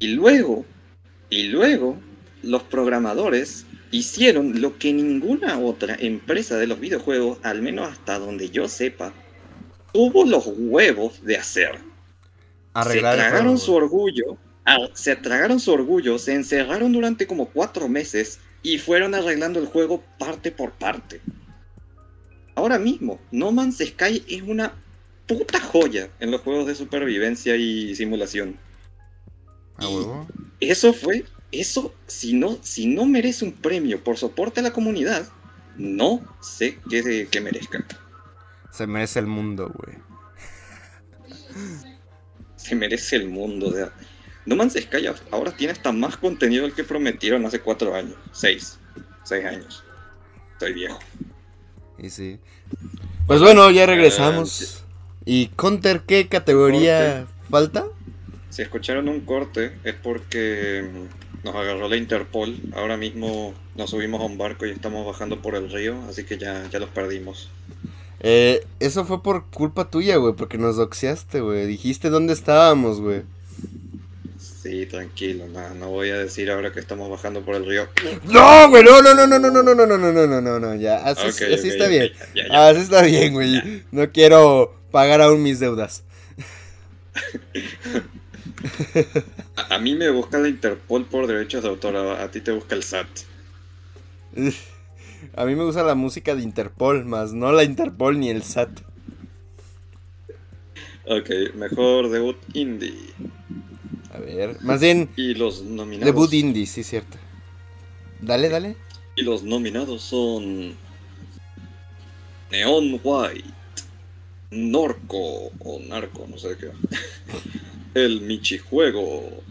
Y 0.00 0.08
luego, 0.08 0.64
y 1.30 1.44
luego, 1.44 1.96
los 2.42 2.64
programadores 2.64 3.64
hicieron 3.90 4.60
lo 4.60 4.78
que 4.78 4.92
ninguna 4.92 5.58
otra 5.58 5.96
empresa 5.98 6.56
de 6.56 6.66
los 6.66 6.80
videojuegos, 6.80 7.38
al 7.42 7.62
menos 7.62 7.90
hasta 7.90 8.18
donde 8.18 8.50
yo 8.50 8.68
sepa, 8.68 9.12
tuvo 9.92 10.24
los 10.24 10.44
huevos 10.46 11.24
de 11.24 11.36
hacer. 11.36 11.78
Arreglar 12.74 13.16
se 13.16 13.22
tragaron 13.22 13.58
su 13.58 13.74
orgullo, 13.74 14.36
ah, 14.64 14.88
se 14.94 15.16
tragaron 15.16 15.60
su 15.60 15.72
orgullo, 15.72 16.18
se 16.18 16.34
encerraron 16.34 16.92
durante 16.92 17.26
como 17.26 17.46
cuatro 17.46 17.88
meses 17.88 18.40
y 18.62 18.78
fueron 18.78 19.14
arreglando 19.14 19.58
el 19.58 19.66
juego 19.66 20.02
parte 20.18 20.50
por 20.50 20.72
parte. 20.72 21.20
Ahora 22.54 22.78
mismo, 22.78 23.20
No 23.30 23.52
Man's 23.52 23.78
Sky 23.78 24.24
es 24.28 24.42
una 24.42 24.74
puta 25.26 25.60
joya 25.60 26.10
en 26.18 26.30
los 26.30 26.40
juegos 26.40 26.66
de 26.66 26.74
supervivencia 26.74 27.54
y 27.56 27.94
simulación. 27.94 28.56
¿A 29.76 29.88
huevo? 29.88 30.26
Eso 30.58 30.92
fue, 30.92 31.24
eso, 31.52 31.94
si 32.06 32.34
no, 32.34 32.58
si 32.62 32.86
no 32.86 33.06
merece 33.06 33.44
un 33.44 33.52
premio 33.52 34.02
por 34.02 34.16
soporte 34.16 34.60
a 34.60 34.62
la 34.62 34.72
comunidad, 34.72 35.26
no 35.76 36.20
sé 36.40 36.78
qué, 36.90 37.28
qué 37.30 37.40
merezca. 37.40 37.84
Se 38.70 38.86
merece 38.86 39.18
el 39.20 39.26
mundo, 39.26 39.72
güey. 39.74 39.96
Se 42.56 42.74
merece 42.74 43.16
el 43.16 43.28
mundo. 43.28 43.72
Sea, 43.72 43.92
no 44.44 44.56
Man's 44.56 44.74
Sky 44.74 45.06
ahora 45.30 45.52
tiene 45.56 45.72
hasta 45.72 45.92
más 45.92 46.16
contenido 46.16 46.64
del 46.64 46.74
que 46.74 46.84
prometieron 46.84 47.44
hace 47.46 47.60
cuatro 47.60 47.94
años. 47.94 48.16
Seis. 48.32 48.78
Seis 49.24 49.44
años. 49.44 49.84
Estoy 50.52 50.72
viejo. 50.74 50.98
Y 51.98 52.10
sí. 52.10 52.38
Pues 53.26 53.40
bueno, 53.40 53.70
ya 53.70 53.86
regresamos. 53.86 54.84
¿Y 55.24 55.48
Counter 55.48 56.02
qué 56.06 56.28
categoría 56.28 57.26
falta? 57.50 57.86
Si 58.50 58.62
escucharon 58.62 59.08
un 59.08 59.20
corte 59.20 59.78
es 59.84 59.94
porque 59.94 60.88
mm, 60.90 61.27
nos 61.44 61.54
agarró 61.54 61.88
la 61.88 61.96
Interpol. 61.96 62.56
Ahora 62.74 62.96
mismo 62.96 63.54
nos 63.76 63.90
subimos 63.90 64.20
a 64.20 64.24
un 64.24 64.38
barco 64.38 64.66
y 64.66 64.70
estamos 64.70 65.06
bajando 65.06 65.40
por 65.40 65.54
el 65.54 65.70
río, 65.70 65.96
así 66.08 66.24
que 66.24 66.38
ya, 66.38 66.68
ya 66.70 66.78
los 66.78 66.90
perdimos. 66.90 67.50
Eh, 68.20 68.66
eso 68.80 69.04
fue 69.04 69.22
por 69.22 69.46
culpa 69.46 69.90
tuya, 69.90 70.16
güey, 70.16 70.34
porque 70.34 70.58
nos 70.58 70.76
doxeaste, 70.76 71.40
güey. 71.40 71.66
Dijiste 71.66 72.10
dónde 72.10 72.32
estábamos, 72.32 73.00
güey. 73.00 73.22
Sí, 74.38 74.86
tranquilo, 74.86 75.46
no, 75.46 75.74
no 75.74 75.88
voy 75.90 76.10
a 76.10 76.18
decir 76.18 76.50
ahora 76.50 76.72
que 76.72 76.80
estamos 76.80 77.08
bajando 77.08 77.42
por 77.42 77.54
el 77.54 77.64
río. 77.64 77.88
No, 78.24 78.68
güey, 78.68 78.82
no, 78.82 79.00
no, 79.00 79.14
no, 79.14 79.26
no, 79.26 79.38
no, 79.38 79.50
no, 79.50 79.62
no, 79.62 79.74
no, 79.74 79.86
no, 79.86 79.96
no, 79.96 80.12
no, 80.12 80.26
no, 80.26 80.40
no, 80.40 80.60
no, 80.60 80.74
ya, 80.74 80.96
así, 80.96 81.22
Ok, 81.22 81.52
así 81.54 81.68
ok, 81.68 81.72
está 81.72 81.86
bien. 81.86 82.10
ya, 82.34 82.48
ya. 82.48 82.68
Así 82.68 82.80
está 82.80 83.02
bien, 83.02 83.32
güey. 83.32 83.84
No 83.92 84.10
quiero 84.10 84.74
pagar 84.90 85.22
aún 85.22 85.42
mis 85.42 85.60
deudas. 85.60 86.02
A, 89.56 89.74
a 89.76 89.78
mí 89.78 89.94
me 89.94 90.10
busca 90.10 90.38
la 90.38 90.48
Interpol 90.48 91.04
por 91.06 91.26
derechos 91.26 91.62
de 91.62 91.68
autor, 91.68 91.96
a, 91.96 92.22
a 92.22 92.30
ti 92.30 92.40
te 92.40 92.52
busca 92.52 92.74
el 92.74 92.82
SAT. 92.82 93.08
A 95.34 95.44
mí 95.44 95.56
me 95.56 95.64
gusta 95.64 95.82
la 95.82 95.96
música 95.96 96.36
de 96.36 96.42
Interpol, 96.42 97.04
más 97.04 97.32
no 97.32 97.50
la 97.50 97.64
Interpol 97.64 98.20
ni 98.20 98.30
el 98.30 98.42
SAT. 98.44 98.70
Ok, 101.06 101.30
mejor 101.54 102.08
debut 102.10 102.36
indie. 102.54 102.94
A 104.14 104.18
ver, 104.18 104.58
más 104.62 104.80
bien, 104.80 105.08
Y 105.16 105.34
los 105.34 105.62
nominados. 105.62 106.04
debut 106.14 106.32
indie, 106.34 106.66
sí, 106.66 106.82
cierto. 106.84 107.16
Dale, 108.20 108.48
dale. 108.48 108.76
Y 109.16 109.22
los 109.22 109.42
nominados 109.42 110.02
son. 110.02 110.76
Neon 112.50 113.00
White, 113.02 113.44
Norco 114.50 115.50
o 115.58 115.80
Narco, 115.88 116.26
no 116.28 116.38
sé 116.38 116.56
qué. 116.58 116.70
El 117.94 118.20
Michijuego, 118.20 119.42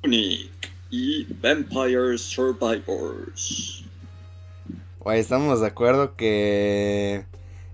Tunic 0.00 0.50
y 0.90 1.24
Vampire 1.40 2.16
Survivors. 2.16 3.84
Güey, 5.00 5.20
estamos 5.20 5.60
de 5.60 5.66
acuerdo 5.66 6.16
que 6.16 7.24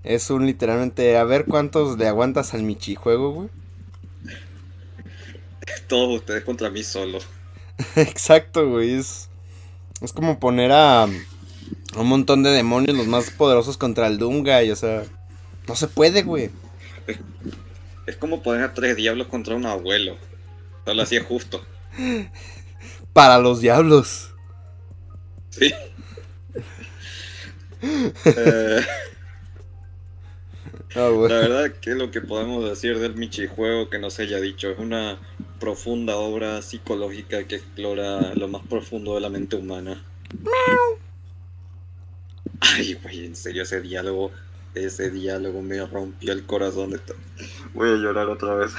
es 0.02 0.30
un 0.30 0.46
literalmente 0.46 1.16
a 1.16 1.24
ver 1.24 1.46
cuántos 1.46 1.98
le 1.98 2.06
aguantas 2.06 2.54
al 2.54 2.62
Michijuego, 2.62 3.30
güey. 3.32 3.48
Todos 5.88 6.18
ustedes 6.18 6.44
contra 6.44 6.70
mí 6.70 6.82
solo. 6.82 7.18
Exacto, 7.96 8.68
güey. 8.68 8.94
Es, 8.94 9.28
es 10.00 10.12
como 10.12 10.38
poner 10.38 10.72
a, 10.72 11.04
a 11.04 11.08
un 11.96 12.06
montón 12.06 12.42
de 12.42 12.50
demonios, 12.50 12.96
los 12.96 13.06
más 13.06 13.30
poderosos 13.30 13.76
contra 13.76 14.06
el 14.06 14.18
Doomguy. 14.18 14.70
O 14.70 14.76
sea, 14.76 15.04
no 15.66 15.76
se 15.76 15.88
puede, 15.88 16.22
güey. 16.22 16.50
Es 18.06 18.16
como 18.16 18.42
poner 18.42 18.64
a 18.64 18.74
tres 18.74 18.96
diablos 18.96 19.28
contra 19.28 19.54
un 19.54 19.66
abuelo. 19.66 20.16
Solo 20.84 21.02
así 21.02 21.16
es 21.16 21.24
justo. 21.24 21.64
Para 23.12 23.38
los 23.38 23.60
diablos. 23.60 24.30
Sí. 25.50 25.72
Eh, 28.24 28.80
Ah, 30.96 31.10
la 31.10 31.38
verdad 31.40 31.72
que 31.80 31.96
lo 31.96 32.12
que 32.12 32.20
podemos 32.20 32.68
decir 32.68 33.00
del 33.00 33.16
Michi 33.16 33.48
juego 33.48 33.90
que 33.90 33.98
no 33.98 34.10
se 34.10 34.22
haya 34.22 34.40
dicho 34.40 34.70
es 34.70 34.78
una 34.78 35.18
profunda 35.58 36.16
obra 36.16 36.62
psicológica 36.62 37.42
que 37.48 37.56
explora 37.56 38.32
lo 38.36 38.46
más 38.46 38.62
profundo 38.64 39.16
de 39.16 39.20
la 39.20 39.28
mente 39.28 39.56
humana. 39.56 40.04
Ay, 42.60 42.94
güey, 43.02 43.26
en 43.26 43.34
serio 43.34 43.64
ese 43.64 43.80
diálogo, 43.80 44.30
ese 44.74 45.10
diálogo 45.10 45.62
me 45.62 45.84
rompió 45.86 46.32
el 46.32 46.44
corazón. 46.46 46.90
de 46.90 46.98
to- 46.98 47.14
Voy 47.74 47.88
a 47.90 47.94
llorar 47.96 48.28
otra 48.28 48.54
vez. 48.54 48.72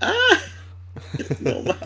¡Ah! 0.00 0.12
No, 1.40 1.62
man. 1.62 1.76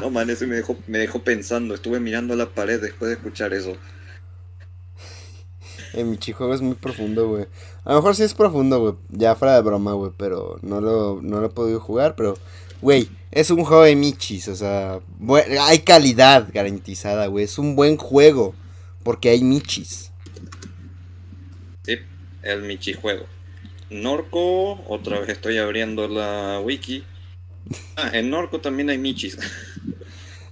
No, 0.00 0.10
man, 0.10 0.30
ese 0.30 0.46
me 0.46 0.56
dejó, 0.56 0.76
me 0.86 0.98
dejó 0.98 1.20
pensando. 1.20 1.74
Estuve 1.74 2.00
mirando 2.00 2.34
a 2.34 2.36
la 2.36 2.46
pared 2.50 2.80
después 2.80 3.08
de 3.08 3.14
escuchar 3.16 3.52
eso. 3.54 3.76
El 5.94 6.06
Michi 6.06 6.32
juego 6.32 6.52
es 6.54 6.60
muy 6.60 6.74
profundo, 6.74 7.28
güey. 7.28 7.46
A 7.84 7.90
lo 7.90 7.96
mejor 7.96 8.14
sí 8.14 8.22
es 8.22 8.34
profundo, 8.34 8.80
güey. 8.80 8.94
Ya 9.10 9.34
fuera 9.36 9.54
de 9.54 9.62
broma, 9.62 9.92
güey. 9.92 10.12
Pero 10.16 10.58
no 10.62 10.80
lo, 10.80 11.20
no 11.22 11.40
lo 11.40 11.46
he 11.46 11.50
podido 11.50 11.80
jugar. 11.80 12.14
Pero, 12.16 12.36
güey, 12.82 13.08
es 13.30 13.50
un 13.50 13.64
juego 13.64 13.82
de 13.84 13.96
Michis. 13.96 14.48
O 14.48 14.56
sea, 14.56 15.00
hay 15.62 15.78
calidad 15.80 16.48
garantizada, 16.52 17.26
güey. 17.28 17.44
Es 17.44 17.58
un 17.58 17.74
buen 17.76 17.96
juego. 17.96 18.54
Porque 19.02 19.30
hay 19.30 19.42
Michis. 19.42 20.12
El 22.46 22.62
Michi 22.62 22.92
juego. 22.94 23.26
Norco, 23.90 24.82
otra 24.88 25.20
vez 25.20 25.28
estoy 25.28 25.58
abriendo 25.58 26.08
la 26.08 26.60
wiki. 26.64 27.04
Ah, 27.96 28.10
en 28.12 28.30
Norco 28.30 28.60
también 28.60 28.90
hay 28.90 28.98
Michis. 28.98 29.38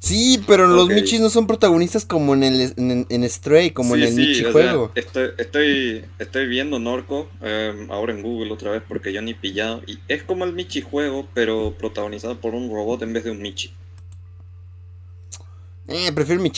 Sí, 0.00 0.44
pero 0.46 0.66
los. 0.66 0.90
Michis 0.90 1.18
no 1.20 1.30
son 1.30 1.46
protagonistas 1.46 2.04
como 2.04 2.34
en 2.34 2.44
el 2.44 2.74
en, 2.76 3.06
en 3.08 3.30
Stray, 3.30 3.70
como 3.70 3.94
Sí, 3.94 4.02
en 4.02 4.08
el 4.08 4.12
sí, 4.12 4.20
Michi 4.20 4.44
o 4.44 4.52
sea, 4.52 4.52
juego. 4.52 4.92
estoy, 4.94 5.30
estoy, 5.38 6.04
estoy 6.18 6.46
viendo 6.46 6.78
Norco 6.78 7.30
eh, 7.40 7.86
ahora 7.88 8.12
en 8.12 8.20
Google 8.20 8.52
otra 8.52 8.70
vez 8.70 8.82
porque 8.86 9.14
yo 9.14 9.22
ni 9.22 9.32
pillado. 9.32 9.80
Y 9.86 9.98
es 10.08 10.22
como 10.22 10.44
el 10.44 10.52
Michi 10.52 10.82
juego, 10.82 11.26
pero 11.32 11.74
protagonizado 11.78 12.38
por 12.38 12.54
un 12.54 12.68
robot 12.70 13.00
en 13.02 13.14
vez 13.14 13.24
de 13.24 13.30
un 13.30 13.40
Michi. 13.40 13.72
Eh, 15.88 16.12
prefiero 16.12 16.42
el 16.42 16.50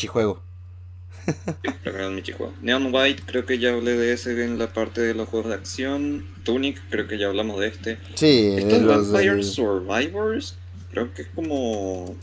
Michi 1.27 1.43
juego. 1.45 1.59
Sí, 1.62 1.70
prefiero 1.83 2.09
el 2.09 2.14
Michi 2.14 2.33
juego. 2.33 2.53
Neon 2.62 2.95
White, 2.95 3.22
creo 3.27 3.47
que 3.47 3.59
ya 3.59 3.72
hablé 3.72 3.97
de 3.97 4.12
ese 4.12 4.45
en 4.45 4.59
la 4.59 4.72
parte 4.72 5.01
de 5.01 5.14
los 5.14 5.29
juegos 5.29 5.49
de 5.49 5.55
acción. 5.55 6.27
Tunic, 6.45 6.81
creo 6.91 7.07
que 7.09 7.18
ya 7.18 7.27
hablamos 7.27 7.61
de 7.61 7.68
este. 7.68 7.99
Sí, 8.14 8.55
Esto 8.57 8.68
de 8.68 8.77
es 8.77 8.83
los 8.83 9.11
Vampire 9.12 9.43
Survivors. 9.43 10.57
Creo 10.91 11.12
que 11.12 11.22
es 11.22 11.29
como. 11.35 12.14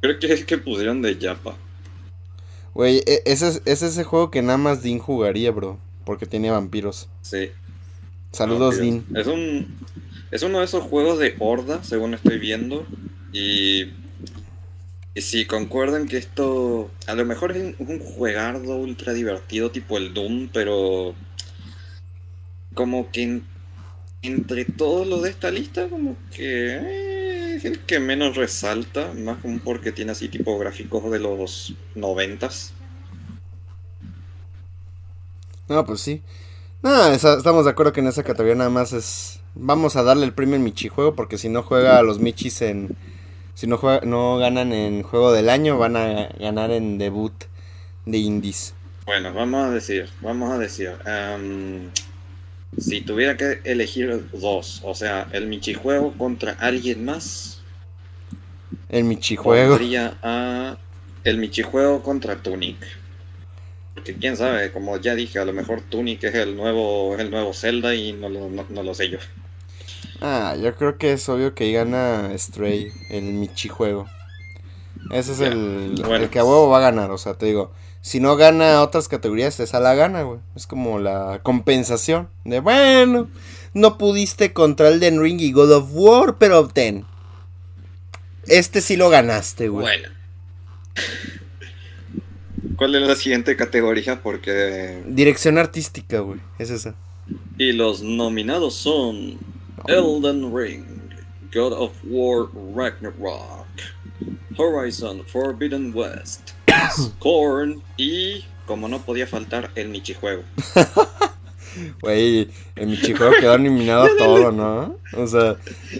Creo 0.00 0.18
que 0.18 0.26
es 0.32 0.40
el 0.40 0.46
que 0.46 0.58
pusieron 0.58 1.02
de 1.02 1.16
Japa. 1.20 1.56
Güey, 2.74 2.98
e- 3.06 3.22
ese 3.26 3.48
es, 3.48 3.56
ese 3.64 3.86
es 3.86 3.92
ese 3.92 4.04
juego 4.04 4.30
que 4.30 4.42
nada 4.42 4.58
más 4.58 4.82
Dean 4.82 4.98
jugaría, 4.98 5.50
bro. 5.50 5.78
Porque 6.04 6.26
tiene 6.26 6.50
vampiros. 6.50 7.08
Sí. 7.22 7.50
Saludos, 8.32 8.78
Vampiros. 8.78 9.04
Dean. 9.12 9.20
Es 9.20 9.26
un. 9.26 9.78
Es 10.30 10.42
uno 10.42 10.60
de 10.60 10.64
esos 10.64 10.82
juegos 10.84 11.18
de 11.18 11.36
horda, 11.38 11.84
según 11.84 12.14
estoy 12.14 12.38
viendo. 12.38 12.86
Y. 13.32 13.92
Y 15.14 15.22
sí, 15.22 15.46
concuerdan 15.46 16.06
que 16.06 16.18
esto. 16.18 16.90
A 17.06 17.14
lo 17.14 17.24
mejor 17.24 17.52
es 17.56 17.74
un, 17.78 17.98
juegardo 18.00 18.76
ultra 18.76 19.12
divertido, 19.14 19.70
tipo 19.70 19.96
el 19.98 20.12
Doom, 20.14 20.48
pero. 20.52 21.14
Como 22.74 23.10
que 23.10 23.22
en- 23.22 23.46
entre 24.22 24.64
todos 24.66 25.06
los 25.06 25.22
de 25.22 25.30
esta 25.30 25.50
lista, 25.50 25.88
como 25.88 26.16
que. 26.34 26.76
eh, 26.76 27.54
es 27.56 27.64
el 27.66 27.80
que 27.80 28.00
menos 28.00 28.36
resalta, 28.36 29.12
más 29.14 29.38
como 29.42 29.60
porque 29.60 29.92
tiene 29.92 30.12
así 30.12 30.28
tipo 30.28 30.58
gráficos 30.58 31.10
de 31.12 31.20
los 31.20 31.74
noventas. 31.94 32.72
No, 35.68 35.84
pues 35.84 36.00
sí. 36.00 36.22
Esa- 36.84 37.36
estamos 37.38 37.64
de 37.64 37.70
acuerdo 37.72 37.92
que 37.92 38.00
en 38.00 38.08
esa 38.08 38.22
categoría 38.24 38.54
nada 38.56 38.70
más 38.70 38.92
es. 38.92 39.40
Vamos 39.54 39.96
a 39.96 40.02
darle 40.02 40.24
el 40.26 40.34
premio 40.34 40.56
en 40.56 40.64
Michi 40.64 40.88
juego. 40.88 41.14
Porque 41.14 41.38
si 41.38 41.48
no 41.48 41.62
juega 41.62 41.98
a 41.98 42.02
los 42.02 42.18
Michis 42.20 42.62
en. 42.62 42.92
Si 43.54 43.66
no, 43.66 43.78
juega, 43.78 44.00
no 44.04 44.38
ganan 44.38 44.72
en 44.72 45.02
juego 45.02 45.32
del 45.32 45.48
año, 45.48 45.78
van 45.78 45.96
a 45.96 46.28
ganar 46.38 46.70
en 46.70 46.98
debut 46.98 47.32
de 48.06 48.18
indies. 48.18 48.74
Bueno, 49.06 49.32
vamos 49.32 49.66
a 49.68 49.70
decir, 49.70 50.08
vamos 50.20 50.50
a 50.52 50.58
decir, 50.58 50.90
si 52.76 53.00
tuviera 53.00 53.36
que 53.38 53.60
elegir 53.64 54.28
dos, 54.32 54.80
o 54.84 54.94
sea, 54.94 55.26
el 55.32 55.46
Michijuego 55.46 56.12
contra 56.18 56.52
alguien 56.52 57.02
más, 57.04 57.62
El 58.88 59.04
Michi 59.04 59.34
juego. 59.34 59.76
pondría 59.76 60.18
a 60.22 60.78
el 61.24 61.38
Michijuego 61.38 62.02
contra 62.02 62.42
Tunic. 62.42 62.78
Porque 63.94 64.18
quién 64.18 64.36
sabe, 64.36 64.70
como 64.72 64.98
ya 64.98 65.14
dije, 65.14 65.38
a 65.38 65.44
lo 65.46 65.52
mejor 65.54 65.80
Tunic 65.82 66.24
es 66.24 66.34
el 66.34 66.56
nuevo, 66.56 67.16
el 67.18 67.30
nuevo 67.30 67.54
Zelda 67.54 67.94
y 67.94 68.12
no 68.12 68.28
lo, 68.28 68.50
no, 68.50 68.66
no 68.68 68.82
lo 68.82 68.94
sé 68.94 69.08
yo. 69.10 69.18
Ah, 70.24 70.54
yo 70.54 70.76
creo 70.76 70.98
que 70.98 71.14
es 71.14 71.28
obvio 71.28 71.52
que 71.52 71.72
gana 71.72 72.30
Stray, 72.38 72.92
el 73.10 73.24
Michi 73.24 73.68
juego. 73.68 74.06
Ese 75.10 75.32
es 75.32 75.40
el, 75.40 75.94
bueno. 75.98 76.24
el 76.24 76.30
que 76.30 76.38
a 76.38 76.44
huevo 76.44 76.68
va 76.68 76.78
a 76.78 76.80
ganar. 76.80 77.10
O 77.10 77.18
sea, 77.18 77.34
te 77.34 77.46
digo, 77.46 77.72
si 78.02 78.20
no 78.20 78.36
gana 78.36 78.82
otras 78.82 79.08
categorías, 79.08 79.58
esa 79.58 79.80
la 79.80 79.96
gana, 79.96 80.22
güey. 80.22 80.38
Es 80.54 80.68
como 80.68 81.00
la 81.00 81.40
compensación 81.42 82.28
de, 82.44 82.60
bueno, 82.60 83.28
no 83.74 83.98
pudiste 83.98 84.52
contra 84.52 84.90
Elden 84.90 85.20
Ring 85.20 85.40
y 85.40 85.50
God 85.50 85.72
of 85.72 85.88
War, 85.90 86.36
pero 86.38 86.60
obtén. 86.60 87.04
Este 88.46 88.80
sí 88.80 88.96
lo 88.96 89.10
ganaste, 89.10 89.68
güey. 89.68 89.86
Bueno. 89.86 90.08
¿Cuál 92.76 92.94
es 92.94 93.02
la 93.02 93.16
siguiente 93.16 93.56
categoría? 93.56 94.22
Porque... 94.22 95.02
Dirección 95.04 95.58
artística, 95.58 96.20
güey. 96.20 96.38
Es 96.60 96.70
esa. 96.70 96.94
Y 97.58 97.72
los 97.72 98.02
nominados 98.02 98.74
son 98.74 99.38
Elden 99.88 100.54
Ring, 100.54 100.84
God 101.52 101.72
of 101.72 101.92
War 102.04 102.48
Ragnarok, 102.74 103.66
Horizon 104.56 105.24
Forbidden 105.26 105.92
West, 105.94 106.52
Scorn 106.96 107.82
y, 107.96 108.44
como 108.66 108.88
no 108.88 109.00
podía 109.00 109.26
faltar, 109.26 109.70
el 109.74 109.88
Michijuego. 109.88 110.42
Güey, 112.02 112.50
el 112.76 112.86
Michi 112.86 113.14
juego 113.14 113.32
quedó 113.40 113.54
eliminado 113.54 114.02
a 114.04 114.16
todo, 114.18 114.52
¿no? 114.52 114.96
O 115.16 115.26
sea, 115.26 115.56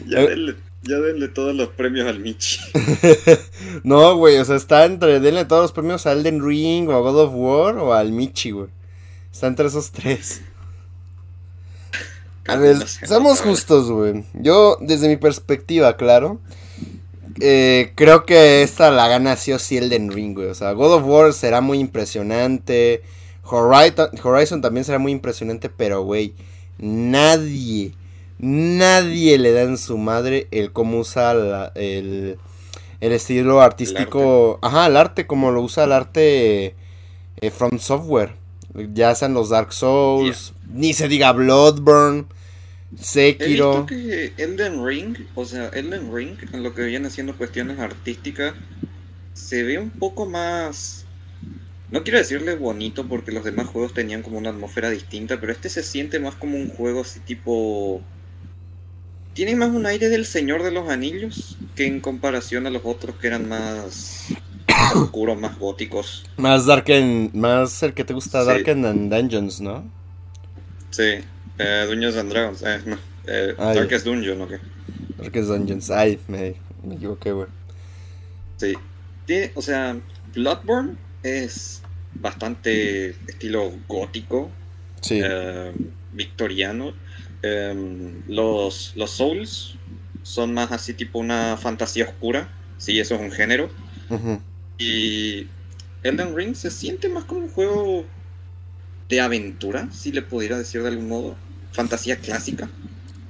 Ya 0.07 0.21
Eh. 0.21 0.29
denle, 0.29 0.57
ya 0.83 0.99
denle 0.99 1.29
todos 1.29 1.55
los 1.55 1.69
premios 1.71 2.07
al 2.07 2.19
Michi. 2.21 2.61
no, 3.83 4.15
güey, 4.17 4.37
o 4.37 4.45
sea, 4.45 4.57
está 4.57 4.85
entre 4.85 5.19
denle 5.19 5.47
todos 5.47 5.63
los 5.63 5.73
premios 5.73 6.07
a 6.07 6.13
Elden 6.13 6.47
Ring 6.47 6.91
o 6.91 6.93
a 6.95 7.01
God 7.01 7.21
of 7.23 7.33
War 7.35 7.79
o 7.79 7.95
al 7.95 8.13
Michi, 8.13 8.51
güey. 8.51 8.69
Está 9.33 9.47
entre 9.47 9.67
esos 9.69 9.91
tres. 9.93 10.43
A 12.49 12.57
ver, 12.57 12.77
seamos 13.09 13.41
justos, 13.41 13.91
güey. 13.91 14.25
Yo, 14.35 14.77
desde 14.81 15.09
mi 15.09 15.17
perspectiva, 15.17 15.97
claro, 15.97 16.41
eh, 17.41 17.93
creo 17.95 18.25
que 18.25 18.63
esta 18.63 18.91
la 18.91 19.09
gana 19.09 19.37
sí 19.37 19.53
o 19.53 19.59
sí 19.59 19.77
Elden 19.79 20.11
Ring, 20.13 20.35
güey. 20.35 20.49
O 20.49 20.55
sea, 20.55 20.73
God 20.73 20.95
of 20.95 21.05
War 21.07 21.33
será 21.33 21.61
muy 21.61 21.79
impresionante. 21.79 23.03
Horizon, 23.45 24.09
Horizon 24.23 24.61
también 24.61 24.85
será 24.85 24.99
muy 24.99 25.13
impresionante, 25.13 25.69
pero, 25.69 26.03
güey, 26.03 26.35
nadie, 26.79 27.93
nadie 28.39 29.39
le 29.39 29.53
da 29.53 29.63
en 29.63 29.79
su 29.79 29.99
madre 29.99 30.47
el 30.51 30.73
cómo 30.73 30.99
usa 30.99 31.35
la- 31.35 31.73
el, 31.75 32.39
el 33.01 33.13
estilo 33.13 33.61
artístico. 33.61 34.59
Ajá, 34.63 34.87
el 34.87 34.97
arte, 34.97 35.27
como 35.27 35.51
lo 35.51 35.63
usa 35.63 35.85
el 35.85 35.93
arte 35.93 36.75
eh, 37.41 37.51
From 37.51 37.79
Software. 37.79 38.35
Ya 38.75 39.15
sean 39.15 39.35
los 39.35 39.51
Dark 39.51 39.73
Souls, 39.73 40.55
ni 40.73 40.95
se 40.95 41.09
diga 41.09 41.33
Bloodborne, 41.33 42.27
He 43.39 43.49
Sekiro. 43.49 43.71
visto 43.75 43.87
que 43.87 44.33
Elden 44.39 44.85
Ring, 44.85 45.17
o 45.35 45.45
sea, 45.45 45.69
Elden 45.69 46.15
Ring, 46.15 46.37
en 46.53 46.63
lo 46.63 46.75
que 46.75 46.85
viene 46.85 47.11
siendo 47.11 47.37
cuestiones 47.37 47.79
artísticas, 47.79 48.55
se 49.35 49.63
ve 49.63 49.79
un 49.79 49.91
poco 49.91 50.27
más. 50.27 51.07
No 51.91 52.03
quiero 52.05 52.19
decirle 52.19 52.57
bonito 52.57 53.07
porque 53.09 53.33
los 53.33 53.45
demás 53.45 53.69
juegos 53.69 53.95
tenían 53.95 54.23
como 54.23 54.39
una 54.39 54.51
atmósfera 54.51 54.91
distinta, 54.91 55.41
pero 55.41 55.53
este 55.53 55.69
se 55.69 55.83
siente 55.83 56.19
más 56.21 56.35
como 56.35 56.57
un 56.57 56.69
juego 56.71 57.03
así 57.03 57.21
tipo. 57.21 58.03
Tiene 59.35 59.57
más 59.57 59.71
un 59.71 59.87
aire 59.87 60.09
del 60.09 60.27
Señor 60.27 60.63
de 60.63 60.71
los 60.73 60.89
Anillos 60.89 61.57
que 61.75 61.87
en 61.87 62.01
comparación 62.01 62.67
a 62.67 62.71
los 62.71 62.83
otros 62.85 63.17
que 63.17 63.27
eran 63.29 63.49
más 63.49 64.27
oscuros, 64.95 65.39
más 65.39 65.59
góticos. 65.59 66.25
Más 66.37 66.67
Dark 66.67 66.91
and- 66.93 67.35
más 67.35 67.83
el 67.83 67.95
que 67.95 68.05
te 68.05 68.15
gusta 68.15 68.43
Sí. 68.43 68.49
Dark 68.49 68.69
and 68.71 69.13
Dungeons, 69.13 69.61
¿no? 69.61 69.85
Sí, 70.91 71.21
eh, 71.59 71.87
Dungeons 71.89 72.17
and 72.17 72.31
Dragons, 72.31 72.63
eh, 72.63 72.81
no, 72.85 72.99
eh. 73.27 73.55
Darkest 73.57 74.05
Dungeon, 74.07 74.41
¿o 74.43 74.49
qué? 74.49 74.59
Dark 75.19 75.37
and 75.37 75.47
Dungeons. 75.49 75.91
Ay, 75.91 76.19
me, 76.29 76.55
me 76.85 76.95
equivoqué, 76.97 77.33
güey. 77.33 77.47
Sí. 78.59 78.75
Tiene- 79.27 79.53
o 79.55 79.63
sea, 79.63 79.97
Bloodborne 80.35 80.97
es 81.23 81.83
bastante 82.15 83.11
estilo 83.29 83.73
gótico, 83.89 84.51
Sí. 85.01 85.21
eh, 85.25 85.73
victoriano, 86.13 86.93
em, 87.43 88.23
los, 88.29 88.93
los 88.97 89.11
Souls 89.11 89.77
son 90.23 90.53
más 90.55 90.71
así 90.73 90.95
tipo 90.95 91.19
una 91.19 91.57
fantasía 91.57 92.05
oscura. 92.05 92.49
Sí, 92.79 93.01
eso 93.01 93.15
es 93.15 93.21
un 93.21 93.31
género. 93.33 93.71
Y 94.83 95.49
Elden 96.03 96.37
Ring 96.37 96.55
se 96.55 96.71
siente 96.71 97.09
más 97.09 97.25
como 97.25 97.43
un 97.43 97.51
juego 97.51 98.05
de 99.09 99.21
aventura, 99.21 99.89
si 99.93 100.13
le 100.13 100.23
pudiera 100.23 100.59
decir 100.59 100.83
de 100.83 100.89
algún 100.89 101.09
modo. 101.09 101.37
Fantasía 101.73 102.17
clásica. 102.17 102.69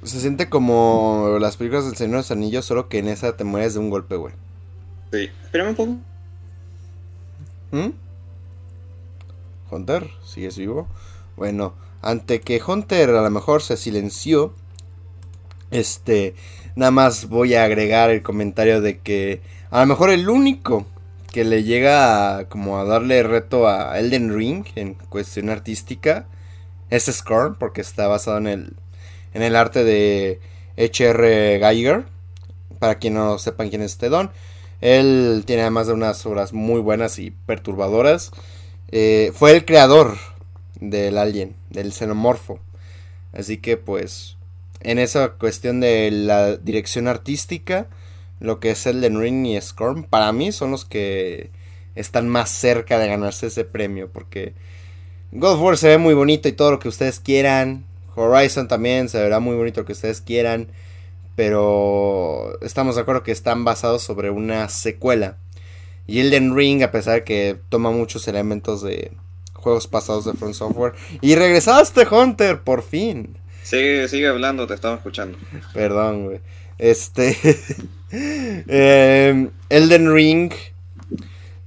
Se 0.03 0.19
siente 0.19 0.49
como 0.49 1.37
las 1.39 1.57
películas 1.57 1.85
del 1.85 1.95
Señor 1.95 2.11
de 2.11 2.17
los 2.17 2.31
Anillos, 2.31 2.65
solo 2.65 2.89
que 2.89 2.99
en 2.99 3.07
esa 3.07 3.37
te 3.37 3.43
mueres 3.43 3.73
de 3.73 3.79
un 3.79 3.89
golpe, 3.89 4.15
güey. 4.15 4.33
Sí. 5.11 5.29
Espérame 5.43 5.69
un 5.69 5.75
poco. 5.75 5.97
¿Mm? 7.71 7.89
Hunter, 9.71 10.09
¿sigues 10.25 10.57
vivo? 10.57 10.87
Bueno, 11.37 11.73
ante 12.01 12.41
que 12.41 12.61
Hunter 12.65 13.09
a 13.11 13.21
lo 13.21 13.29
mejor 13.29 13.61
se 13.61 13.77
silenció, 13.77 14.53
este, 15.71 16.35
nada 16.75 16.91
más 16.91 17.29
voy 17.29 17.55
a 17.55 17.63
agregar 17.63 18.09
el 18.09 18.21
comentario 18.21 18.81
de 18.81 18.99
que 18.99 19.41
a 19.71 19.81
lo 19.81 19.87
mejor 19.87 20.11
el 20.11 20.29
único 20.29 20.85
que 21.33 21.43
le 21.43 21.63
llega 21.63 22.37
a, 22.37 22.47
como 22.47 22.79
a 22.79 22.85
darle 22.85 23.23
reto 23.23 23.67
a 23.67 23.99
Elden 23.99 24.33
Ring 24.33 24.65
en 24.75 24.93
cuestión 24.93 25.49
artística 25.49 26.27
es 26.91 27.05
Scorn, 27.05 27.55
porque 27.55 27.81
está 27.81 28.07
basado 28.07 28.37
en 28.37 28.47
el, 28.47 28.73
en 29.33 29.41
el 29.41 29.55
arte 29.55 29.83
de 29.83 30.39
H.R. 30.77 31.59
Geiger. 31.59 32.05
Para 32.77 32.99
quien 32.99 33.15
no 33.15 33.39
sepan 33.39 33.69
quién 33.69 33.81
es 33.81 33.93
este 33.93 34.09
don, 34.09 34.31
él 34.79 35.43
tiene 35.47 35.63
además 35.63 35.87
de 35.87 35.93
unas 35.93 36.23
obras 36.25 36.53
muy 36.53 36.81
buenas 36.81 37.17
y 37.17 37.31
perturbadoras. 37.31 38.31
Eh, 38.91 39.31
fue 39.33 39.53
el 39.53 39.65
creador 39.65 40.17
del 40.79 41.17
alien, 41.17 41.55
del 41.71 41.93
xenomorfo. 41.93 42.59
Así 43.31 43.57
que 43.57 43.75
pues 43.77 44.37
en 44.81 44.99
esa 44.99 45.29
cuestión 45.29 45.79
de 45.79 46.11
la 46.11 46.57
dirección 46.57 47.07
artística, 47.07 47.87
lo 48.39 48.59
que 48.59 48.71
es 48.71 48.85
Elden 48.85 49.19
Ring 49.19 49.45
y 49.45 49.59
Scorn, 49.59 50.03
para 50.03 50.31
mí 50.31 50.51
son 50.51 50.71
los 50.71 50.85
que 50.85 51.51
están 51.95 52.29
más 52.29 52.49
cerca 52.49 52.99
de 52.99 53.07
ganarse 53.07 53.47
ese 53.47 53.65
premio. 53.65 54.09
Porque 54.11 54.53
God 55.31 55.53
of 55.53 55.61
War 55.61 55.77
se 55.77 55.89
ve 55.89 55.97
muy 55.97 56.13
bonito 56.13 56.47
y 56.47 56.53
todo 56.53 56.71
lo 56.71 56.79
que 56.79 56.89
ustedes 56.89 57.19
quieran. 57.19 57.85
Horizon 58.15 58.67
también 58.67 59.09
se 59.09 59.21
verá 59.21 59.39
muy 59.39 59.55
bonito 59.55 59.81
lo 59.81 59.85
que 59.85 59.93
ustedes 59.93 60.21
quieran. 60.21 60.67
Pero 61.35 62.59
estamos 62.61 62.95
de 62.95 63.01
acuerdo 63.01 63.23
que 63.23 63.31
están 63.31 63.65
basados 63.65 64.03
sobre 64.03 64.29
una 64.29 64.69
secuela. 64.69 65.37
Y 66.05 66.19
Elden 66.19 66.55
Ring, 66.55 66.83
a 66.83 66.91
pesar 66.91 67.15
de 67.15 67.23
que 67.23 67.57
toma 67.69 67.91
muchos 67.91 68.27
elementos 68.27 68.81
de 68.81 69.11
juegos 69.53 69.87
pasados 69.87 70.25
de 70.25 70.33
From 70.33 70.53
Software. 70.53 70.93
Y 71.21 71.35
regresaste, 71.35 72.05
Hunter, 72.09 72.61
por 72.61 72.83
fin. 72.83 73.37
Sigue, 73.63 74.07
sigue 74.09 74.27
hablando, 74.27 74.67
te 74.67 74.73
estaba 74.73 74.95
escuchando. 74.95 75.37
Perdón, 75.73 76.25
güey. 76.25 76.41
Este. 76.77 77.37
eh, 78.13 79.49
Elden 79.69 80.13
Ring. 80.13 80.51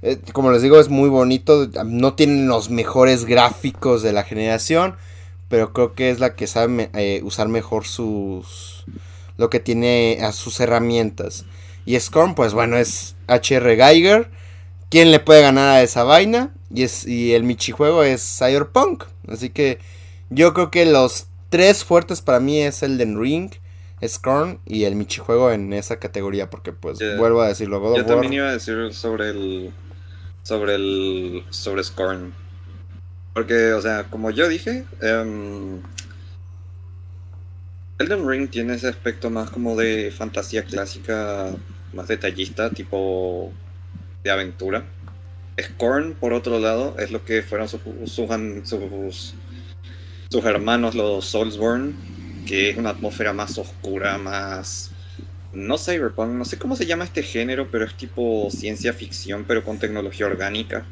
eh, 0.01 0.19
como 0.33 0.51
les 0.51 0.61
digo, 0.61 0.79
es 0.79 0.89
muy 0.89 1.09
bonito. 1.09 1.69
No 1.85 2.13
tienen 2.13 2.47
los 2.47 2.69
mejores 2.69 3.25
gráficos 3.25 4.01
de 4.01 4.13
la 4.13 4.23
generación. 4.23 4.95
Pero 5.49 5.71
creo 5.73 5.93
que 5.93 6.09
es 6.09 6.19
la 6.19 6.35
que 6.35 6.47
sabe 6.47 6.89
eh, 6.93 7.21
usar 7.23 7.47
mejor 7.47 7.85
sus. 7.85 8.85
Lo 9.37 9.49
que 9.49 9.59
tiene 9.59 10.19
a 10.21 10.31
sus 10.31 10.59
herramientas. 10.59 11.45
Y 11.85 11.99
Scorn, 11.99 12.35
pues 12.35 12.53
bueno, 12.53 12.77
es 12.77 13.15
HR 13.27 13.75
Geiger. 13.75 14.29
¿Quién 14.89 15.11
le 15.11 15.19
puede 15.19 15.41
ganar 15.41 15.69
a 15.69 15.83
esa 15.83 16.03
vaina? 16.03 16.53
Y, 16.73 16.83
es, 16.83 17.05
y 17.05 17.33
el 17.33 17.43
Michijuego 17.43 18.03
es 18.03 18.37
Cyberpunk. 18.37 19.03
Así 19.27 19.49
que 19.49 19.79
yo 20.29 20.53
creo 20.53 20.71
que 20.71 20.85
los 20.85 21.27
tres 21.49 21.83
fuertes 21.83 22.21
para 22.21 22.39
mí 22.39 22.59
es 22.59 22.83
Elden 22.83 23.19
Ring, 23.19 23.51
Scorn 24.05 24.59
y 24.65 24.83
el 24.83 24.95
Michijuego 24.95 25.51
en 25.51 25.73
esa 25.73 25.97
categoría. 25.97 26.49
Porque 26.49 26.73
pues 26.73 26.99
vuelvo 27.17 27.41
a 27.41 27.47
decirlo, 27.47 27.79
God 27.79 27.97
Yo 27.97 28.03
War. 28.03 28.07
también 28.07 28.33
iba 28.33 28.49
a 28.49 28.53
decir 28.53 28.93
sobre 28.93 29.29
el. 29.29 29.73
sobre 30.43 30.75
el. 30.75 31.43
sobre 31.49 31.83
Scorn. 31.83 32.33
Porque, 33.33 33.73
o 33.73 33.81
sea, 33.81 34.05
como 34.05 34.31
yo 34.31 34.49
dije, 34.49 34.83
em, 34.99 35.79
Elden 37.99 38.27
Ring 38.27 38.49
tiene 38.49 38.73
ese 38.73 38.87
aspecto 38.87 39.29
más 39.29 39.51
como 39.51 39.75
de 39.75 40.11
fantasía 40.11 40.63
clásica, 40.63 41.51
más 41.93 42.07
detallista, 42.07 42.71
tipo 42.71 43.51
de 44.23 44.31
aventura. 44.31 44.85
Scorn, 45.59 46.13
por 46.13 46.33
otro 46.33 46.59
lado, 46.59 46.95
es 46.97 47.11
lo 47.11 47.25
que 47.25 47.43
fueron 47.43 47.67
sus, 47.67 47.81
sus, 48.05 49.35
sus 50.29 50.45
hermanos, 50.45 50.95
los 50.95 51.25
Soulsborne, 51.25 51.93
que 52.47 52.69
es 52.69 52.77
una 52.77 52.91
atmósfera 52.91 53.33
más 53.33 53.57
oscura, 53.57 54.17
más 54.17 54.91
no 55.53 55.77
cyberpunk, 55.77 56.31
no 56.31 56.45
sé 56.45 56.57
cómo 56.57 56.75
se 56.75 56.85
llama 56.85 57.03
este 57.03 57.23
género, 57.23 57.69
pero 57.69 57.85
es 57.85 57.95
tipo 57.95 58.49
ciencia 58.51 58.93
ficción, 58.93 59.45
pero 59.47 59.63
con 59.63 59.79
tecnología 59.79 60.25
orgánica. 60.25 60.85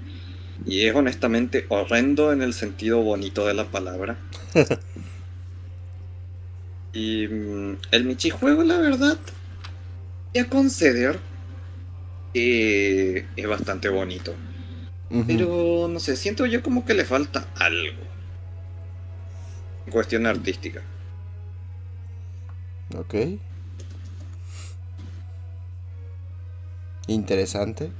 Y 0.65 0.85
es 0.85 0.95
honestamente 0.95 1.65
horrendo 1.69 2.31
en 2.31 2.41
el 2.41 2.53
sentido 2.53 3.01
bonito 3.01 3.45
de 3.45 3.53
la 3.53 3.65
palabra. 3.65 4.17
y 6.93 7.27
mm, 7.27 7.77
el 7.91 8.05
Michijuego, 8.05 8.63
la 8.63 8.77
verdad, 8.77 9.17
voy 10.33 10.41
a 10.41 10.49
conceder 10.49 11.19
que 12.33 13.25
es 13.35 13.47
bastante 13.47 13.89
bonito. 13.89 14.33
Pero 15.27 15.87
no 15.89 15.99
sé, 15.99 16.17
siento 16.17 16.45
yo 16.45 16.61
como 16.61 16.83
que 16.83 16.93
le 16.93 17.05
falta 17.05 17.47
algo. 17.55 18.01
En 19.85 19.91
cuestión 19.91 20.25
artística. 20.25 20.81
Ok. 22.97 23.15
Interesante. 27.07 27.91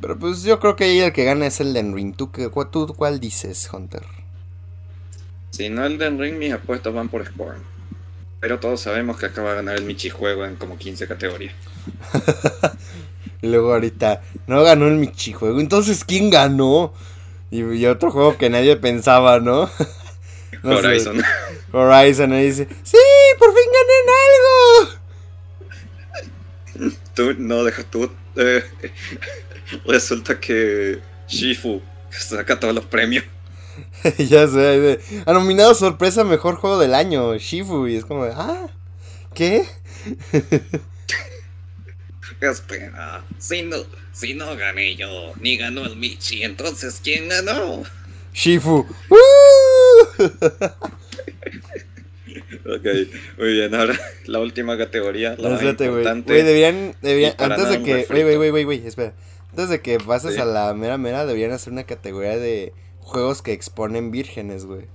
Pero 0.00 0.18
pues 0.18 0.42
yo 0.42 0.58
creo 0.60 0.76
que 0.76 0.84
ahí 0.84 1.00
el 1.00 1.12
que 1.12 1.24
gana 1.24 1.46
es 1.46 1.60
Elden 1.60 1.94
Ring. 1.94 2.14
¿Tú, 2.16 2.30
qué, 2.30 2.50
tú 2.70 2.94
cuál 2.96 3.20
dices, 3.20 3.68
Hunter? 3.72 4.02
Si 5.50 5.68
no 5.68 5.84
Elden 5.84 6.18
Ring, 6.18 6.38
mis 6.38 6.52
apuestas 6.52 6.92
van 6.94 7.08
por 7.08 7.26
Scorn. 7.26 7.62
Pero 8.40 8.58
todos 8.58 8.80
sabemos 8.80 9.18
que 9.18 9.26
acaba 9.26 9.50
de 9.50 9.56
ganar 9.56 9.76
el 9.76 9.84
Michijuego 9.84 10.46
en 10.46 10.56
como 10.56 10.78
15 10.78 11.06
categorías. 11.06 11.54
Y 13.42 13.46
luego 13.46 13.72
ahorita, 13.72 14.20
no 14.46 14.62
ganó 14.62 14.86
el 14.86 14.96
Michijuego. 14.96 15.60
Entonces, 15.60 16.04
¿quién 16.04 16.28
ganó? 16.28 16.92
Y, 17.50 17.62
y 17.62 17.86
otro 17.86 18.10
juego 18.10 18.36
que 18.36 18.50
nadie 18.50 18.76
pensaba, 18.76 19.40
¿no? 19.40 19.70
No 20.62 20.78
sé. 20.82 20.98
Horizon. 21.72 22.32
Ahí 22.32 22.46
dice, 22.46 22.68
¡Sí! 22.82 22.96
¡Por 23.38 23.50
fin 23.54 23.70
gané 23.72 23.94
en 24.02 24.08
algo! 26.84 26.96
tú, 27.14 27.34
no, 27.38 27.64
deja 27.64 27.82
tú. 27.84 28.10
eh, 28.36 28.64
resulta 29.86 30.38
que 30.40 31.00
Shifu 31.28 31.80
saca 32.10 32.58
todos 32.58 32.74
los 32.74 32.84
premios. 32.86 33.24
ya 34.18 34.46
sé, 34.48 35.00
ha 35.26 35.32
nominado 35.32 35.74
sorpresa 35.74 36.24
mejor 36.24 36.56
juego 36.56 36.78
del 36.78 36.94
año, 36.94 37.36
Shifu. 37.36 37.86
Y 37.86 37.96
es 37.96 38.04
como, 38.04 38.24
de, 38.24 38.32
¡Ah! 38.34 38.68
¿Qué? 39.34 39.64
Espera, 42.40 43.22
si 43.38 43.62
no, 43.62 43.76
si 44.12 44.32
no 44.34 44.56
gané 44.56 44.96
yo, 44.96 45.32
ni 45.40 45.58
ganó 45.58 45.84
el 45.84 45.96
Michi, 45.96 46.42
entonces 46.42 47.00
¿quién 47.02 47.28
ganó? 47.28 47.82
Shifu. 48.32 48.86
¡Uh! 49.10 49.16
Ok, 52.64 52.86
muy 53.38 53.52
bien, 53.54 53.74
ahora 53.74 53.98
la 54.26 54.38
última 54.38 54.78
categoría, 54.78 55.34
la 55.38 55.54
Espérate, 55.54 55.88
güey. 55.88 56.04
deberían, 56.24 56.94
deberían 57.02 57.34
antes 57.38 57.68
de 57.68 57.82
que, 57.82 58.04
güey, 58.04 58.36
güey, 58.36 58.50
güey, 58.50 58.64
güey, 58.64 58.86
espera. 58.86 59.14
Antes 59.50 59.68
de 59.68 59.80
que 59.80 59.98
pases 59.98 60.34
Sí. 60.34 60.40
a 60.40 60.44
la 60.44 60.72
mera 60.74 60.96
mera, 60.96 61.26
deberían 61.26 61.50
hacer 61.52 61.72
una 61.72 61.82
categoría 61.84 62.38
de 62.38 62.72
juegos 63.00 63.42
que 63.42 63.52
exponen 63.52 64.10
vírgenes, 64.12 64.64
güey. 64.64 64.86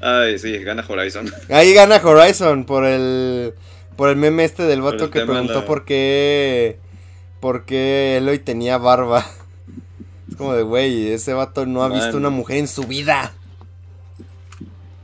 Ay, 0.00 0.38
sí, 0.38 0.58
gana 0.58 0.84
Horizon. 0.86 1.32
Ahí 1.48 1.72
gana 1.72 1.96
Horizon 2.02 2.64
por 2.64 2.84
el 2.84 3.54
por 3.96 4.10
el 4.10 4.16
meme 4.16 4.44
este 4.44 4.64
del 4.64 4.82
vato 4.82 5.10
que 5.10 5.24
preguntó 5.24 5.60
la- 5.60 5.64
por 5.66 5.84
qué 5.84 6.76
por 7.40 7.64
qué 7.64 8.18
Eloy 8.18 8.38
tenía 8.38 8.78
barba. 8.78 9.24
Es 10.28 10.36
como 10.36 10.52
de, 10.54 10.62
güey, 10.62 11.10
ese 11.10 11.32
vato 11.32 11.64
no 11.64 11.82
ha 11.82 11.88
visto 11.88 12.08
Man. 12.08 12.16
una 12.16 12.30
mujer 12.30 12.58
en 12.58 12.68
su 12.68 12.84
vida. 12.84 13.34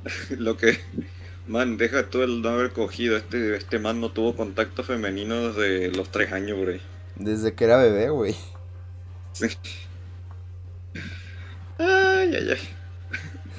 Lo 0.38 0.56
que. 0.56 0.78
Man, 1.46 1.76
deja 1.76 2.08
tú 2.10 2.22
el 2.22 2.40
no 2.42 2.50
haber 2.50 2.72
cogido. 2.72 3.16
Este, 3.16 3.56
este 3.56 3.78
man 3.78 4.00
no 4.00 4.10
tuvo 4.12 4.34
contacto 4.36 4.82
femenino 4.82 5.52
desde 5.52 5.90
los 5.92 6.10
tres 6.10 6.32
años, 6.32 6.58
güey. 6.58 6.80
Desde 7.16 7.54
que 7.54 7.64
era 7.64 7.76
bebé, 7.78 8.08
güey. 8.10 8.36
Sí. 9.32 9.48
Ay, 11.78 12.34
ay, 12.36 12.50
ay. 12.52 12.58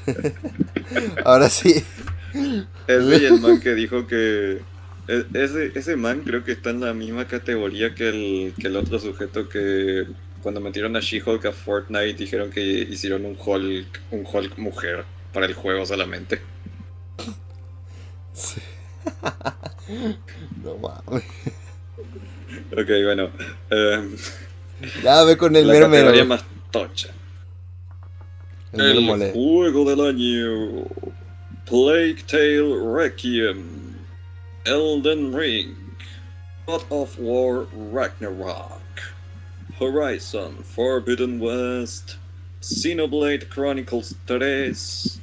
Ahora 1.25 1.49
sí. 1.49 1.83
Ese 2.87 3.17
y 3.17 3.25
el 3.25 3.39
man 3.39 3.59
que 3.59 3.73
dijo 3.75 4.07
que. 4.07 4.61
e- 5.07 5.25
Ese, 5.33 5.71
ese 5.75 5.95
man 5.95 6.21
creo 6.23 6.43
que 6.43 6.51
está 6.51 6.69
en 6.71 6.81
la 6.81 6.93
misma 6.93 7.27
categoría 7.27 7.93
que 7.95 8.09
el, 8.09 8.53
que 8.59 8.67
el 8.67 8.75
otro 8.77 8.99
sujeto 8.99 9.49
que 9.49 10.05
cuando 10.41 10.61
metieron 10.61 10.95
a 10.95 10.99
She-Hulk 10.99 11.45
a 11.45 11.51
Fortnite 11.51 12.13
dijeron 12.13 12.51
que 12.51 12.61
hicieron 12.61 13.25
un 13.25 13.37
Hulk, 13.39 14.01
un 14.11 14.25
Hulk 14.31 14.57
mujer. 14.59 15.05
Para 15.35 15.45
el 15.47 15.53
juego 15.53 15.85
solamente. 15.85 16.41
No 20.63 20.77
mames. 20.77 21.23
Ok, 22.71 22.89
bueno. 23.03 23.29
em, 23.69 24.17
Ya 25.03 25.23
ve 25.23 25.37
con 25.37 25.55
el 25.55 25.67
la 25.67 25.73
mero 25.73 25.85
categoría 25.91 26.23
mero. 26.23 26.25
más 26.25 26.43
tocha. 26.71 27.09
El 28.73 28.81
El 29.21 29.31
juego 29.31 29.85
del 29.85 30.01
año. 30.01 30.85
Plague 31.65 32.17
Tale 32.27 32.75
Requiem. 32.95 33.95
Elden 34.65 35.33
Ring. 35.37 35.75
God 36.65 36.81
of 36.89 37.15
War 37.19 37.67
Ragnarok. 37.93 38.81
Horizon 39.79 40.63
Forbidden 40.63 41.39
West. 41.39 42.15
Xenoblade 42.61 43.47
Chronicles 43.49 44.15
3. 44.25 45.21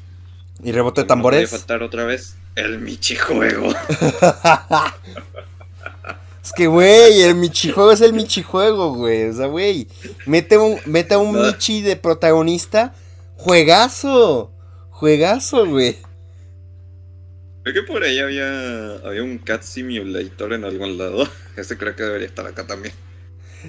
Y 0.62 0.72
rebote 0.72 1.00
de 1.02 1.04
No 1.04 1.08
podía 1.08 1.08
tambores. 1.08 1.50
faltar 1.50 1.82
otra 1.82 2.04
vez 2.04 2.36
el 2.54 2.78
Michijuego. 2.78 3.72
Es 6.44 6.52
que, 6.52 6.66
güey, 6.66 7.22
el 7.22 7.36
Michijuego 7.36 7.92
es 7.92 8.00
el 8.00 8.12
Michijuego, 8.14 8.94
güey. 8.94 9.28
O 9.28 9.32
sea, 9.32 9.46
güey, 9.46 9.86
mete 10.26 10.58
un, 10.58 10.76
mete 10.86 11.14
a 11.14 11.18
un. 11.18 11.40
Michi 11.46 11.82
de 11.82 11.94
protagonista. 11.94 12.94
Juegazo. 13.36 14.52
Juegazo, 14.90 15.66
güey. 15.66 15.98
Creo 17.62 17.74
que 17.74 17.82
por 17.92 18.02
ahí 18.02 18.18
había, 18.18 18.96
había 19.04 19.22
un 19.22 19.38
Cat 19.38 19.62
Simulator 19.62 20.52
en 20.54 20.64
algún 20.64 20.98
lado. 20.98 21.28
Ese 21.56 21.78
creo 21.78 21.94
que 21.94 22.02
debería 22.02 22.26
estar 22.26 22.44
acá 22.44 22.66
también. 22.66 22.92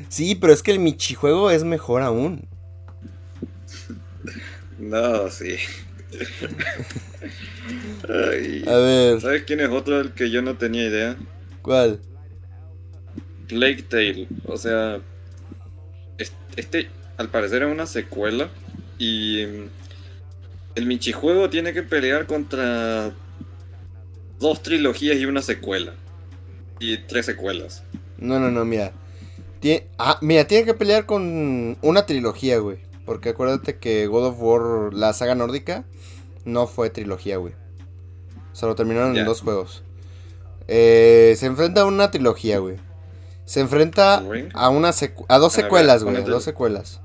Sí, 0.10 0.34
pero 0.34 0.52
es 0.52 0.64
que 0.64 0.72
el 0.72 0.80
Michijuego 0.80 1.52
es 1.52 1.64
mejor 1.64 2.02
aún. 2.02 2.48
No, 4.80 5.30
sí. 5.30 5.58
Ay, 8.10 8.64
A 8.68 8.76
ver, 8.78 9.22
¿Sabes 9.22 9.44
quién 9.44 9.60
es 9.62 9.70
otro 9.70 9.98
del 9.98 10.14
que 10.14 10.30
yo 10.30 10.42
no 10.42 10.58
tenía 10.58 10.88
idea? 10.88 11.18
¿cuál? 11.62 12.00
Plague 13.48 13.84
Tale. 13.84 14.28
O 14.46 14.58
sea, 14.58 15.00
es- 16.18 16.34
este 16.56 16.90
al 17.18 17.30
parecer 17.30 17.64
es 17.64 17.72
una 17.72 17.86
secuela. 17.86 18.50
Y 18.98 19.46
mm, 19.46 19.70
el 20.76 20.86
Michijuego 20.86 21.50
tiene 21.50 21.74
que 21.74 21.84
pelear 21.84 22.26
contra 22.26 23.14
dos 24.40 24.62
trilogías 24.62 25.18
y 25.18 25.26
una 25.26 25.42
secuela. 25.42 25.94
Y 26.80 26.98
tres 26.98 27.26
secuelas. 27.26 27.84
No, 28.18 28.40
no, 28.40 28.52
no, 28.52 28.66
mira. 28.66 28.92
Ah, 29.98 30.18
mira, 30.22 30.46
tiene 30.46 30.66
que 30.66 30.74
pelear 30.74 31.06
con 31.06 31.78
una 31.82 32.06
trilogía, 32.06 32.58
güey. 32.58 32.80
Porque 33.06 33.30
acuérdate 33.30 33.78
que 33.78 34.08
God 34.08 34.28
of 34.28 34.36
War, 34.40 34.94
la 34.94 35.14
saga 35.14 35.36
nórdica, 35.36 35.84
no 36.46 36.68
fue 36.68 36.90
trilogía, 36.90 37.38
güey. 37.38 37.54
O 38.52 38.56
sea, 38.56 38.68
lo 38.70 38.76
terminaron 38.76 39.18
en 39.18 39.26
dos 39.26 39.42
juegos. 39.42 39.84
Eh, 40.68 41.36
se 41.38 41.46
enfrenta 41.48 41.82
a 41.82 41.86
una 41.86 42.12
trilogía, 42.12 42.60
güey. 42.60 42.78
Se 43.46 43.60
enfrenta 43.60 44.24
a 44.54 44.70
una 44.70 44.92
a 45.28 45.38
dos 45.38 45.54
secuelas, 45.54 46.04
güey. 46.04 46.24
Dos 46.24 46.44
secuelas. 46.44 47.02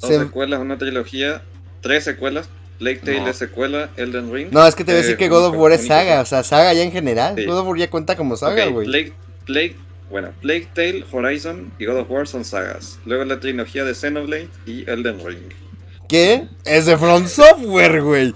Dos 0.00 0.10
Se- 0.10 0.18
secuelas, 0.18 0.60
una 0.60 0.78
trilogía, 0.78 1.42
tres 1.80 2.04
secuelas. 2.04 2.48
Plague 2.78 2.98
Tale 2.98 3.20
No. 3.22 3.28
es 3.28 3.36
secuela, 3.38 3.88
Elden 3.96 4.30
Ring. 4.30 4.48
No, 4.52 4.66
es 4.66 4.74
que 4.74 4.84
te 4.84 4.92
voy 4.92 4.98
a 4.98 5.00
decir 5.00 5.14
Eh, 5.14 5.18
que 5.18 5.28
God 5.30 5.46
of 5.46 5.56
War 5.56 5.72
es 5.72 5.86
saga. 5.86 6.20
O 6.20 6.26
sea, 6.26 6.42
saga 6.44 6.74
ya 6.74 6.82
en 6.82 6.92
general. 6.92 7.34
Sí. 7.34 7.46
God 7.46 7.60
of 7.60 7.66
War 7.68 7.78
ya 7.78 7.88
cuenta 7.90 8.16
como 8.16 8.36
saga, 8.36 8.66
güey. 8.66 8.86
Plague, 8.86 9.12
Plague- 9.46 9.76
bueno, 10.10 10.32
Plague 10.40 10.68
Tale, 10.74 11.04
Horizon 11.10 11.72
y 11.78 11.86
God 11.86 11.98
of 12.00 12.10
War 12.10 12.26
son 12.28 12.44
sagas. 12.44 12.98
Luego 13.04 13.24
la 13.24 13.40
trilogía 13.40 13.84
de 13.84 13.94
Xenoblade 13.94 14.48
y 14.66 14.88
Elden 14.88 15.24
Ring. 15.24 15.52
¿Qué? 16.08 16.48
Es 16.64 16.86
de 16.86 16.96
Front 16.96 17.26
Software, 17.28 18.02
güey. 18.02 18.34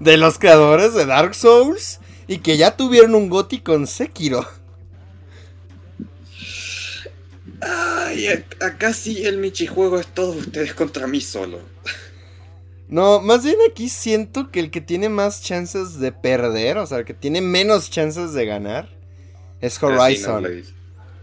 De 0.00 0.16
los 0.16 0.38
creadores 0.38 0.94
de 0.94 1.06
Dark 1.06 1.34
Souls. 1.34 2.00
Y 2.26 2.38
que 2.38 2.56
ya 2.56 2.76
tuvieron 2.76 3.14
un 3.14 3.28
GOTY 3.28 3.58
con 3.60 3.86
Sekiro. 3.86 4.46
Ay, 7.60 8.26
ac- 8.26 8.60
acá 8.64 8.92
sí 8.92 9.24
el 9.24 9.38
Michijuego 9.38 9.98
es 10.00 10.06
todos 10.08 10.36
ustedes 10.36 10.74
contra 10.74 11.06
mí 11.06 11.20
solo. 11.20 11.60
No, 12.88 13.20
más 13.20 13.44
bien 13.44 13.56
aquí 13.70 13.88
siento 13.88 14.50
que 14.50 14.60
el 14.60 14.70
que 14.70 14.80
tiene 14.80 15.08
más 15.08 15.42
chances 15.42 15.98
de 15.98 16.12
perder, 16.12 16.78
o 16.78 16.86
sea, 16.86 16.98
el 16.98 17.04
que 17.04 17.14
tiene 17.14 17.40
menos 17.40 17.88
chances 17.90 18.32
de 18.34 18.44
ganar, 18.46 18.88
es 19.60 19.82
Horizon. 19.82 20.46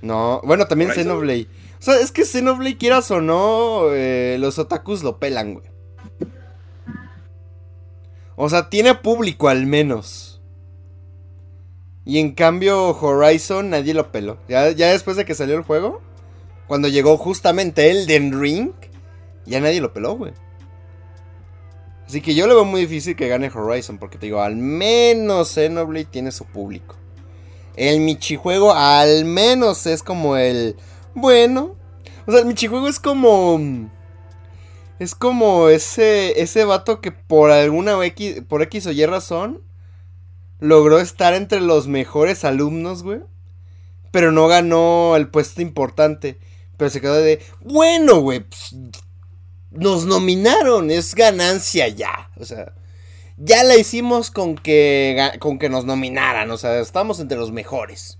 No, 0.02 0.41
bueno, 0.43 0.68
también 0.68 0.91
¿Horizon? 0.91 1.06
Xenoblade. 1.06 1.47
O 1.80 1.82
sea, 1.82 1.95
es 2.00 2.12
que 2.12 2.26
Xenoblade, 2.26 2.78
quieras 2.78 3.10
o 3.12 3.22
no, 3.22 3.91
eh, 3.91 4.38
los 4.39 4.60
otakus 4.60 5.04
lo 5.04 5.20
pelan, 5.20 5.56
güey. 5.56 5.66
O 8.36 8.50
sea, 8.50 8.70
tiene 8.70 8.95
público 8.95 9.50
al 9.50 9.66
menos. 9.66 10.41
Y 12.06 12.20
en 12.20 12.34
cambio, 12.34 12.97
Horizon 12.97 13.70
nadie 13.70 13.93
lo 13.93 14.12
peló. 14.12 14.38
Ya, 14.47 14.72
ya 14.72 14.91
después 14.91 15.18
de 15.18 15.26
que 15.26 15.36
salió 15.36 15.56
el 15.56 15.64
juego, 15.64 16.02
cuando 16.68 16.88
llegó 16.88 17.18
justamente 17.18 17.91
Elden 17.91 18.39
Ring, 18.39 18.72
ya 19.45 19.60
nadie 19.60 19.82
lo 19.82 19.93
peló, 19.93 20.16
güey. 20.16 20.32
Así 22.06 22.22
que 22.22 22.34
yo 22.34 22.47
lo 22.47 22.56
veo 22.56 22.66
muy 22.66 22.82
difícil 22.82 23.16
que 23.16 23.28
gane 23.28 23.52
Horizon, 23.54 24.00
porque 24.00 24.18
te 24.18 24.26
digo, 24.26 24.41
al 24.41 24.56
menos 24.56 25.54
Xenoblade 25.54 26.06
tiene 26.06 26.32
su 26.32 26.45
público. 26.45 26.95
El 27.80 28.02
Michijuego 28.02 28.74
al 28.74 29.24
menos 29.24 29.86
es 29.86 30.04
como 30.04 30.36
el... 30.36 30.76
Bueno. 31.14 31.78
O 32.28 32.32
sea, 32.32 32.42
el 32.42 32.46
Michijuego 32.46 32.90
es 32.90 33.00
como... 33.00 33.90
Es 35.00 35.16
como 35.16 35.70
ese, 35.70 36.42
ese 36.42 36.66
vato 36.66 37.00
que 37.00 37.14
por 37.14 37.52
alguna 37.52 38.06
X, 38.06 38.42
por 38.50 38.62
X 38.64 38.86
o 38.88 38.92
Y 38.92 39.06
razón 39.06 39.62
logró 40.60 41.00
estar 41.00 41.34
entre 41.34 41.62
los 41.62 41.88
mejores 41.88 42.44
alumnos, 42.44 43.02
güey. 43.02 43.22
Pero 44.12 44.34
no 44.34 44.50
ganó 44.50 45.16
el 45.16 45.30
puesto 45.30 45.62
importante. 45.62 46.38
Pero 46.76 46.90
se 46.90 47.00
quedó 47.00 47.14
de, 47.14 47.42
bueno, 47.62 48.20
güey, 48.20 48.42
pues, 48.42 48.76
nos 49.72 50.06
nominaron, 50.06 50.92
es 50.92 51.16
ganancia 51.16 51.88
ya. 51.88 52.30
O 52.36 52.44
sea, 52.44 52.74
ya 53.40 53.64
la 53.64 53.78
hicimos 53.78 54.32
con 54.32 54.56
que, 54.56 55.32
con 55.40 55.58
que 55.58 55.70
nos 55.70 55.86
nominaran. 55.86 56.52
O 56.52 56.58
sea, 56.58 56.80
estamos 56.80 57.20
entre 57.20 57.38
los 57.38 57.52
mejores. 57.52 58.20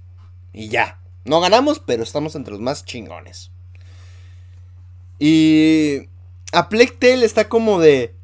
Y 0.54 0.70
ya. 0.70 1.00
No 1.26 1.42
ganamos, 1.42 1.80
pero 1.80 2.02
estamos 2.04 2.36
entre 2.36 2.54
los 2.54 2.62
más 2.62 2.86
chingones. 2.86 3.52
Y 5.20 6.08
a 6.54 6.70
está 6.72 7.50
como 7.50 7.80
de... 7.80 8.16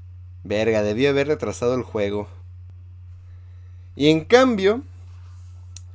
Verga, 0.43 0.82
debió 0.82 1.10
haber 1.10 1.28
retrasado 1.28 1.76
el 1.76 1.84
juego. 1.84 2.28
Y 3.96 4.10
en 4.10 4.24
cambio, 4.26 4.82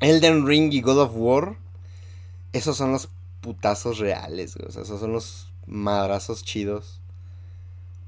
Elden 0.01 0.47
Ring 0.47 0.73
y 0.73 0.83
God 0.83 0.99
of 0.99 1.13
War, 1.15 1.57
esos 2.53 2.77
son 2.77 2.93
los 2.93 3.09
putazos 3.41 3.99
reales. 3.99 4.57
O 4.57 4.71
sea, 4.71 4.83
esos 4.83 5.01
son 5.01 5.13
los 5.13 5.49
madrazos 5.67 6.45
chidos. 6.45 7.01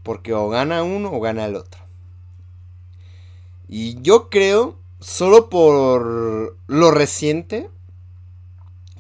Porque 0.03 0.35
o 0.35 0.49
gana 0.49 0.83
uno 0.83 1.13
o 1.13 1.21
gana 1.21 1.45
el 1.45 1.55
otro. 1.55 1.82
Y 3.75 4.03
yo 4.03 4.29
creo, 4.29 4.77
solo 5.01 5.49
por 5.49 6.59
lo 6.67 6.91
reciente, 6.91 7.71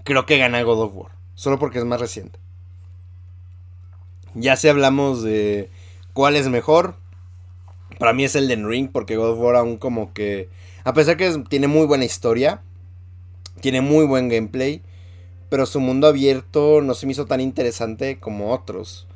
creo 0.03 0.25
que 0.25 0.39
gana 0.39 0.63
God 0.63 0.85
of 0.85 0.97
War. 0.97 1.13
Solo 1.35 1.59
porque 1.59 1.79
es 1.79 1.85
más 1.85 2.01
reciente. 2.01 2.39
Ya 4.33 4.57
si 4.57 4.69
hablamos 4.69 5.23
de 5.23 5.69
cuál 6.15 6.37
es 6.37 6.49
mejor, 6.49 6.95
para 7.99 8.15
mí 8.15 8.25
es 8.25 8.35
Elden 8.35 8.67
Ring, 8.67 8.89
porque 8.91 9.17
God 9.17 9.33
of 9.33 9.41
War 9.41 9.57
aún 9.57 9.77
como 9.77 10.15
que... 10.15 10.49
A 10.85 10.95
pesar 10.95 11.19
que 11.19 11.31
tiene 11.51 11.69
muy 11.69 11.85
buena 11.85 12.07
historia, 12.07 12.63
tiene 13.61 13.83
muy 13.83 14.07
buen 14.07 14.31
gameplay, 14.31 14.81
pero 15.51 15.67
su 15.67 15.81
mundo 15.81 16.07
abierto 16.07 16.81
no 16.81 16.95
se 16.95 17.05
me 17.05 17.13
hizo 17.13 17.27
tan 17.27 17.43
interesante 17.43 18.19
como 18.19 18.55
otros. 18.55 19.07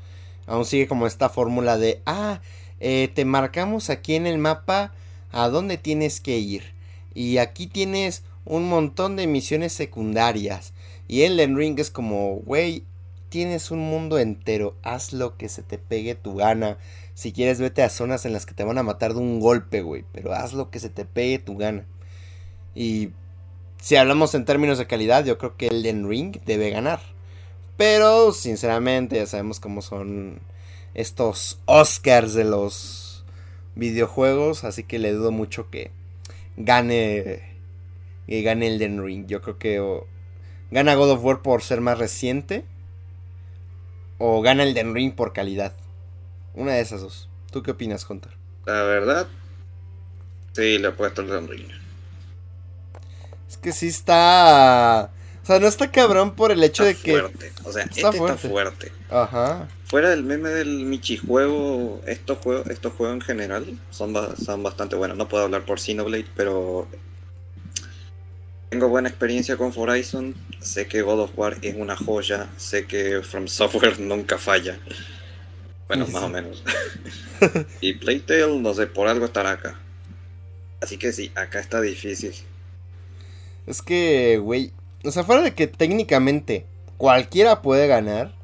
Aún 0.46 0.66
sigue 0.66 0.86
como 0.86 1.06
esta 1.06 1.30
fórmula 1.30 1.78
de, 1.78 2.02
ah, 2.04 2.42
eh, 2.78 3.10
te 3.14 3.24
marcamos 3.24 3.88
aquí 3.88 4.16
en 4.16 4.26
el 4.26 4.36
mapa 4.36 4.92
a 5.36 5.50
dónde 5.50 5.76
tienes 5.76 6.20
que 6.20 6.38
ir. 6.38 6.72
Y 7.14 7.38
aquí 7.38 7.66
tienes 7.66 8.22
un 8.46 8.68
montón 8.68 9.16
de 9.16 9.26
misiones 9.26 9.74
secundarias. 9.74 10.72
Y 11.08 11.22
Elden 11.22 11.56
Ring 11.56 11.78
es 11.78 11.90
como, 11.90 12.36
güey, 12.36 12.84
tienes 13.28 13.70
un 13.70 13.80
mundo 13.80 14.18
entero, 14.18 14.76
haz 14.82 15.12
lo 15.12 15.36
que 15.36 15.48
se 15.50 15.62
te 15.62 15.76
pegue 15.76 16.14
tu 16.14 16.36
gana. 16.36 16.78
Si 17.14 17.32
quieres, 17.32 17.60
vete 17.60 17.82
a 17.82 17.90
zonas 17.90 18.24
en 18.24 18.32
las 18.32 18.46
que 18.46 18.54
te 18.54 18.64
van 18.64 18.78
a 18.78 18.82
matar 18.82 19.12
de 19.12 19.20
un 19.20 19.40
golpe, 19.40 19.82
güey. 19.82 20.04
Pero 20.12 20.32
haz 20.32 20.54
lo 20.54 20.70
que 20.70 20.80
se 20.80 20.88
te 20.88 21.04
pegue 21.04 21.38
tu 21.38 21.56
gana. 21.56 21.84
Y 22.74 23.10
si 23.78 23.96
hablamos 23.96 24.34
en 24.34 24.46
términos 24.46 24.78
de 24.78 24.86
calidad, 24.86 25.24
yo 25.24 25.36
creo 25.36 25.56
que 25.56 25.68
Elden 25.68 26.08
Ring 26.08 26.38
debe 26.46 26.70
ganar. 26.70 27.00
Pero, 27.76 28.32
sinceramente, 28.32 29.16
ya 29.16 29.26
sabemos 29.26 29.60
cómo 29.60 29.82
son 29.82 30.40
estos 30.94 31.60
Oscars 31.66 32.32
de 32.32 32.44
los 32.44 33.05
videojuegos. 33.76 34.64
Así 34.64 34.82
que 34.82 34.98
le 34.98 35.12
dudo 35.12 35.30
mucho 35.30 35.70
que 35.70 35.90
gane. 36.56 37.54
Que 38.26 38.42
gane 38.42 38.66
Elden 38.66 39.04
Ring. 39.04 39.26
Yo 39.28 39.40
creo 39.40 39.58
que 39.58 39.78
o 39.80 40.06
gana 40.72 40.94
God 40.96 41.12
of 41.12 41.24
War 41.24 41.42
por 41.42 41.62
ser 41.62 41.80
más 41.80 41.98
reciente. 41.98 42.64
O 44.18 44.42
gana 44.42 44.64
Elden 44.64 44.94
Ring 44.94 45.14
por 45.14 45.32
calidad. 45.32 45.72
Una 46.54 46.72
de 46.72 46.80
esas 46.80 47.02
dos. 47.02 47.28
¿Tú 47.52 47.62
qué 47.62 47.70
opinas, 47.70 48.08
Hunter? 48.08 48.32
La 48.64 48.82
verdad, 48.82 49.28
Sí, 50.54 50.78
le 50.78 50.88
he 50.88 50.92
puesto 50.92 51.20
el 51.20 51.28
Elden 51.28 51.48
Ring. 51.48 51.68
Es 53.48 53.58
que 53.58 53.72
sí 53.72 53.88
está. 53.88 55.10
O 55.42 55.46
sea, 55.46 55.60
no 55.60 55.68
está 55.68 55.92
cabrón 55.92 56.34
por 56.34 56.50
el 56.50 56.64
hecho 56.64 56.84
Está 56.84 56.98
de 56.98 57.04
que. 57.04 57.20
fuerte. 57.20 57.52
O 57.64 57.72
sea, 57.72 57.84
Está 57.84 58.08
este 58.08 58.18
fuerte. 58.18 58.34
está 58.36 58.48
fuerte. 58.48 58.92
Ajá. 59.10 59.68
Fuera 59.86 60.10
del 60.10 60.24
meme 60.24 60.48
del 60.48 60.84
Michijuego, 60.84 62.02
estos 62.06 62.38
juegos, 62.38 62.66
estos 62.68 62.92
juegos 62.94 63.14
en 63.14 63.20
general 63.20 63.78
son, 63.90 64.14
son 64.36 64.62
bastante 64.64 64.96
buenos. 64.96 65.16
No 65.16 65.28
puedo 65.28 65.44
hablar 65.44 65.64
por 65.64 65.78
Xenoblade, 65.78 66.26
pero 66.34 66.88
tengo 68.68 68.88
buena 68.88 69.08
experiencia 69.08 69.56
con 69.56 69.72
Horizon. 69.74 70.34
Sé 70.60 70.86
que 70.88 71.02
God 71.02 71.20
of 71.20 71.38
War 71.38 71.56
es 71.62 71.76
una 71.76 71.96
joya. 71.96 72.48
Sé 72.56 72.86
que 72.86 73.22
From 73.22 73.46
Software 73.46 74.00
nunca 74.00 74.38
falla. 74.38 74.78
Bueno, 75.86 76.04
Sí, 76.06 76.12
más 76.12 76.22
o 76.24 76.28
menos. 76.28 76.64
y 77.80 77.94
Playtale, 77.94 78.58
no 78.58 78.74
sé, 78.74 78.88
por 78.88 79.06
algo 79.06 79.24
estará 79.24 79.52
acá. 79.52 79.78
Así 80.80 80.98
que 80.98 81.12
sí, 81.12 81.30
acá 81.36 81.60
está 81.60 81.80
difícil. 81.80 82.34
Es 83.66 83.82
que, 83.82 84.38
güey. 84.38 84.72
O 85.04 85.12
sea, 85.12 85.22
fuera 85.22 85.42
de 85.42 85.54
que 85.54 85.68
técnicamente 85.68 86.66
cualquiera 86.96 87.62
puede 87.62 87.86
ganar. 87.86 88.35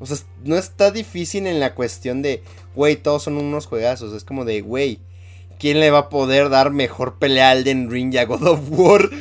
O 0.00 0.06
sea, 0.06 0.16
no 0.44 0.56
está 0.56 0.90
difícil 0.90 1.46
en 1.46 1.60
la 1.60 1.74
cuestión 1.74 2.22
de, 2.22 2.42
güey, 2.74 2.96
todos 2.96 3.24
son 3.24 3.36
unos 3.36 3.66
juegazos. 3.66 4.12
Es 4.14 4.24
como 4.24 4.44
de, 4.44 4.60
güey, 4.60 5.00
¿quién 5.58 5.80
le 5.80 5.90
va 5.90 5.98
a 5.98 6.08
poder 6.08 6.48
dar 6.50 6.70
mejor 6.70 7.18
pelea 7.18 7.50
al 7.50 7.58
Elden 7.58 7.90
Ring 7.90 8.14
y 8.14 8.18
a 8.18 8.24
God 8.24 8.46
of 8.46 8.60
War? 8.70 9.10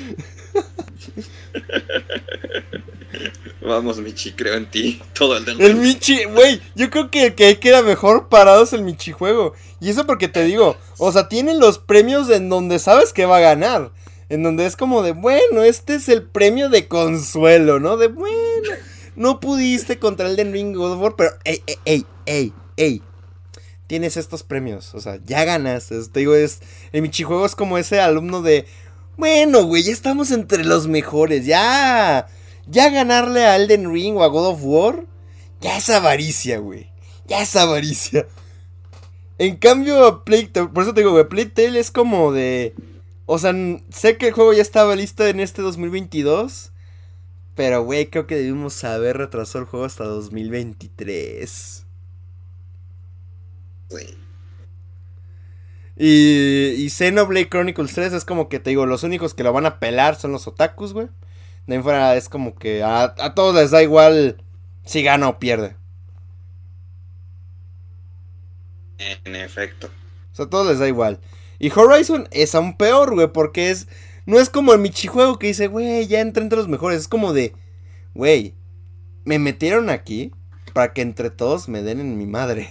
Vamos, 3.62 3.98
Michi, 4.00 4.32
creo 4.32 4.56
en 4.56 4.70
ti. 4.70 5.02
Todo 5.14 5.38
el 5.38 5.46
del 5.46 5.60
El 5.60 5.76
Michi, 5.76 6.24
güey, 6.26 6.62
yo 6.76 6.90
creo 6.90 7.12
que 7.12 7.26
el 7.26 7.36
que 7.36 7.60
queda 7.60 7.82
mejor 7.82 8.30
parado 8.30 8.64
es 8.64 8.74
el 8.74 8.84
Michi 8.84 9.12
juego. 9.12 9.54
Y 9.82 9.90
eso 9.90 10.06
porque 10.06 10.28
te 10.28 10.44
digo, 10.46 10.78
o 10.98 11.12
sea, 11.12 11.28
tienen 11.28 11.60
los 11.60 11.78
premios 11.78 12.30
en 12.30 12.50
donde 12.50 12.80
sabes 12.80 13.12
que 13.14 13.26
va 13.26 13.38
a 13.38 13.42
ganar. 13.42 13.92
En 14.30 14.44
donde 14.44 14.66
es 14.66 14.76
como 14.76 15.04
de, 15.04 15.12
bueno, 15.12 15.64
este 15.64 15.96
es 15.96 16.10
el 16.10 16.24
premio 16.24 16.70
de 16.70 16.88
consuelo, 16.88 17.80
¿no? 17.80 17.98
De, 17.98 18.08
bueno, 18.08 18.70
no 19.18 19.40
pudiste 19.40 19.98
contra 19.98 20.30
el 20.30 20.36
de 20.36 20.46
Ring 20.46 20.76
God 20.76 20.94
of 20.94 21.02
War, 21.02 21.16
pero, 21.18 21.32
ey, 21.44 21.62
ey, 21.66 21.76
ey, 21.86 22.06
ey, 22.28 22.54
ey. 22.78 23.02
Tienes 23.88 24.16
estos 24.16 24.44
premios, 24.44 24.94
o 24.94 25.02
sea, 25.02 25.20
ya 25.26 25.44
ganas. 25.44 25.88
te 25.88 26.20
digo, 26.20 26.36
es, 26.36 26.60
el 26.92 27.02
Michi 27.02 27.24
juego 27.24 27.46
es 27.46 27.56
como 27.56 27.78
ese 27.78 28.00
alumno 28.00 28.42
de, 28.42 28.66
bueno, 29.18 29.64
güey, 29.64 29.82
ya 29.84 29.92
estamos 29.92 30.30
entre 30.30 30.64
los 30.64 30.88
mejores, 30.88 31.46
ya. 31.46 32.28
Ya 32.68 32.90
ganarle 32.90 33.46
a 33.46 33.56
Elden 33.56 33.92
Ring 33.92 34.18
o 34.18 34.24
a 34.24 34.28
God 34.28 34.50
of 34.50 34.60
War, 34.62 35.06
ya 35.62 35.78
es 35.78 35.90
avaricia, 35.90 36.60
güey. 36.60 36.92
Ya 37.26 37.42
es 37.42 37.56
avaricia. 37.56 38.28
En 39.40 39.56
cambio, 39.56 40.24
Playtale, 40.24 40.68
por 40.68 40.84
eso 40.84 40.94
te 40.94 41.02
digo, 41.02 41.12
güey, 41.12 41.28
Playtale 41.28 41.80
es 41.80 41.90
como 41.92 42.32
de... 42.32 42.76
O 43.26 43.40
sea, 43.40 43.54
sé 43.90 44.18
que 44.18 44.28
el 44.28 44.34
juego 44.34 44.54
ya 44.54 44.62
estaba 44.62 44.96
listo 44.96 45.26
en 45.26 45.40
este 45.40 45.62
2022, 45.62 46.72
pero, 47.58 47.84
güey, 47.84 48.06
creo 48.12 48.28
que 48.28 48.36
debimos 48.36 48.84
haber 48.84 49.18
retrasado 49.18 49.64
el 49.64 49.66
juego 49.66 49.86
hasta 49.86 50.04
2023. 50.04 51.86
Sí. 53.90 54.18
Y, 55.96 56.76
y 56.78 56.90
Xenoblade 56.92 57.50
Chronicles 57.50 57.94
3 57.94 58.14
es 58.14 58.26
como 58.26 58.48
que 58.48 58.60
te 58.60 58.70
digo, 58.70 58.86
los 58.86 59.02
únicos 59.02 59.34
que 59.34 59.42
lo 59.42 59.54
van 59.54 59.66
a 59.66 59.80
pelar 59.80 60.16
son 60.18 60.34
los 60.34 60.48
otakus, 60.48 60.94
güey. 60.94 61.08
De 61.66 61.78
ahí 61.78 61.82
fuera 61.82 62.16
es 62.16 62.30
como 62.30 62.54
que 62.54 62.84
a, 62.84 63.16
a 63.18 63.34
todos 63.34 63.56
les 63.56 63.72
da 63.72 63.82
igual 63.82 64.38
si 64.86 65.02
gana 65.02 65.28
o 65.28 65.40
pierde. 65.40 65.76
En 69.00 69.36
efecto. 69.36 69.88
O 70.32 70.36
sea, 70.36 70.46
a 70.46 70.50
todos 70.50 70.68
les 70.68 70.78
da 70.78 70.88
igual. 70.88 71.20
Y 71.58 71.72
Horizon 71.72 72.28
es 72.30 72.54
aún 72.54 72.78
peor, 72.78 73.16
güey, 73.16 73.34
porque 73.34 73.72
es. 73.72 73.88
No 74.28 74.40
es 74.42 74.50
como 74.50 74.74
el 74.74 74.80
Michijuego 74.80 75.40
que 75.40 75.48
dice, 75.48 75.68
güey, 75.68 76.06
ya 76.06 76.20
entré 76.20 76.44
entre 76.44 76.58
los 76.58 76.68
mejores. 76.68 77.00
Es 77.00 77.08
como 77.08 77.32
de, 77.32 77.56
güey, 78.14 78.56
me 79.24 79.40
metieron 79.40 79.90
aquí 79.90 80.34
para 80.74 80.94
que 80.94 81.02
entre 81.02 81.30
todos 81.30 81.70
me 81.70 81.82
den 81.82 82.02
en 82.02 82.18
mi 82.18 82.26
madre. 82.26 82.70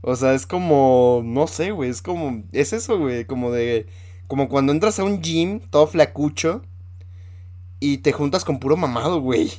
o 0.00 0.16
sea, 0.16 0.32
es 0.32 0.46
como. 0.46 1.20
No 1.22 1.46
sé, 1.46 1.70
güey, 1.70 1.90
es 1.90 2.00
como. 2.00 2.44
Es 2.52 2.72
eso, 2.72 2.98
güey, 2.98 3.26
como 3.26 3.52
de. 3.52 3.86
Como 4.26 4.48
cuando 4.48 4.72
entras 4.72 4.98
a 4.98 5.04
un 5.04 5.20
gym 5.20 5.60
todo 5.68 5.86
flacucho 5.86 6.62
y 7.78 7.98
te 7.98 8.12
juntas 8.12 8.42
con 8.42 8.58
puro 8.58 8.78
mamado, 8.78 9.20
güey. 9.20 9.52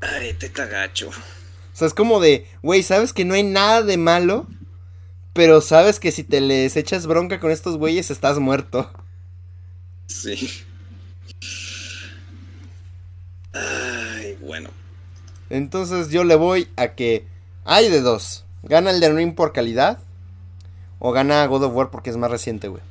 Ay, 0.00 0.28
este 0.30 0.46
está 0.46 0.64
gacho. 0.64 1.10
O 1.10 1.37
sea, 1.78 1.88
es 1.88 1.94
como 1.94 2.20
de, 2.20 2.46
güey, 2.62 2.82
sabes 2.82 3.12
que 3.12 3.24
no 3.24 3.34
hay 3.34 3.42
nada 3.42 3.82
de 3.82 3.96
malo, 3.96 4.46
pero 5.32 5.60
sabes 5.60 6.00
que 6.00 6.12
si 6.12 6.24
te 6.24 6.40
les 6.40 6.76
echas 6.76 7.06
bronca 7.06 7.40
con 7.40 7.50
estos 7.50 7.76
güeyes 7.76 8.10
estás 8.10 8.38
muerto. 8.38 8.90
Sí. 10.06 10.64
Ay, 13.52 14.36
bueno. 14.40 14.70
Entonces 15.50 16.10
yo 16.10 16.24
le 16.24 16.34
voy 16.34 16.68
a 16.76 16.88
que 16.94 17.26
hay 17.64 17.88
de 17.88 18.00
dos. 18.00 18.44
Gana 18.62 18.90
el 18.90 19.00
de 19.00 19.12
Ring 19.12 19.34
por 19.34 19.52
calidad 19.52 19.98
o 20.98 21.12
gana 21.12 21.46
God 21.46 21.64
of 21.64 21.74
War 21.74 21.90
porque 21.90 22.10
es 22.10 22.16
más 22.16 22.30
reciente, 22.30 22.68
güey. 22.68 22.82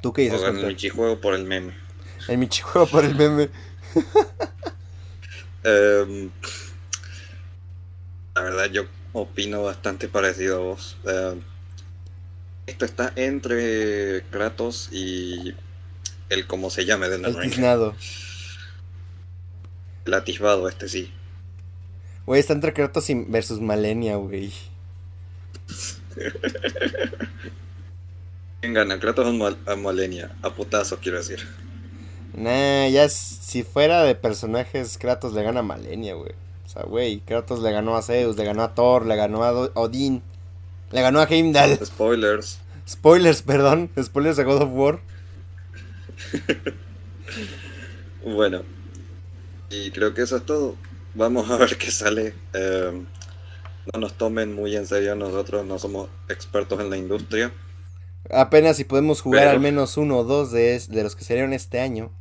¿Tú 0.00 0.12
qué 0.12 0.22
O 0.22 0.24
dices, 0.24 0.40
gana 0.40 0.60
el? 0.60 0.66
Michijuego 0.68 1.20
por 1.20 1.34
el 1.34 1.44
meme. 1.44 1.74
El 2.28 2.38
Michijuego 2.38 2.86
por 2.86 3.04
el 3.04 3.14
meme. 3.14 3.50
Em, 5.64 6.30
la 8.34 8.42
verdad, 8.42 8.66
yo 8.70 8.84
opino 9.12 9.62
bastante 9.62 10.08
parecido 10.08 10.56
a 10.56 10.60
vos. 10.60 10.96
Em, 11.04 11.40
esto 12.66 12.84
está 12.84 13.12
entre 13.16 14.22
Kratos 14.30 14.88
y 14.92 15.54
el 16.30 16.46
como 16.46 16.70
se 16.70 16.84
llame 16.84 17.08
de 17.08 17.16
El 17.16 17.38
tiznado. 17.40 17.94
El 20.04 20.14
atisbado, 20.14 20.68
este 20.68 20.88
sí. 20.88 21.12
Güey, 22.26 22.40
está 22.40 22.52
entre 22.52 22.72
Kratos 22.72 23.10
y- 23.10 23.24
versus 23.28 23.60
Malenia, 23.60 24.16
güey. 24.16 24.52
¿Quién 28.60 28.74
gana? 28.74 28.98
Kratos 29.00 29.26
o 29.26 29.32
Mal- 29.32 29.58
a 29.66 29.74
Malenia. 29.76 30.30
A 30.42 30.50
putazos, 30.50 30.98
quiero 31.00 31.18
decir. 31.18 31.40
Nah, 32.34 32.86
ya 32.88 33.08
si 33.08 33.62
fuera 33.64 34.02
de 34.04 34.14
personajes, 34.14 34.96
Kratos 34.98 35.32
le 35.34 35.42
gana 35.42 35.60
a 35.60 35.64
Malenia, 35.64 36.14
güey. 36.14 36.32
O 36.72 36.74
sea, 36.74 36.82
güey, 36.84 37.20
Kratos 37.20 37.60
le 37.60 37.70
ganó 37.70 37.96
a 37.96 38.02
Zeus, 38.02 38.34
le 38.38 38.44
ganó 38.44 38.62
a 38.62 38.72
Thor, 38.74 39.04
le 39.04 39.14
ganó 39.14 39.44
a 39.44 39.52
Odín, 39.74 40.22
le 40.90 41.02
ganó 41.02 41.20
a 41.20 41.24
Heimdall. 41.24 41.78
Spoilers. 41.84 42.60
Spoilers, 42.88 43.42
perdón, 43.42 43.90
spoilers 44.02 44.38
de 44.38 44.44
God 44.44 44.62
of 44.62 44.70
War. 44.72 45.00
Bueno, 48.24 48.62
y 49.70 49.90
creo 49.90 50.14
que 50.14 50.22
eso 50.22 50.36
es 50.36 50.46
todo. 50.46 50.76
Vamos 51.14 51.50
a 51.50 51.56
ver 51.56 51.76
qué 51.76 51.90
sale. 51.90 52.34
Eh, 52.54 53.02
no 53.92 54.00
nos 54.00 54.14
tomen 54.14 54.54
muy 54.54 54.76
en 54.76 54.86
serio, 54.86 55.16
nosotros 55.16 55.66
no 55.66 55.78
somos 55.78 56.08
expertos 56.28 56.78
en 56.80 56.88
la 56.90 56.96
industria. 56.96 57.52
Apenas 58.30 58.76
si 58.76 58.84
podemos 58.84 59.20
jugar 59.20 59.40
Pero- 59.42 59.50
al 59.52 59.60
menos 59.60 59.96
uno 59.96 60.18
o 60.18 60.24
dos 60.24 60.52
de, 60.52 60.76
es- 60.76 60.88
de 60.88 61.02
los 61.02 61.16
que 61.16 61.24
salieron 61.24 61.52
este 61.52 61.80
año. 61.80 62.12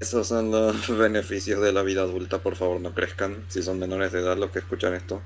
Esos 0.00 0.26
son 0.26 0.50
los 0.50 0.88
beneficios 0.98 1.60
de 1.62 1.72
la 1.72 1.82
vida 1.82 2.02
adulta, 2.02 2.38
por 2.38 2.56
favor 2.56 2.80
no 2.80 2.94
crezcan. 2.94 3.44
Si 3.48 3.62
son 3.62 3.78
menores 3.78 4.12
de 4.12 4.20
edad 4.20 4.36
los 4.36 4.50
que 4.50 4.58
escuchan 4.60 4.94
esto. 4.94 5.22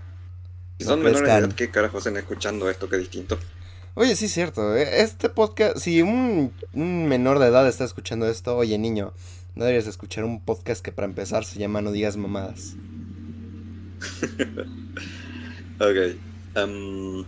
Si 0.78 0.84
No 0.84 0.90
son 0.90 1.02
menores 1.02 1.22
de 1.22 1.34
edad, 1.38 1.52
¿qué 1.52 1.70
carajos 1.70 2.06
están 2.06 2.16
escuchando 2.16 2.68
esto? 2.70 2.88
Qué 2.88 2.98
distinto. 2.98 3.38
Oye, 3.94 4.14
sí 4.14 4.26
es 4.26 4.32
cierto, 4.32 4.76
eh, 4.76 5.00
este 5.02 5.28
podcast, 5.28 5.78
si 5.78 6.02
un, 6.02 6.52
un 6.72 7.08
menor 7.08 7.40
de 7.40 7.46
edad 7.46 7.66
está 7.66 7.82
escuchando 7.84 8.28
esto, 8.28 8.56
oye 8.56 8.78
niño, 8.78 9.12
no 9.56 9.64
deberías 9.64 9.88
escuchar 9.88 10.22
un 10.22 10.40
podcast 10.40 10.84
que 10.84 10.92
para 10.92 11.06
empezar 11.06 11.44
se 11.44 11.58
llama 11.58 11.82
No 11.82 11.90
digas 11.90 12.16
mamadas. 12.16 12.74
Ok. 15.80 15.96
em, 16.56 17.24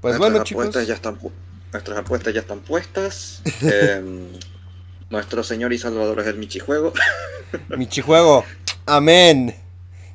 Pues 0.00 0.18
nuestras 0.18 0.18
bueno 0.18 0.42
chicos, 0.44 0.62
apuestas 0.66 0.86
ya 0.88 0.94
están 0.94 1.18
nuestras 1.72 1.98
apuestas 1.98 2.34
ya 2.34 2.40
están 2.40 2.60
puestas. 2.60 3.42
Em, 3.62 4.26
nuestro 5.12 5.44
señor 5.44 5.72
y 5.72 5.78
salvador 5.78 6.18
es 6.20 6.26
el 6.26 6.38
Michijuego. 6.38 6.92
Michijuego, 7.76 8.44
amén. 8.86 9.54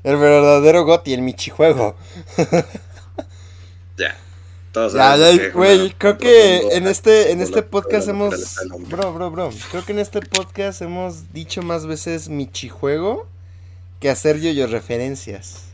El 0.04 0.18
verdadero 0.18 0.86
Goti, 0.86 1.14
el 1.14 1.22
Michijuego. 1.22 1.96
ya. 3.98 4.18
Todos 4.72 4.94
Ya, 4.94 5.16
ya, 5.16 5.50
güey, 5.52 5.80
una 5.80 5.96
creo 5.98 6.18
que 6.18 6.76
en 6.76 6.88
este, 6.88 7.32
en 7.32 7.42
este 7.42 7.62
podcast 7.62 8.08
hemos... 8.10 8.56
Bro, 8.90 9.14
bro, 9.14 9.32
bro. 9.32 9.50
Creo 9.72 9.86
que 9.86 9.92
en 9.92 10.00
este 10.00 10.20
podcast 10.20 10.82
hemos 10.82 11.32
dicho 11.32 11.62
más 11.62 11.86
veces 11.86 12.28
Michijuego 12.28 13.28
que 14.00 14.10
hacer 14.10 14.40
yo 14.40 14.50
referencias. 14.72 15.67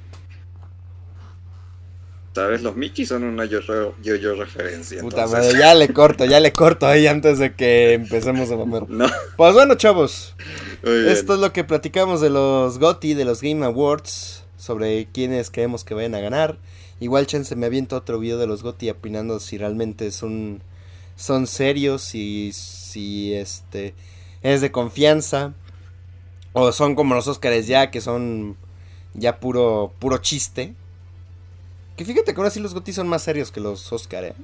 ¿Sabes? 2.34 2.64
Los 2.64 2.76
Mickey 2.76 3.06
son 3.06 3.24
una 3.24 3.46
yo-yo 3.46 3.94
yo 4.02 4.36
referencia. 4.36 5.02
Puta 5.02 5.24
entonces- 5.26 5.46
madre, 5.54 5.60
ya 5.60 5.76
le 5.76 5.94
corto, 5.94 6.26
ya 6.26 6.40
le 6.40 6.52
corto 6.52 6.88
ahí 6.88 7.06
antes 7.06 7.38
de 7.38 7.54
que 7.54 7.94
empecemos 7.94 8.50
a 8.52 8.56
comer. 8.56 8.90
No, 8.90 9.06
Pues 9.38 9.54
bueno, 9.54 9.76
chavos. 9.76 10.36
Esto 10.82 11.36
es 11.36 11.40
lo 11.40 11.54
que 11.54 11.64
platicamos 11.64 12.22
de 12.22 12.30
los 12.32 12.80
GOTY, 12.80 13.14
de 13.14 13.26
los 13.26 13.42
Game 13.42 13.64
Awards, 13.64 14.44
sobre 14.58 15.08
quiénes 15.14 15.52
creemos 15.52 15.84
que 15.84 15.94
vayan 15.94 16.16
a 16.16 16.20
ganar. 16.20 16.58
Igual 17.00 17.28
Chance 17.28 17.56
me 17.56 17.68
avienta 17.68 17.96
otro 17.98 18.18
video 18.20 18.38
de 18.40 18.48
los 18.48 18.64
GOTY 18.64 18.90
opinando 18.90 19.40
si 19.40 19.58
realmente 19.60 20.12
son, 20.12 20.62
son 21.16 21.46
serios 21.48 22.16
y 22.16 22.52
si 22.54 23.34
este 23.34 23.94
es 24.42 24.62
de 24.62 24.72
confianza. 24.72 25.54
O 26.54 26.72
son 26.72 26.96
como 26.96 27.14
los 27.16 27.28
Oscars 27.28 27.68
ya, 27.68 27.92
que 27.92 28.02
son 28.02 28.58
ya 29.14 29.40
puro, 29.40 29.94
puro 30.00 30.18
chiste. 30.18 30.74
Que 31.96 32.06
fíjate 32.06 32.34
que 32.34 32.40
ahora 32.40 32.50
sí 32.50 32.60
los 32.60 32.74
GOTY 32.74 32.94
son 32.94 33.08
más 33.08 33.24
serios 33.24 33.52
que 33.52 33.60
los 33.60 33.92
Oscar, 33.94 34.24
¿eh? 34.24 34.36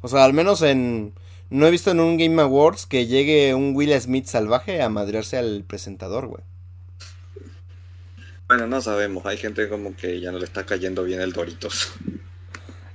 O 0.00 0.08
sea, 0.08 0.24
al 0.24 0.32
menos 0.32 0.62
en... 0.62 1.14
No 1.50 1.66
he 1.66 1.70
visto 1.70 1.90
en 1.90 2.00
un 2.00 2.18
Game 2.18 2.40
Awards 2.42 2.84
que 2.84 3.06
llegue 3.06 3.54
un 3.54 3.74
Will 3.74 3.98
Smith 3.98 4.26
salvaje 4.26 4.82
a 4.82 4.90
madrearse 4.90 5.38
al 5.38 5.64
presentador, 5.64 6.26
güey. 6.26 6.42
Bueno, 8.48 8.66
no 8.66 8.82
sabemos. 8.82 9.24
Hay 9.24 9.38
gente 9.38 9.68
como 9.68 9.96
que 9.96 10.20
ya 10.20 10.30
no 10.30 10.38
le 10.38 10.44
está 10.44 10.66
cayendo 10.66 11.04
bien 11.04 11.22
el 11.22 11.32
Doritos. 11.32 11.92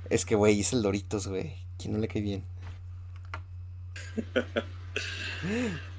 Es 0.08 0.24
que, 0.24 0.36
güey, 0.36 0.60
es 0.60 0.72
el 0.72 0.82
Doritos, 0.82 1.26
güey. 1.26 1.56
¿Quién 1.78 1.94
no 1.94 1.98
le 1.98 2.06
cae 2.06 2.22
bien? 2.22 2.44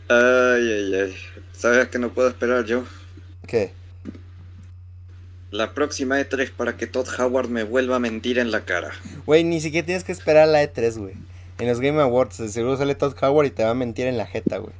ay, 0.08 0.72
ay, 0.72 0.94
ay. 0.96 1.16
¿Sabes 1.52 1.90
que 1.90 2.00
no 2.00 2.14
puedo 2.14 2.30
esperar 2.30 2.64
yo? 2.64 2.86
¿Qué? 3.46 3.74
La 5.56 5.74
próxima 5.74 6.20
E3 6.20 6.52
para 6.52 6.76
que 6.76 6.86
Todd 6.86 7.08
Howard 7.18 7.48
me 7.48 7.64
vuelva 7.64 7.96
a 7.96 8.00
mentir 8.00 8.40
en 8.40 8.52
la 8.52 8.66
cara. 8.66 8.92
Güey, 9.26 9.46
ni 9.46 9.62
siquiera 9.62 9.86
tienes 9.86 10.04
que 10.04 10.12
esperar 10.12 10.44
a 10.44 10.52
la 10.52 10.62
E3, 10.62 10.98
güey. 10.98 11.14
En 11.60 11.70
los 11.70 11.80
Game 11.80 12.02
Awards, 12.02 12.40
de 12.40 12.50
seguro 12.50 12.76
sale 12.76 12.94
Todd 12.94 13.16
Howard 13.24 13.46
y 13.46 13.52
te 13.52 13.64
va 13.64 13.70
a 13.70 13.74
mentir 13.74 14.06
en 14.08 14.18
la 14.18 14.26
jeta, 14.26 14.58
güey. 14.58 14.74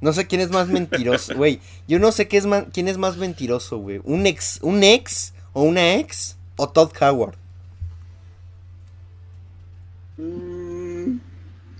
No 0.00 0.14
sé 0.14 0.26
quién 0.26 0.40
es 0.40 0.48
más 0.48 0.68
mentiroso, 0.68 1.34
güey. 1.36 1.60
Yo 1.86 1.98
no 1.98 2.10
sé 2.10 2.26
qué 2.26 2.38
es 2.38 2.46
quién 2.72 2.88
es 2.88 2.96
más 2.96 3.18
mentiroso, 3.18 3.76
güey. 3.76 4.00
¿Un 4.04 4.26
ex, 4.26 4.60
un 4.62 4.82
ex 4.82 5.34
o 5.52 5.60
una 5.60 5.96
ex 5.96 6.38
o 6.56 6.70
Todd 6.70 6.92
Howard? 6.98 7.36
Mm, 10.16 11.18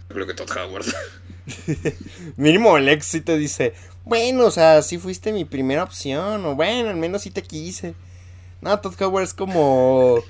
creo 0.09 0.27
que 0.27 0.35
Todd 0.35 0.51
Howard. 0.55 0.85
Mínimo 2.37 2.77
el 2.77 2.91
ex 2.91 3.07
sí 3.07 3.23
te 3.23 3.39
dice, 3.39 3.73
bueno, 4.07 4.47
o 4.47 4.51
sea, 4.53 4.83
sí 4.83 4.99
fuiste 4.99 5.33
mi 5.33 5.45
primera 5.45 5.83
opción, 5.83 6.47
o 6.47 6.55
bueno, 6.55 6.91
al 6.91 6.97
menos 6.97 7.23
sí 7.23 7.31
te 7.31 7.43
quise. 7.43 7.95
No, 8.61 8.79
Todd 8.79 8.95
Howard 9.03 9.25
es 9.25 9.35
como, 9.35 10.23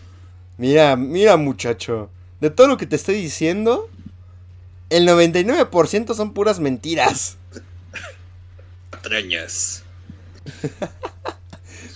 mira, 0.56 0.96
mira 0.96 1.36
muchacho, 1.36 2.10
de 2.40 2.48
todo 2.48 2.68
lo 2.68 2.78
que 2.78 2.86
te 2.86 2.96
estoy 2.96 3.16
diciendo, 3.16 3.88
el 4.88 5.06
99% 5.06 6.14
son 6.14 6.32
puras 6.32 6.58
mentiras. 6.58 7.36
Patrañas. 8.90 9.84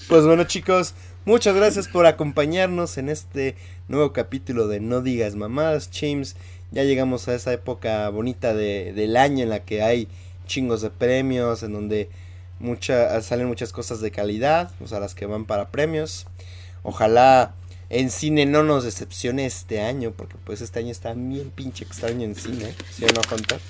pues 0.08 0.24
bueno 0.26 0.44
chicos, 0.44 0.92
muchas 1.24 1.54
gracias 1.54 1.88
por 1.88 2.04
acompañarnos 2.04 2.98
en 2.98 3.08
este 3.08 3.56
nuevo 3.88 4.12
capítulo 4.12 4.68
de 4.68 4.80
No 4.80 5.00
digas 5.00 5.34
mamadas, 5.34 5.88
James 5.92 6.36
ya 6.72 6.84
llegamos 6.84 7.26
a 7.26 7.34
esa 7.34 7.54
época 7.54 8.08
bonita 8.10 8.52
de, 8.52 8.92
del 8.92 9.16
año 9.16 9.44
en 9.44 9.48
la 9.48 9.64
que 9.64 9.82
hay 9.82 10.08
chingos 10.50 10.82
de 10.82 10.90
premios, 10.90 11.62
en 11.62 11.72
donde 11.72 12.10
mucha, 12.58 13.20
salen 13.22 13.46
muchas 13.46 13.72
cosas 13.72 14.00
de 14.00 14.10
calidad, 14.10 14.72
o 14.80 14.88
sea, 14.88 15.00
las 15.00 15.14
que 15.14 15.26
van 15.26 15.46
para 15.46 15.70
premios. 15.70 16.26
Ojalá 16.82 17.54
en 17.88 18.10
cine 18.10 18.46
no 18.46 18.62
nos 18.64 18.84
decepcione 18.84 19.46
este 19.46 19.80
año, 19.80 20.12
porque 20.12 20.36
pues 20.44 20.60
este 20.60 20.80
año 20.80 20.90
está 20.90 21.14
bien 21.14 21.50
pinche 21.50 21.84
extraño 21.84 22.24
en 22.24 22.34
cine, 22.34 22.74
¿sí 22.90 23.04
o 23.04 23.12
no, 23.12 23.20
Hunter? 23.34 23.60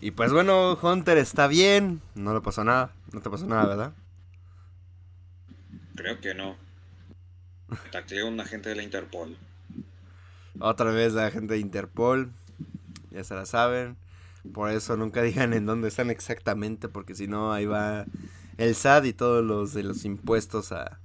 Y 0.00 0.12
pues 0.12 0.32
bueno, 0.32 0.78
Hunter 0.80 1.18
está 1.18 1.48
bien, 1.48 2.00
no 2.14 2.32
le 2.32 2.40
pasó 2.40 2.62
nada, 2.62 2.92
no 3.12 3.20
te 3.20 3.28
pasó 3.28 3.46
nada, 3.46 3.66
¿verdad? 3.66 3.92
Creo 5.96 6.20
que 6.20 6.32
no. 6.32 6.56
Tacleé 7.90 8.20
a 8.20 8.26
un 8.26 8.38
agente 8.38 8.68
de 8.68 8.76
la 8.76 8.84
Interpol. 8.84 9.36
Otra 10.60 10.90
vez 10.92 11.12
la 11.12 11.30
gente 11.32 11.54
de 11.54 11.60
Interpol. 11.60 12.32
Ya 13.10 13.24
se 13.24 13.34
la 13.34 13.46
saben. 13.46 13.96
Por 14.52 14.70
eso 14.70 14.96
nunca 14.96 15.22
digan 15.24 15.52
en 15.52 15.66
dónde 15.66 15.88
están 15.88 16.10
exactamente, 16.10 16.88
porque 16.88 17.14
si 17.14 17.26
no, 17.26 17.52
ahí 17.52 17.66
va 17.66 18.06
el 18.56 18.74
SAT 18.74 19.06
y 19.06 19.12
todos 19.12 19.44
los 19.44 19.72
de 19.72 19.82
los 19.82 20.04
impuestos 20.04 20.72
a, 20.72 21.00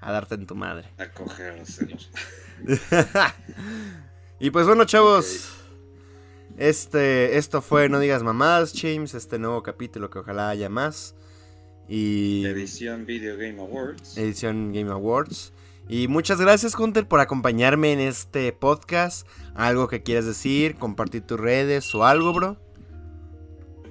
a 0.00 0.12
darte 0.12 0.34
en 0.34 0.46
tu 0.46 0.54
madre. 0.54 0.88
A 0.98 1.10
cogérselos. 1.10 2.10
y 4.40 4.50
pues 4.50 4.66
bueno, 4.66 4.84
chavos. 4.84 5.58
Este, 6.58 7.38
esto 7.38 7.62
fue 7.62 7.88
No 7.88 7.98
Digas 7.98 8.22
Mamás, 8.22 8.74
James, 8.76 9.14
este 9.14 9.38
nuevo 9.38 9.62
capítulo 9.62 10.10
que 10.10 10.18
ojalá 10.18 10.50
haya 10.50 10.68
más. 10.68 11.14
Y... 11.88 12.44
Edición 12.44 13.06
Video 13.06 13.36
Game 13.36 13.58
Awards. 13.60 14.16
Edición 14.16 14.72
Game 14.72 14.90
Awards. 14.90 15.52
Y 15.88 16.08
muchas 16.08 16.40
gracias, 16.40 16.78
Hunter, 16.78 17.06
por 17.06 17.20
acompañarme 17.20 17.92
en 17.92 18.00
este 18.00 18.52
podcast. 18.52 19.26
¿Algo 19.54 19.88
que 19.88 20.02
quieras 20.02 20.26
decir? 20.26 20.76
¿Compartir 20.76 21.22
tus 21.22 21.40
redes 21.40 21.94
o 21.94 22.04
algo, 22.04 22.32
bro? 22.32 22.56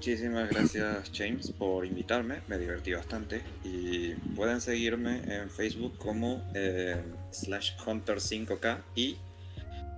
Muchísimas 0.02 0.50
gracias, 0.50 1.12
James, 1.14 1.52
por 1.52 1.86
invitarme. 1.86 2.42
Me 2.48 2.58
divertí 2.58 2.92
bastante. 2.92 3.44
Y 3.64 4.16
pueden 4.36 4.60
seguirme 4.60 5.22
en 5.32 5.48
Facebook 5.48 5.96
como 6.00 6.42
eh, 6.56 7.00
slash 7.30 7.78
Hunter5K 7.86 8.80
y 8.96 9.18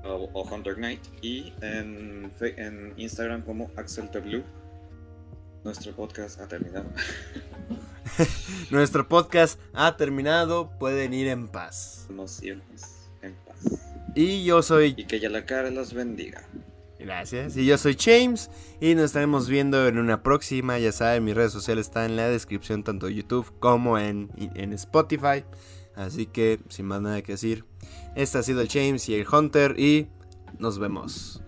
o, 0.04 0.44
Hunter 0.44 0.76
Knight 0.76 1.00
y 1.22 1.54
en, 1.62 2.30
en 2.42 2.94
Instagram 2.98 3.44
como 3.44 3.72
AxelTeBlue. 3.78 4.44
Nuestro 5.64 5.94
podcast 5.94 6.42
ha 6.42 6.50
terminado. 6.50 6.90
Nuestro 8.72 9.08
podcast 9.08 9.58
ha 9.72 9.96
terminado. 9.96 10.70
Pueden 10.80 11.14
ir 11.14 11.30
en 11.30 11.48
paz. 11.48 12.08
Nos 12.10 12.44
iremos 12.44 13.08
en 13.22 13.36
paz. 13.46 13.80
Y 14.16 14.44
yo 14.44 14.62
soy. 14.64 14.96
Y 14.98 15.06
que 15.06 15.22
ya 15.22 15.30
la 15.30 15.46
cara 15.46 15.70
los 15.70 15.94
bendiga. 15.94 16.44
Gracias. 17.04 17.58
Y 17.58 17.66
yo 17.66 17.78
soy 17.78 17.98
James. 18.00 18.50
Y 18.80 18.96
nos 18.96 19.06
estaremos 19.06 19.50
viendo 19.50 19.88
en 19.88 19.98
una 19.98 20.24
próxima. 20.24 20.80
Ya 20.80 20.92
saben, 20.92 21.26
mis 21.26 21.36
redes 21.36 21.52
sociales 21.52 21.88
están 21.88 22.12
en 22.12 22.16
la 22.16 22.30
descripción, 22.30 22.84
tanto 22.84 23.08
en 23.08 23.16
YouTube 23.16 23.52
como 23.60 24.00
en, 24.00 24.32
en 24.38 24.74
Spotify. 24.74 25.44
Así 25.96 26.26
que, 26.26 26.60
sin 26.70 26.86
más 26.86 27.02
nada 27.02 27.22
que 27.22 27.34
decir, 27.34 27.66
este 28.16 28.38
ha 28.38 28.44
sido 28.44 28.62
el 28.62 28.70
James 28.70 29.08
y 29.10 29.16
el 29.16 29.28
Hunter. 29.28 29.78
Y 29.78 30.08
nos 30.58 30.80
vemos. 30.80 31.43